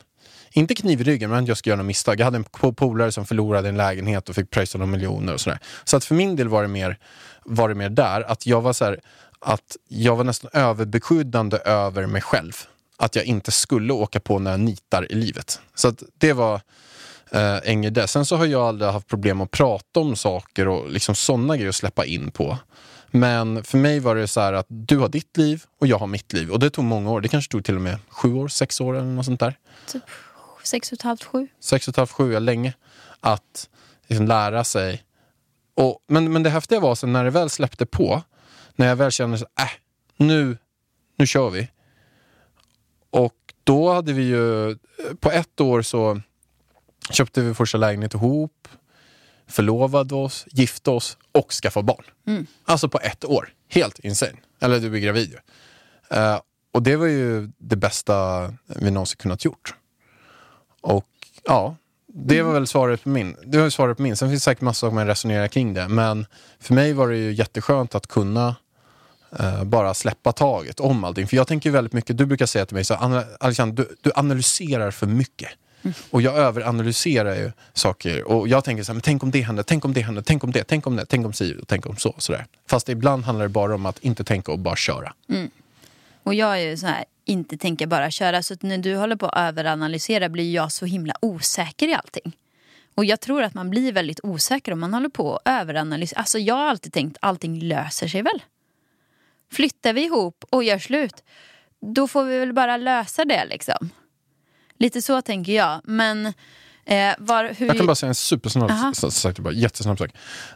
Inte 0.55 0.75
kniv 0.75 1.01
i 1.01 1.05
ryggen, 1.05 1.31
men 1.31 1.43
att 1.43 1.49
jag 1.49 1.57
skulle 1.57 1.71
göra 1.71 1.83
något 1.83 1.87
misstag. 1.87 2.21
Jag 2.21 2.25
hade 2.25 2.37
en 2.37 2.75
polare 2.75 3.13
som 3.13 3.27
förlorade 3.27 3.69
en 3.69 3.77
lägenhet 3.77 4.29
och 4.29 4.35
fick 4.35 4.51
pröjsa 4.51 4.79
några 4.79 4.91
miljoner 4.91 5.35
och 5.35 5.41
sådär. 5.41 5.59
Så 5.85 5.97
att 5.97 6.05
för 6.05 6.15
min 6.15 6.37
del 6.37 6.49
var 6.49 6.63
det 6.63 6.69
mer, 6.69 6.99
var 7.45 7.69
det 7.69 7.75
mer 7.75 7.89
där, 7.89 8.21
att 8.21 8.47
jag 8.47 8.61
var 8.61 8.73
så 8.73 8.85
här, 8.85 9.01
att 9.41 9.77
jag 9.89 10.17
var 10.17 10.25
nästan 10.25 10.51
överbeskyddande 10.53 11.57
över 11.57 12.07
mig 12.07 12.23
själv. 12.23 12.53
Att 12.97 13.17
jag 13.17 13.25
inte 13.25 13.53
skulle 13.53 13.93
åka 13.93 14.21
på 14.21 14.39
några 14.39 14.57
nitar 14.57 15.13
i 15.13 15.15
livet. 15.15 15.61
Så 15.75 15.89
att 15.89 16.03
det 16.19 16.33
var 16.33 16.61
eh, 17.33 17.75
grej 17.75 17.91
där. 17.91 18.07
Sen 18.07 18.27
så 18.27 18.37
har 18.37 18.47
jag 18.47 18.63
aldrig 18.63 18.91
haft 18.91 19.09
problem 19.09 19.41
att 19.41 19.51
prata 19.51 20.01
om 20.01 20.17
saker 20.17 20.69
och 20.69 20.91
liksom 20.91 21.15
sådana 21.15 21.57
grejer 21.57 21.69
att 21.69 21.75
släppa 21.75 22.05
in 22.05 22.31
på. 22.31 22.59
Men 23.11 23.65
för 23.65 23.79
mig 23.79 24.01
var 24.01 24.15
det 24.15 24.29
så 24.29 24.41
här 24.41 24.53
att 24.53 24.67
du 24.69 24.99
har 24.99 25.09
ditt 25.09 25.37
liv 25.37 25.65
och 25.79 25.87
jag 25.87 25.99
har 25.99 26.07
mitt 26.07 26.33
liv. 26.33 26.51
Och 26.51 26.59
det 26.59 26.71
tog 26.71 26.85
många 26.85 27.11
år. 27.11 27.21
Det 27.21 27.29
kanske 27.29 27.53
tog 27.53 27.65
till 27.65 27.75
och 27.77 27.81
med 27.81 27.99
sju 28.09 28.35
år, 28.35 28.49
sex 28.49 28.81
år 28.81 28.97
eller 28.97 29.07
något 29.07 29.25
sånt 29.25 29.41
där. 29.41 29.59
Typ 29.87 30.03
sex 30.63 30.93
och 30.93 30.99
ett 30.99 31.03
halvt, 31.03 31.25
sju. 31.25 31.49
Sex 31.61 31.89
och 31.89 31.93
ett 31.93 31.97
halvt, 31.97 32.11
sju, 32.11 32.33
ja, 32.33 32.39
länge. 32.39 32.75
Att 33.21 33.69
liksom 34.07 34.27
lära 34.27 34.65
sig. 34.65 35.03
Och, 35.75 35.99
men, 36.09 36.33
men 36.33 36.43
det 36.43 36.51
häftiga 36.51 36.81
var 36.81 36.95
sen 36.95 37.13
när 37.13 37.25
det 37.25 37.31
väl 37.31 37.51
släppte 37.51 37.87
på. 37.87 38.23
När 38.77 38.87
jag 38.87 38.97
väl 38.97 39.11
kände 39.11 39.39
så 39.39 39.47
äh, 39.61 39.71
nu, 40.17 40.59
nu 41.17 41.27
kör 41.27 41.51
vi. 41.51 41.69
Och 43.11 43.35
då 43.65 43.93
hade 43.93 44.13
vi 44.13 44.23
ju, 44.23 44.77
på 45.21 45.31
ett 45.31 45.61
år 45.61 45.83
så 45.83 46.21
köpte 47.11 47.41
vi 47.41 47.55
första 47.55 47.79
lägenhet 47.79 48.15
ihop, 48.15 48.69
förlovade 49.49 50.15
oss, 50.15 50.47
gifte 50.51 50.91
oss 50.91 51.17
och 51.33 51.53
skaffade 51.53 51.85
barn. 51.85 52.05
Mm. 52.27 52.47
Alltså 52.65 52.89
på 52.89 52.99
ett 53.03 53.25
år. 53.25 53.49
Helt 53.69 53.99
insane. 53.99 54.33
Eller 54.61 54.81
du 54.81 54.95
är 54.97 55.01
gravid 55.01 55.31
ju. 55.31 55.39
Eh, 56.19 56.41
och 56.73 56.83
det 56.83 56.97
var 56.97 57.07
ju 57.07 57.51
det 57.59 57.77
bästa 57.77 58.47
vi 58.67 58.91
någonsin 58.91 59.17
kunnat 59.17 59.45
gjort. 59.45 59.75
Och 60.81 61.07
ja, 61.45 61.77
det 62.15 62.43
var 62.43 62.53
väl 62.53 62.67
svaret 62.67 63.03
på 63.03 63.09
min. 63.09 63.37
Det 63.47 63.59
var 63.59 63.71
svaret 63.71 63.97
på 63.97 64.03
min. 64.03 64.17
Sen 64.17 64.29
finns 64.29 64.41
det 64.43 64.45
säkert 64.45 64.61
massa 64.63 64.81
saker 64.81 64.95
man 64.95 65.07
resonerar 65.07 65.49
kring 65.49 65.75
det. 65.75 65.89
Men 65.89 66.27
för 66.61 66.75
mig 66.75 66.93
var 66.93 67.09
det 67.09 67.17
ju 67.17 67.33
jätteskönt 67.33 67.95
att 67.95 68.07
kunna 68.07 68.57
eh, 69.39 69.65
bara 69.65 69.95
släppa 69.95 70.33
taget 70.33 70.81
om 70.81 71.05
allting. 71.05 71.27
För 71.29 71.37
jag 71.37 71.47
tänker 71.47 71.71
väldigt 71.71 71.93
mycket, 71.93 72.19
du 72.19 72.27
brukar 72.27 72.47
säga 72.47 72.67
till 72.67 72.75
mig 72.75 72.85
så 72.85 72.95
"Anna- 72.95 73.25
Alexander, 73.41 73.85
du, 73.85 73.97
du 74.01 74.11
analyserar 74.15 74.91
för 74.91 75.07
mycket. 75.07 75.51
Och 76.11 76.23
jag 76.23 76.37
överanalyserar 76.37 77.35
ju 77.35 77.53
saker. 77.73 78.29
Och 78.29 78.49
jag 78.49 78.65
tänker 78.65 78.83
så 78.83 78.93
här, 78.93 78.95
men 78.95 79.03
tänk 79.03 79.23
om 79.23 79.31
det 79.31 79.41
händer, 79.41 79.63
tänk 79.63 79.85
om 79.85 79.93
det 79.93 80.01
händer, 80.01 80.23
tänk 80.23 80.45
om 80.45 80.53
det, 80.53 80.65
tänk 80.65 80.87
om 80.87 80.97
det, 80.97 81.07
tänk 81.07 81.27
om 81.27 81.33
si 81.33 81.57
och 81.63 81.69
tänk 81.69 81.87
om 81.87 81.97
så. 81.97 82.15
Sådär. 82.19 82.47
Fast 82.67 82.89
ibland 82.89 83.25
handlar 83.25 83.45
det 83.45 83.49
bara 83.49 83.75
om 83.75 83.87
att 83.87 83.99
inte 83.99 84.25
tänka 84.25 84.53
och 84.53 84.59
bara 84.59 84.77
köra. 84.77 85.13
Mm. 85.29 85.51
Och 86.23 86.35
jag 86.35 86.61
är 86.61 86.71
ju 86.71 86.77
så 86.77 86.87
här, 86.87 87.05
inte 87.25 87.57
tänka 87.57 87.87
bara 87.87 88.11
köra. 88.11 88.43
Så 88.43 88.55
att 88.55 88.63
när 88.63 88.79
du 88.79 88.97
håller 88.97 89.17
på 89.17 89.27
att 89.27 89.49
överanalysera 89.49 90.29
blir 90.29 90.55
jag 90.55 90.73
så 90.73 90.87
himla 90.87 91.15
osäker 91.21 91.89
i 91.89 91.95
allting. 91.95 92.37
Och 92.95 93.05
jag 93.05 93.21
tror 93.21 93.43
att 93.43 93.55
man 93.55 93.71
blir 93.71 93.93
väldigt 93.93 94.21
osäker 94.23 94.73
om 94.73 94.81
man 94.81 94.95
håller 94.95 95.09
på 95.09 95.37
att 95.37 95.43
överanalysera. 95.45 96.19
Alltså 96.19 96.39
jag 96.39 96.55
har 96.55 96.67
alltid 96.67 96.93
tänkt 96.93 97.19
allting 97.21 97.61
löser 97.61 98.09
sig 98.09 98.23
väl. 98.23 98.43
Flyttar 99.53 99.93
vi 99.93 100.05
ihop 100.05 100.45
och 100.51 100.65
gör 100.65 100.79
slut, 100.79 101.23
då 101.81 102.09
får 102.09 102.25
vi 102.25 102.39
väl 102.39 102.53
bara 102.53 102.77
lösa 102.77 103.25
det 103.25 103.45
liksom. 103.45 103.91
Lite 104.83 105.03
så 105.03 105.23
tänker 105.23 105.53
jag. 105.53 105.81
Men 105.85 106.27
eh, 106.85 107.15
var, 107.19 107.55
hur... 107.59 107.67
Jag 107.67 107.77
kan 107.77 107.87
bara 107.87 107.95
säga 107.95 108.09
en 108.09 108.15
supersnabb 108.15 108.97
sak, 108.97 109.39
bara, 109.39 109.55
jättesnabb 109.55 109.99
sak. 109.99 110.11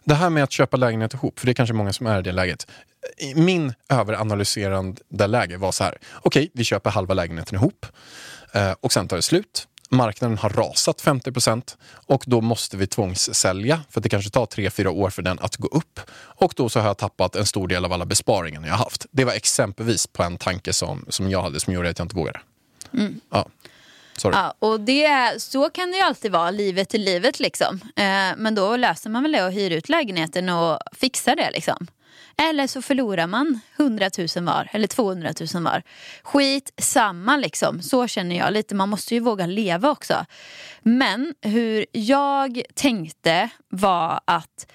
Det 0.05 0.14
här 0.14 0.31
med 0.31 0.45
att 0.45 0.53
köpa 0.53 0.77
lägenhet 0.77 1.14
ihop, 1.14 1.39
för 1.39 1.47
det 1.47 1.53
är 1.53 1.55
kanske 1.55 1.74
många 1.74 1.93
som 1.93 2.07
är 2.07 2.18
i 2.18 2.22
det 2.22 2.33
läget. 2.33 2.66
Min 3.35 3.74
överanalyserande 3.89 5.27
läge 5.27 5.57
var 5.57 5.72
så 5.72 5.85
här, 5.85 5.99
okej, 6.22 6.51
vi 6.55 6.64
köper 6.64 6.91
halva 6.91 7.14
lägenheten 7.14 7.55
ihop 7.55 7.87
eh, 8.53 8.72
och 8.81 8.93
sen 8.93 9.09
tar 9.09 9.16
det 9.16 9.22
slut. 9.22 9.68
Marknaden 9.91 10.39
har 10.39 10.51
rasat 10.51 11.03
50% 11.03 11.77
och 11.93 12.24
då 12.27 12.41
måste 12.41 12.77
vi 12.77 12.87
tvångssälja 12.87 13.81
för 13.91 14.01
det 14.01 14.09
kanske 14.09 14.31
tar 14.31 14.47
3-4 14.47 14.87
år 14.87 15.11
för 15.11 15.22
den 15.22 15.39
att 15.39 15.57
gå 15.57 15.68
upp. 15.68 16.01
Och 16.16 16.53
då 16.57 16.68
så 16.68 16.81
har 16.81 16.87
jag 16.87 16.97
tappat 16.97 17.37
en 17.37 17.47
stor 17.47 17.68
del 17.68 17.85
av 17.85 17.93
alla 17.93 18.07
besparingar 18.07 18.62
jag 18.62 18.70
har 18.70 18.85
haft. 18.85 19.07
Det 19.11 19.24
var 19.24 19.33
exempelvis 19.33 20.07
på 20.07 20.22
en 20.22 20.39
tanke 20.39 20.72
som, 20.72 21.05
som 21.09 21.31
jag 21.31 21.43
hade 21.43 21.61
som 21.61 21.72
gjorde 21.72 21.91
att 21.91 21.99
jag 21.99 22.05
inte 22.05 22.16
vågade. 22.16 22.41
Mm. 22.93 23.20
Ja. 23.31 23.49
Sorry. 24.17 24.37
Ja, 24.37 24.55
och 24.59 24.81
det, 24.81 25.33
så 25.43 25.71
kan 25.71 25.91
det 25.91 25.97
ju 25.97 26.03
alltid 26.03 26.33
vara, 26.33 26.51
livet 26.51 26.89
till 26.89 27.05
livet 27.05 27.41
liksom. 27.41 27.81
Eh, 27.97 28.37
men 28.37 28.55
då 28.55 28.77
löser 28.77 29.11
man 29.11 29.23
väl 29.23 29.33
det 29.33 29.45
och 29.45 29.53
hyr 29.53 29.71
ut 29.71 29.89
lägenheten 29.89 30.49
och 30.49 30.79
fixar 30.93 31.37
det 31.37 31.51
liksom. 31.51 31.87
Eller 32.39 32.67
så 32.67 32.83
förlorar 32.83 33.27
man 33.27 33.61
100 33.79 34.11
000 34.37 34.45
var, 34.45 34.69
eller 34.73 34.87
200 34.87 35.31
000 35.55 35.62
var. 35.62 35.83
Skit 36.23 36.73
samma 36.79 37.37
liksom, 37.37 37.83
så 37.83 38.07
känner 38.07 38.37
jag 38.37 38.53
lite. 38.53 38.75
Man 38.75 38.89
måste 38.89 39.14
ju 39.14 39.21
våga 39.21 39.47
leva 39.47 39.91
också. 39.91 40.27
Men 40.83 41.35
hur 41.43 41.87
jag 41.93 42.62
tänkte 42.75 43.49
var 43.69 44.21
att 44.25 44.67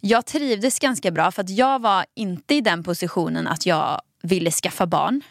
jag 0.00 0.26
trivdes 0.26 0.78
ganska 0.78 1.10
bra 1.10 1.30
för 1.30 1.42
att 1.42 1.50
jag 1.50 1.82
var 1.82 2.06
inte 2.14 2.54
i 2.54 2.60
den 2.60 2.82
positionen 2.84 3.46
att 3.46 3.66
jag 3.66 4.00
ville 4.22 4.50
skaffa 4.50 4.86
barn. 4.86 5.22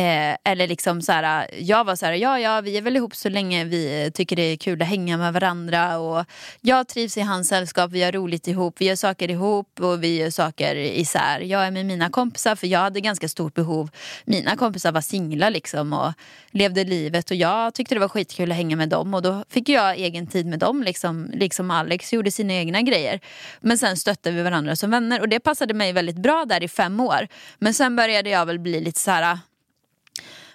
Eh, 0.00 0.36
eller 0.44 0.66
liksom 0.66 1.02
så 1.02 1.12
här, 1.12 1.50
jag 1.58 1.84
var 1.84 1.96
så 1.96 2.06
här, 2.06 2.12
ja 2.12 2.38
ja 2.38 2.60
vi 2.60 2.76
är 2.76 2.82
väl 2.82 2.96
ihop 2.96 3.14
så 3.14 3.28
länge 3.28 3.64
vi 3.64 4.10
tycker 4.14 4.36
det 4.36 4.42
är 4.42 4.56
kul 4.56 4.82
att 4.82 4.88
hänga 4.88 5.16
med 5.16 5.32
varandra 5.32 5.98
och 5.98 6.24
jag 6.60 6.88
trivs 6.88 7.16
i 7.16 7.20
hans 7.20 7.48
sällskap, 7.48 7.90
vi 7.90 8.02
har 8.02 8.12
roligt 8.12 8.48
ihop, 8.48 8.74
vi 8.78 8.84
gör 8.84 8.96
saker 8.96 9.30
ihop 9.30 9.80
och 9.80 10.02
vi 10.02 10.16
gör 10.16 10.30
saker 10.30 10.76
isär. 10.76 11.40
Jag 11.40 11.66
är 11.66 11.70
med 11.70 11.86
mina 11.86 12.10
kompisar 12.10 12.56
för 12.56 12.66
jag 12.66 12.78
hade 12.78 13.00
ganska 13.00 13.28
stort 13.28 13.54
behov. 13.54 13.90
Mina 14.24 14.56
kompisar 14.56 14.92
var 14.92 15.00
singlar 15.00 15.50
liksom 15.50 15.92
och 15.92 16.12
levde 16.50 16.84
livet 16.84 17.30
och 17.30 17.36
jag 17.36 17.74
tyckte 17.74 17.94
det 17.94 18.00
var 18.00 18.08
skitkul 18.08 18.50
att 18.50 18.56
hänga 18.56 18.76
med 18.76 18.88
dem 18.88 19.14
och 19.14 19.22
då 19.22 19.44
fick 19.48 19.68
jag 19.68 19.96
egen 19.98 20.26
tid 20.26 20.46
med 20.46 20.58
dem 20.58 20.82
liksom, 20.82 21.30
liksom 21.34 21.70
Alex 21.70 22.12
gjorde 22.12 22.30
sina 22.30 22.52
egna 22.52 22.82
grejer. 22.82 23.20
Men 23.60 23.78
sen 23.78 23.96
stötte 23.96 24.30
vi 24.30 24.42
varandra 24.42 24.76
som 24.76 24.90
vänner 24.90 25.20
och 25.20 25.28
det 25.28 25.40
passade 25.40 25.74
mig 25.74 25.92
väldigt 25.92 26.18
bra 26.18 26.44
där 26.44 26.62
i 26.62 26.68
fem 26.68 27.00
år. 27.00 27.28
Men 27.58 27.74
sen 27.74 27.96
började 27.96 28.30
jag 28.30 28.46
väl 28.46 28.58
bli 28.58 28.80
lite 28.80 29.00
så 29.00 29.10
här 29.10 29.38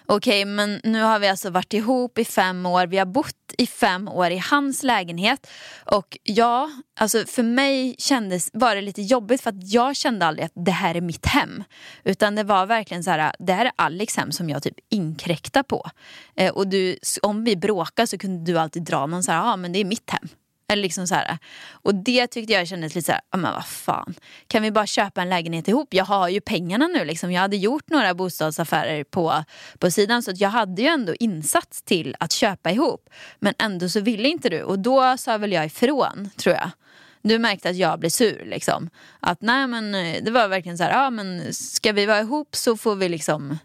Okej, 0.08 0.44
men 0.44 0.80
nu 0.84 1.02
har 1.02 1.18
vi 1.18 1.28
alltså 1.28 1.50
varit 1.50 1.72
ihop 1.72 2.18
i 2.18 2.24
fem 2.24 2.66
år. 2.66 2.86
Vi 2.86 2.98
har 2.98 3.06
bott 3.06 3.54
i 3.58 3.66
fem 3.66 4.08
år 4.08 4.30
i 4.30 4.38
hans 4.38 4.82
lägenhet. 4.82 5.46
Och 5.84 6.18
ja, 6.22 6.70
alltså 7.00 7.24
för 7.26 7.42
mig 7.42 7.94
kändes, 7.98 8.50
var 8.52 8.74
det 8.74 8.80
lite 8.80 9.02
jobbigt 9.02 9.40
för 9.40 9.50
att 9.50 9.72
jag 9.72 9.96
kände 9.96 10.26
aldrig 10.26 10.46
att 10.46 10.52
det 10.54 10.70
här 10.70 10.94
är 10.94 11.00
mitt 11.00 11.26
hem. 11.26 11.64
Utan 12.04 12.34
det 12.34 12.44
var 12.44 12.66
verkligen 12.66 13.04
så 13.04 13.10
här, 13.10 13.32
det 13.38 13.52
här 13.52 13.64
är 13.64 13.72
Alex 13.76 14.16
hem 14.16 14.32
som 14.32 14.50
jag 14.50 14.62
typ 14.62 14.76
inkräktar 14.90 15.62
på. 15.62 15.90
Eh, 16.36 16.52
och 16.52 16.68
du, 16.68 16.98
om 17.22 17.44
vi 17.44 17.56
bråkar 17.56 18.06
så 18.06 18.18
kunde 18.18 18.52
du 18.52 18.58
alltid 18.58 18.82
dra 18.82 19.06
någon 19.06 19.22
så 19.22 19.32
här, 19.32 19.38
ja 19.38 19.52
ah, 19.52 19.56
men 19.56 19.72
det 19.72 19.78
är 19.78 19.84
mitt 19.84 20.10
hem. 20.10 20.28
Eller 20.68 20.82
liksom 20.82 21.06
så 21.06 21.14
här. 21.14 21.38
Och 21.70 21.94
det 21.94 22.26
tyckte 22.26 22.52
jag 22.52 22.68
kändes 22.68 22.94
lite 22.94 23.06
så 23.06 23.12
här, 23.12 23.20
men 23.36 23.52
vad 23.52 23.66
fan. 23.66 24.14
Kan 24.46 24.62
vi 24.62 24.70
bara 24.70 24.86
köpa 24.86 25.22
en 25.22 25.28
lägenhet 25.28 25.68
ihop? 25.68 25.94
Jag 25.94 26.04
har 26.04 26.28
ju 26.28 26.40
pengarna 26.40 26.86
nu 26.86 27.04
liksom. 27.04 27.32
Jag 27.32 27.40
hade 27.40 27.56
gjort 27.56 27.90
några 27.90 28.14
bostadsaffärer 28.14 29.04
på, 29.04 29.44
på 29.78 29.90
sidan 29.90 30.22
så 30.22 30.30
att 30.30 30.40
jag 30.40 30.48
hade 30.48 30.82
ju 30.82 30.88
ändå 30.88 31.14
insats 31.14 31.82
till 31.82 32.16
att 32.20 32.32
köpa 32.32 32.70
ihop. 32.70 33.10
Men 33.38 33.54
ändå 33.58 33.88
så 33.88 34.00
ville 34.00 34.28
inte 34.28 34.48
du 34.48 34.62
och 34.62 34.78
då 34.78 35.16
sa 35.18 35.38
väl 35.38 35.52
jag 35.52 35.66
ifrån 35.66 36.30
tror 36.36 36.54
jag. 36.54 36.70
Du 37.22 37.38
märkte 37.38 37.70
att 37.70 37.76
jag 37.76 37.98
blev 37.98 38.10
sur 38.10 38.44
liksom. 38.44 38.90
Att 39.20 39.40
nej 39.40 39.66
men 39.66 39.94
eh, 39.94 40.22
det 40.22 40.30
var 40.30 40.48
verkligen 40.48 40.78
så 40.78 40.84
här, 40.84 40.90
ja 40.90 41.10
men 41.10 41.54
ska 41.54 41.92
vi 41.92 42.06
vara 42.06 42.20
ihop 42.20 42.56
så 42.56 42.76
får 42.76 42.94
vi 42.94 43.08
liksom 43.08 43.58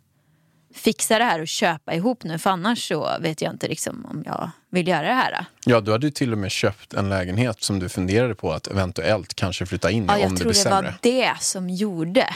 fixa 0.74 1.18
det 1.18 1.24
här 1.24 1.40
och 1.42 1.48
köpa 1.48 1.94
ihop 1.94 2.24
nu 2.24 2.38
för 2.40 2.50
annars 2.50 2.88
så 2.88 3.10
vet 3.20 3.42
jag 3.42 3.54
inte 3.54 3.68
liksom 3.68 4.06
om 4.06 4.24
jag 4.26 4.52
vill 4.70 4.88
göra 4.88 5.08
det 5.08 5.14
här. 5.14 5.46
Ja, 5.66 5.82
du 5.82 5.92
hade 5.92 6.06
ju 6.08 6.12
till 6.12 6.32
och 6.32 6.38
med 6.38 6.52
köpt 6.52 6.94
en 6.94 7.10
lägenhet 7.10 7.64
som 7.64 7.80
du 7.80 7.90
funderade 7.90 8.36
på 8.36 8.52
att 8.54 8.68
eventuellt 8.68 9.34
kanske 9.34 9.66
flytta 9.66 9.92
in 9.92 10.04
i 10.04 10.08
Ja, 10.08 10.14
om 10.14 10.20
jag 10.22 10.32
det 10.32 10.36
tror 10.36 10.46
blir 10.52 10.54
det 10.64 10.70
sämre. 10.70 10.82
var 10.82 10.98
det 11.02 11.32
som 11.40 11.70
gjorde 11.70 12.30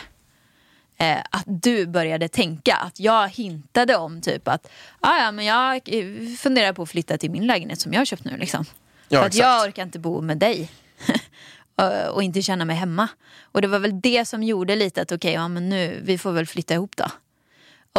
eh, 0.98 1.18
att 1.32 1.44
du 1.46 1.86
började 1.86 2.28
tänka. 2.28 2.76
Att 2.76 3.00
jag 3.00 3.30
hintade 3.30 3.96
om 3.96 4.22
typ 4.22 4.48
att 4.48 4.68
ah, 5.00 5.18
ja, 5.18 5.32
men 5.32 5.46
jag 5.46 5.76
eh, 5.86 6.36
funderar 6.38 6.74
på 6.74 6.84
att 6.84 6.90
flytta 6.90 7.18
till 7.18 7.32
min 7.32 7.48
lägenhet 7.48 7.80
som 7.80 7.94
jag 7.94 8.00
har 8.00 8.06
köpt 8.06 8.24
nu. 8.26 8.38
Liksom. 8.38 8.66
Ja, 9.10 9.20
För 9.20 9.28
att 9.28 9.36
jag 9.36 9.68
orkar 9.68 9.84
inte 9.84 10.00
bo 10.00 10.22
med 10.22 10.38
dig. 10.38 10.72
och- 12.14 12.24
inte 12.24 12.42
känna 12.42 12.66
mig 12.66 12.76
hemma. 12.76 13.08
Och 13.42 13.62
det 13.62 13.68
var 13.68 13.80
väl 13.80 14.02
det 14.02 14.26
som 14.26 14.44
gjorde 14.44 14.76
lite 14.76 15.02
att 15.02 15.12
okej, 15.12 15.34
ja, 15.34 15.48
men 15.48 15.70
nu, 15.70 16.02
vi 16.04 16.18
får 16.18 16.32
väl 16.32 16.46
flytta 16.46 16.74
ihop 16.74 16.92
då. 16.98 17.06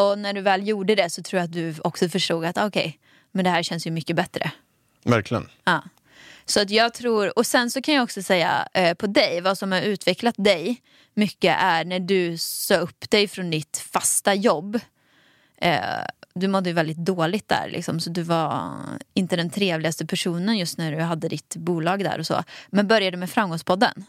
Och 0.01 0.19
när 0.19 0.33
du 0.33 0.41
väl 0.41 0.69
gjorde 0.69 0.95
det 0.95 1.11
så 1.11 1.23
tror 1.23 1.39
jag 1.39 1.45
att 1.45 1.53
du 1.53 1.75
också 1.85 2.09
förstod 2.09 2.45
att 2.45 2.59
okej, 2.59 2.99
men 3.33 3.45
det 3.45 3.51
här 3.51 3.63
känns 3.63 3.87
ju 3.87 3.91
mycket 3.91 4.17
bättre. 4.17 4.51
Verkligen. 5.05 5.49
Ja. 5.65 5.83
Så 6.45 6.61
att 6.61 6.71
jag 6.71 6.95
tror, 6.95 7.39
och 7.39 7.47
sen 7.47 7.71
så 7.71 7.83
kan 7.83 7.95
jag 7.95 8.05
också 8.05 8.23
säga 8.23 8.69
eh, 8.75 8.95
på 8.95 9.07
dig, 9.07 9.41
vad 9.41 9.59
som 9.59 9.73
har 9.73 9.81
utvecklat 9.81 10.35
dig 10.39 10.83
mycket 11.15 11.57
är 11.61 11.85
när 11.85 12.01
du 12.01 12.39
sa 12.39 12.77
upp 12.77 13.11
dig 13.11 13.29
från 13.29 13.51
ditt 13.51 13.87
fasta 13.93 14.35
jobb. 14.35 14.81
Eh, 15.57 15.81
du 16.35 16.49
mådde 16.49 16.71
ju 16.71 16.75
väldigt 16.75 16.97
dåligt 16.97 17.49
där 17.49 17.69
liksom, 17.73 18.01
så 18.01 18.11
du 18.11 18.23
var 18.23 18.73
inte 19.15 19.37
den 19.37 19.51
trevligaste 19.51 20.07
personen 20.07 20.59
just 20.59 20.79
när 20.79 20.93
du 20.93 21.01
hade 21.01 21.29
ditt 21.29 21.57
bolag 21.57 22.05
där 22.05 22.19
och 22.19 22.27
så. 22.27 22.45
Men 22.69 22.87
började 22.87 23.17
med 23.17 23.31
Framgångspodden. 23.31 24.05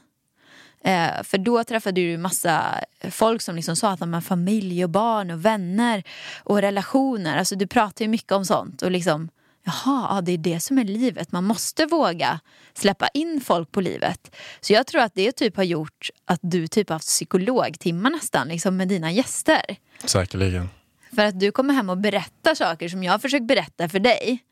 Eh, 0.83 1.23
för 1.23 1.37
då 1.37 1.63
träffade 1.63 2.01
du 2.01 2.17
massa 2.17 2.83
folk 3.11 3.41
som 3.41 3.55
liksom 3.55 3.75
sa 3.75 3.89
att 3.91 3.99
de 3.99 4.13
har 4.13 4.21
familj 4.21 4.83
och 4.83 4.89
barn 4.89 5.31
och 5.31 5.45
vänner 5.45 6.03
och 6.43 6.61
relationer. 6.61 7.37
Alltså 7.37 7.55
du 7.55 7.67
pratar 7.67 8.05
ju 8.05 8.09
mycket 8.09 8.31
om 8.31 8.45
sånt. 8.45 8.81
Och 8.81 8.91
liksom, 8.91 9.29
jaha, 9.63 10.07
ja, 10.15 10.21
det 10.21 10.31
är 10.31 10.37
det 10.37 10.59
som 10.59 10.77
är 10.77 10.83
livet. 10.83 11.31
Man 11.31 11.43
måste 11.43 11.85
våga 11.85 12.39
släppa 12.73 13.07
in 13.07 13.41
folk 13.41 13.71
på 13.71 13.81
livet. 13.81 14.35
Så 14.61 14.73
jag 14.73 14.87
tror 14.87 15.01
att 15.01 15.15
det 15.15 15.31
typ 15.31 15.57
har 15.57 15.63
gjort 15.63 16.09
att 16.25 16.39
du 16.41 16.67
typ 16.67 16.89
har 16.89 16.95
haft 16.95 17.07
psykologtimmar 17.07 18.09
nästan 18.09 18.47
liksom 18.47 18.77
med 18.77 18.87
dina 18.87 19.11
gäster. 19.11 19.61
Säkerligen. 20.03 20.69
För 21.15 21.25
att 21.25 21.39
du 21.39 21.51
kommer 21.51 21.73
hem 21.73 21.89
och 21.89 21.97
berättar 21.97 22.55
saker 22.55 22.89
som 22.89 23.03
jag 23.03 23.11
har 23.11 23.19
försökt 23.19 23.47
berätta 23.47 23.89
för 23.89 23.99
dig. 23.99 24.43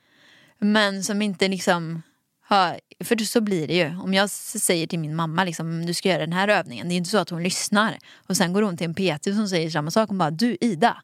Men 0.57 1.03
som 1.03 1.21
inte 1.21 1.47
liksom 1.47 2.01
ha, 2.50 2.76
för 3.04 3.16
så 3.26 3.41
blir 3.41 3.68
det 3.68 3.74
ju. 3.76 3.98
Om 3.98 4.14
jag 4.14 4.30
säger 4.30 4.88
till 4.88 5.00
min 5.00 5.16
mamma 5.16 5.43
liksom, 5.43 5.86
du 5.86 5.93
ska 5.93 6.10
göra 6.10 6.20
den 6.20 6.34
här 6.34 6.48
övningen. 6.48 6.88
Det 6.89 6.93
är 6.93 6.98
inte 6.98 7.10
så 7.10 7.18
att 7.18 7.30
hon 7.30 7.43
lyssnar. 7.43 7.98
Och 8.28 8.38
sen 8.38 8.54
går 8.54 8.62
hon 8.62 8.78
till 8.78 8.86
en 8.88 8.93
PT 9.20 9.24
som 9.24 9.48
säger 9.48 9.70
samma 9.70 9.91
sak. 9.91 10.10
Hon 10.10 10.18
bara, 10.18 10.32
du 10.32 10.58
Ida, 10.62 10.98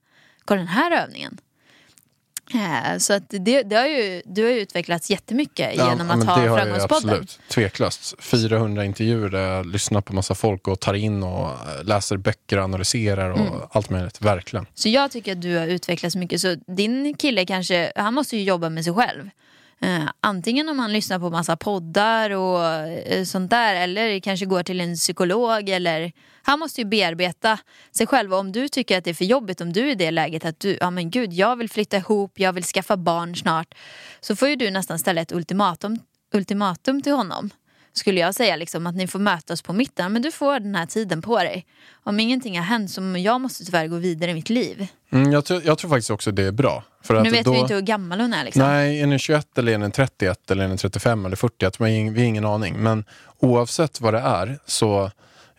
kolla 0.45 0.57
den 0.59 0.67
här 0.67 0.91
övningen. 1.03 1.37
Eh, 2.53 2.97
Så 2.97 3.13
att 3.13 3.23
det, 3.29 3.63
det 3.63 3.75
har 3.75 3.85
ju, 3.87 4.21
du 4.25 4.43
har 4.43 4.51
ju 4.51 4.59
utvecklats 4.59 5.09
jättemycket 5.09 5.75
Ja, 5.75 5.89
genom 5.89 6.11
att 6.11 6.23
ha 6.27 6.35
Framgångspodden. 6.35 7.09
Absolut, 7.09 7.39
tveklöst. 7.49 8.15
400 8.19 8.85
intervjuer 8.85 9.29
där 9.29 9.39
jag 9.41 9.65
lyssnar 9.65 10.01
på 10.01 10.13
massa 10.13 10.35
folk 10.35 10.67
och 10.67 10.79
tar 10.79 10.93
in 10.93 11.23
och 11.23 11.49
eh, 11.49 11.83
läser 11.83 12.17
böcker 12.17 12.57
och 12.57 12.63
analyserar 12.63 13.29
och 13.31 13.39
Mm. 13.39 13.53
allt 13.71 13.89
möjligt. 13.89 14.21
Verkligen. 14.21 14.65
Så 14.73 14.89
jag 14.89 15.11
tycker 15.11 15.31
att 15.31 15.41
du 15.41 15.57
har 15.57 15.67
utvecklats 15.67 16.15
mycket. 16.15 16.41
Så 16.41 16.55
din 16.55 17.13
kille 17.17 17.45
kanske, 17.45 17.91
han 17.95 18.13
måste 18.13 18.37
ju 18.37 18.43
jobba 18.43 18.69
med 18.69 18.83
sig 18.83 18.93
själv. 18.93 19.29
Eh, 19.81 20.09
antingen 20.21 20.69
om 20.69 20.79
han 20.79 20.93
lyssnar 20.93 21.19
på 21.19 21.29
massa 21.29 21.57
poddar 21.57 22.29
och 22.29 22.65
eh, 22.65 23.23
sånt 23.23 23.49
där 23.49 23.75
eller 23.75 24.19
kanske 24.19 24.45
går 24.45 24.63
till 24.63 24.81
en 24.81 24.95
psykolog 24.95 25.69
eller 25.69 26.11
han 26.43 26.59
måste 26.59 26.81
ju 26.81 26.85
bearbeta 26.85 27.59
sig 27.91 28.07
själv. 28.07 28.33
Och 28.33 28.39
om 28.39 28.51
du 28.51 28.67
tycker 28.67 28.97
att 28.97 29.03
det 29.03 29.09
är 29.09 29.13
för 29.13 29.25
jobbigt 29.25 29.61
om 29.61 29.73
du 29.73 29.81
är 29.81 29.91
i 29.91 29.95
det 29.95 30.11
läget 30.11 30.45
att 30.45 30.59
du, 30.59 30.77
ja 30.79 30.91
men 30.91 31.09
gud 31.09 31.33
jag 31.33 31.55
vill 31.55 31.69
flytta 31.69 31.97
ihop, 31.97 32.39
jag 32.39 32.53
vill 32.53 32.63
skaffa 32.63 32.97
barn 32.97 33.35
snart 33.35 33.75
så 34.19 34.35
får 34.35 34.47
ju 34.49 34.55
du 34.55 34.71
nästan 34.71 34.99
ställa 34.99 35.21
ett 35.21 35.31
ultimatum, 35.31 35.99
ultimatum 36.33 37.01
till 37.01 37.13
honom 37.13 37.49
skulle 37.93 38.19
jag 38.19 38.35
säga 38.35 38.55
liksom 38.55 38.87
att 38.87 38.95
ni 38.95 39.07
får 39.07 39.19
mötas 39.19 39.61
på 39.61 39.73
mitten 39.73 40.13
men 40.13 40.21
du 40.21 40.31
får 40.31 40.59
den 40.59 40.75
här 40.75 40.85
tiden 40.85 41.21
på 41.21 41.37
dig. 41.37 41.65
Om 42.03 42.19
ingenting 42.19 42.57
har 42.57 42.65
hänt 42.65 42.91
så 42.91 43.01
jag 43.17 43.41
måste 43.41 43.65
tyvärr 43.65 43.87
gå 43.87 43.95
vidare 43.95 44.31
i 44.31 44.33
mitt 44.33 44.49
liv. 44.49 44.87
Mm, 45.11 45.31
jag, 45.31 45.45
tror, 45.45 45.61
jag 45.65 45.77
tror 45.77 45.89
faktiskt 45.89 46.11
också 46.11 46.31
det 46.31 46.43
är 46.43 46.51
bra. 46.51 46.83
För 47.03 47.15
att 47.15 47.23
nu 47.23 47.29
vet 47.29 47.45
då, 47.45 47.51
vi 47.51 47.59
inte 47.59 47.73
hur 47.73 47.81
gammal 47.81 48.21
hon 48.21 48.33
är 48.33 48.43
liksom. 48.43 48.61
Nej, 48.61 49.01
är 49.01 49.07
ni 49.07 49.19
21 49.19 49.57
eller 49.57 49.71
är 49.71 49.77
ni 49.77 49.91
31 49.91 50.51
eller 50.51 50.63
är 50.63 50.67
ni 50.67 50.77
35 50.77 51.25
eller 51.25 51.35
40? 51.35 51.55
Jag 51.57 51.73
tror 51.73 51.87
vi 51.87 52.21
har 52.21 52.27
ingen 52.27 52.45
aning. 52.45 52.77
Men 52.77 53.03
oavsett 53.39 54.01
vad 54.01 54.13
det 54.13 54.19
är 54.19 54.59
så 54.65 55.11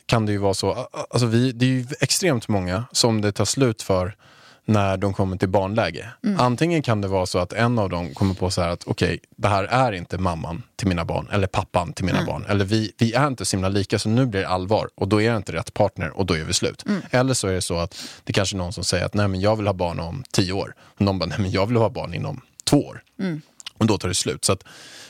kan 0.06 0.26
det 0.26 0.32
ju 0.32 0.38
vara 0.38 0.54
så. 0.54 0.88
Alltså 1.10 1.26
vi, 1.26 1.52
det 1.52 1.64
är 1.64 1.68
ju 1.68 1.86
extremt 2.00 2.48
många 2.48 2.84
som 2.92 3.20
det 3.20 3.32
tar 3.32 3.44
slut 3.44 3.82
för 3.82 4.16
när 4.64 4.96
de 4.96 5.14
kommer 5.14 5.36
till 5.36 5.48
barnläge. 5.48 6.08
Mm. 6.24 6.40
Antingen 6.40 6.82
kan 6.82 7.00
det 7.00 7.08
vara 7.08 7.26
så 7.26 7.38
att 7.38 7.52
en 7.52 7.78
av 7.78 7.88
dem 7.88 8.14
kommer 8.14 8.34
på 8.34 8.50
så 8.50 8.60
här 8.62 8.68
att 8.68 8.84
okej, 8.86 9.18
det 9.36 9.48
här 9.48 9.64
är 9.64 9.92
inte 9.92 10.18
mamman 10.18 10.62
till 10.76 10.88
mina 10.88 11.04
barn 11.04 11.28
eller 11.32 11.46
pappan 11.46 11.92
till 11.92 12.04
mina 12.04 12.18
Mm. 12.18 12.26
barn. 12.32 12.44
Eller 12.48 12.64
vi, 12.64 12.92
vi 12.98 13.12
är 13.12 13.26
inte 13.26 13.44
så 13.44 13.56
himla 13.56 13.68
lika 13.68 13.98
så 13.98 14.08
nu 14.08 14.26
blir 14.26 14.40
det 14.40 14.48
allvar 14.48 14.88
och 14.94 15.08
då 15.08 15.22
är 15.22 15.30
det 15.30 15.36
inte 15.36 15.52
rätt 15.52 15.74
partner 15.74 16.10
och 16.10 16.26
då 16.26 16.34
är 16.34 16.44
vi 16.44 16.52
slut. 16.52 16.84
Mm. 16.86 17.02
Eller 17.10 17.34
så 17.34 17.48
är 17.48 17.52
det 17.52 17.60
så 17.62 17.78
att 17.78 17.96
det 18.24 18.32
kanske 18.32 18.56
är 18.56 18.58
någon 18.58 18.72
som 18.72 18.84
säger 18.84 19.04
att 19.04 19.14
nej 19.14 19.28
men 19.28 19.40
jag 19.40 19.56
vill 19.56 19.66
ha 19.66 19.74
barn 19.74 20.00
om 20.00 20.24
tio 20.32 20.52
år. 20.52 20.74
Och 20.80 21.00
någon 21.00 21.18
bara 21.18 21.26
nej 21.26 21.38
men 21.40 21.50
jag 21.50 21.66
vill 21.66 21.76
ha 21.76 21.88
barn 21.90 22.14
inom 22.14 22.40
två 22.64 22.86
år. 22.86 23.02
Mm. 23.20 23.40
Och 23.78 23.86
då 23.86 23.98
tar 23.98 24.08
det 24.08 24.14
slut. 24.14 24.44
Så 24.44 24.56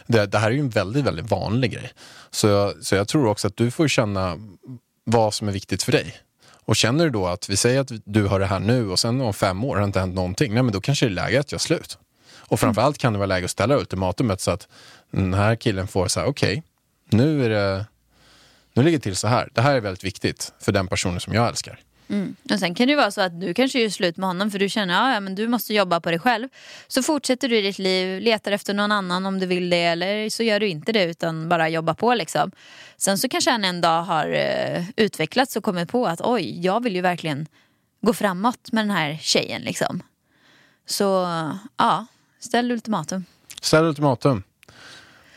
det, 0.07 0.27
det 0.27 0.39
här 0.39 0.47
är 0.47 0.55
ju 0.55 0.61
en 0.61 0.71
väldigt, 0.71 1.05
väldigt 1.05 1.31
vanlig 1.31 1.73
grej. 1.73 1.93
Så 2.31 2.49
jag, 2.49 2.85
så 2.85 2.95
jag 2.95 3.09
tror 3.09 3.27
också 3.27 3.49
att 3.49 3.57
du 3.57 3.71
får 3.71 3.89
känna 3.89 4.37
vad 5.05 5.35
som 5.35 5.49
är 5.49 5.53
viktigt 5.53 5.83
för 5.83 5.93
dig. 5.93 6.15
Och 6.65 6.77
känner 6.77 7.05
du 7.05 7.11
då 7.11 7.27
att 7.27 7.49
vi 7.49 7.57
säger 7.57 7.81
att 7.81 7.93
du 8.05 8.27
har 8.27 8.41
det 8.41 8.47
här 8.47 8.59
nu 8.61 8.91
och 8.91 8.99
sen 8.99 9.21
om 9.21 9.35
fem 9.35 9.65
år 9.65 9.75
har 9.75 9.81
det 9.81 9.87
inte 9.87 10.01
hänt 10.01 10.15
någonting. 10.15 10.55
Nej 10.55 10.63
men 10.63 10.73
då 10.73 10.81
kanske 10.81 11.07
det 11.07 11.11
är 11.11 11.15
läge 11.15 11.41
att 11.41 11.53
göra 11.53 11.59
slut. 11.59 11.99
Och 12.37 12.61
framförallt 12.61 12.99
kan 12.99 13.13
det 13.13 13.19
vara 13.19 13.27
läge 13.27 13.45
att 13.45 13.51
ställa 13.51 13.77
ultimatumet 13.77 14.41
så 14.41 14.51
att 14.51 14.69
den 15.11 15.35
här 15.35 15.57
killen 15.57 15.87
får 15.87 16.09
så 16.09 16.21
här 16.21 16.27
okej, 16.27 16.63
nu 17.11 17.45
är 17.45 17.49
det 17.49 17.87
nu 18.75 18.83
ligger 18.83 18.99
det 18.99 19.03
till 19.03 19.17
så 19.17 19.29
här. 19.29 19.49
Det 19.53 19.61
här 19.61 19.75
är 19.75 19.81
väldigt 19.81 20.05
viktigt 20.05 20.53
för 20.61 20.73
den 20.73 20.89
personen 20.89 21.21
som 21.21 21.33
jag 21.33 21.49
älskar. 21.49 21.81
Mm. 22.13 22.37
Och 22.51 22.59
sen 22.59 22.75
kan 22.75 22.87
det 22.87 22.91
ju 22.91 22.97
vara 22.97 23.11
så 23.11 23.21
att 23.21 23.41
du 23.41 23.55
kanske 23.55 23.81
gör 23.81 23.89
slut 23.89 24.17
med 24.17 24.29
honom 24.29 24.51
för 24.51 24.59
du 24.59 24.69
känner 24.69 25.09
att 25.09 25.15
ja, 25.15 25.21
men 25.21 25.35
du 25.35 25.49
måste 25.49 25.75
jobba 25.75 26.01
på 26.01 26.11
dig 26.11 26.19
själv. 26.19 26.49
Så 26.89 27.03
fortsätter 27.03 27.49
du 27.49 27.59
i 27.59 27.63
ditt 27.63 27.79
liv, 27.79 28.21
letar 28.21 28.53
efter 28.53 28.75
någon 28.75 28.93
annan 28.93 29.27
om 29.27 29.39
du 29.39 29.47
vill 29.47 29.71
det 29.71 29.83
eller 29.83 30.29
så 30.31 30.43
gör 30.43 30.61
du 30.61 30.69
inte 30.69 30.93
det 30.93 31.05
utan 31.05 31.49
bara 31.49 31.69
jobba 31.69 31.95
på 31.95 32.15
liksom. 32.15 32.51
Sen 32.97 33.19
så 33.19 33.29
kanske 33.29 33.51
han 33.51 33.65
en 33.65 33.81
dag 33.81 34.03
har 34.03 34.29
eh, 34.29 34.85
utvecklats 34.97 35.57
och 35.57 35.65
kommit 35.65 35.89
på 35.89 36.07
att 36.07 36.21
oj, 36.21 36.61
jag 36.65 36.83
vill 36.83 36.95
ju 36.95 37.01
verkligen 37.01 37.47
gå 38.01 38.13
framåt 38.13 38.73
med 38.73 38.85
den 38.85 38.91
här 38.91 39.19
tjejen 39.21 39.63
liksom. 39.63 40.03
Så 40.87 41.05
ja, 41.77 42.07
ställ 42.41 42.71
ultimatum. 42.71 43.25
Ställ 43.61 43.85
ultimatum. 43.85 44.43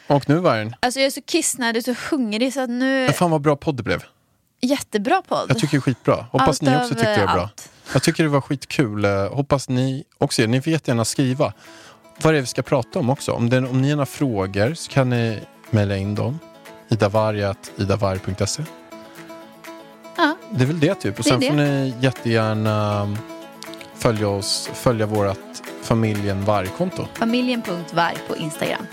Och 0.08 0.30
nu 0.30 0.36
Vargen, 0.36 0.76
Alltså 0.80 1.00
jag 1.00 1.08
är 1.08 1.12
så 1.12 1.22
kissnödig 1.22 1.80
och 1.80 1.98
så 1.98 2.16
hungrig 2.16 2.54
så 2.54 2.62
att 2.62 2.70
nu... 2.70 3.06
men 3.06 3.14
fan 3.14 3.32
vad 3.32 3.42
bra 3.42 3.56
podd 3.56 3.78
det 3.78 3.84
blev. 3.84 4.04
Jättebra 4.62 5.22
podd. 5.28 5.46
Jag 5.50 5.58
tycker 5.60 5.72
det 5.72 5.80
är 5.80 5.82
skitbra. 5.82 6.26
Hoppas 6.32 6.48
Allt 6.48 6.62
ni 6.62 6.78
också 6.78 6.90
tyckte 6.90 7.16
det 7.20 7.26
var 7.26 7.34
bra. 7.34 7.42
allt. 7.44 7.70
Jag 7.94 8.04
tycker 8.04 8.24
det 8.24 8.30
var 8.30 8.42
skitkul. 8.42 9.06
Eh, 9.06 9.30
Hoppas 9.34 9.70
ni 9.70 10.04
också 10.18 10.42
Ni 10.42 10.62
får 10.62 10.74
jättegärna 10.74 11.06
skriva 11.06 11.54
vad 12.22 12.34
det 12.34 12.38
är 12.38 12.42
vi 12.42 12.48
ska 12.48 12.62
prata 12.62 13.00
om 13.00 13.10
också. 13.10 13.32
Om, 13.32 13.50
det, 13.50 13.58
om 13.58 13.82
ni 13.82 13.90
har 13.90 13.96
några 13.96 14.06
frågor 14.06 14.74
så 14.74 14.92
kan 14.92 15.10
ni 15.10 15.40
mejla 15.70 15.98
in 15.98 16.16
dem. 16.16 16.40
idavarg.idavarg.se 16.90 18.64
Ja. 20.18 20.38
Det 20.52 20.64
är 20.64 20.68
väl 20.68 20.80
det 20.80 20.96
typ. 20.96 21.20
Och 21.20 21.26
sen 21.26 21.42
får 21.42 21.54
ni 21.54 21.94
jättegärna 22.00 23.18
följa 23.96 24.28
oss, 24.28 24.70
följa 24.74 25.06
vårt 25.06 25.38
familjen 25.82 26.46
Varg-konto. 26.46 27.08
Familjen.varg 27.14 28.18
på 28.28 28.36
Instagram. 28.38 28.86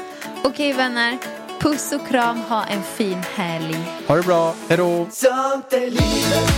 Okej 0.44 0.72
vänner, 0.72 1.18
puss 1.62 1.92
och 1.92 2.08
kram, 2.08 2.36
ha 2.38 2.64
en 2.64 2.82
fin 2.82 3.18
helg. 3.34 3.76
Ha 4.06 4.16
det 4.16 4.22
bra, 4.22 4.54
hejdå! 4.68 5.06
Sånt 5.10 5.72
är 5.72 5.90
livet, 5.90 6.52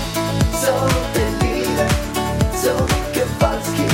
sånt 0.53 1.17
är 1.17 1.47
livet 1.47 1.95
Så 2.55 2.73
mycket 2.83 3.29
falskhet 3.41 3.94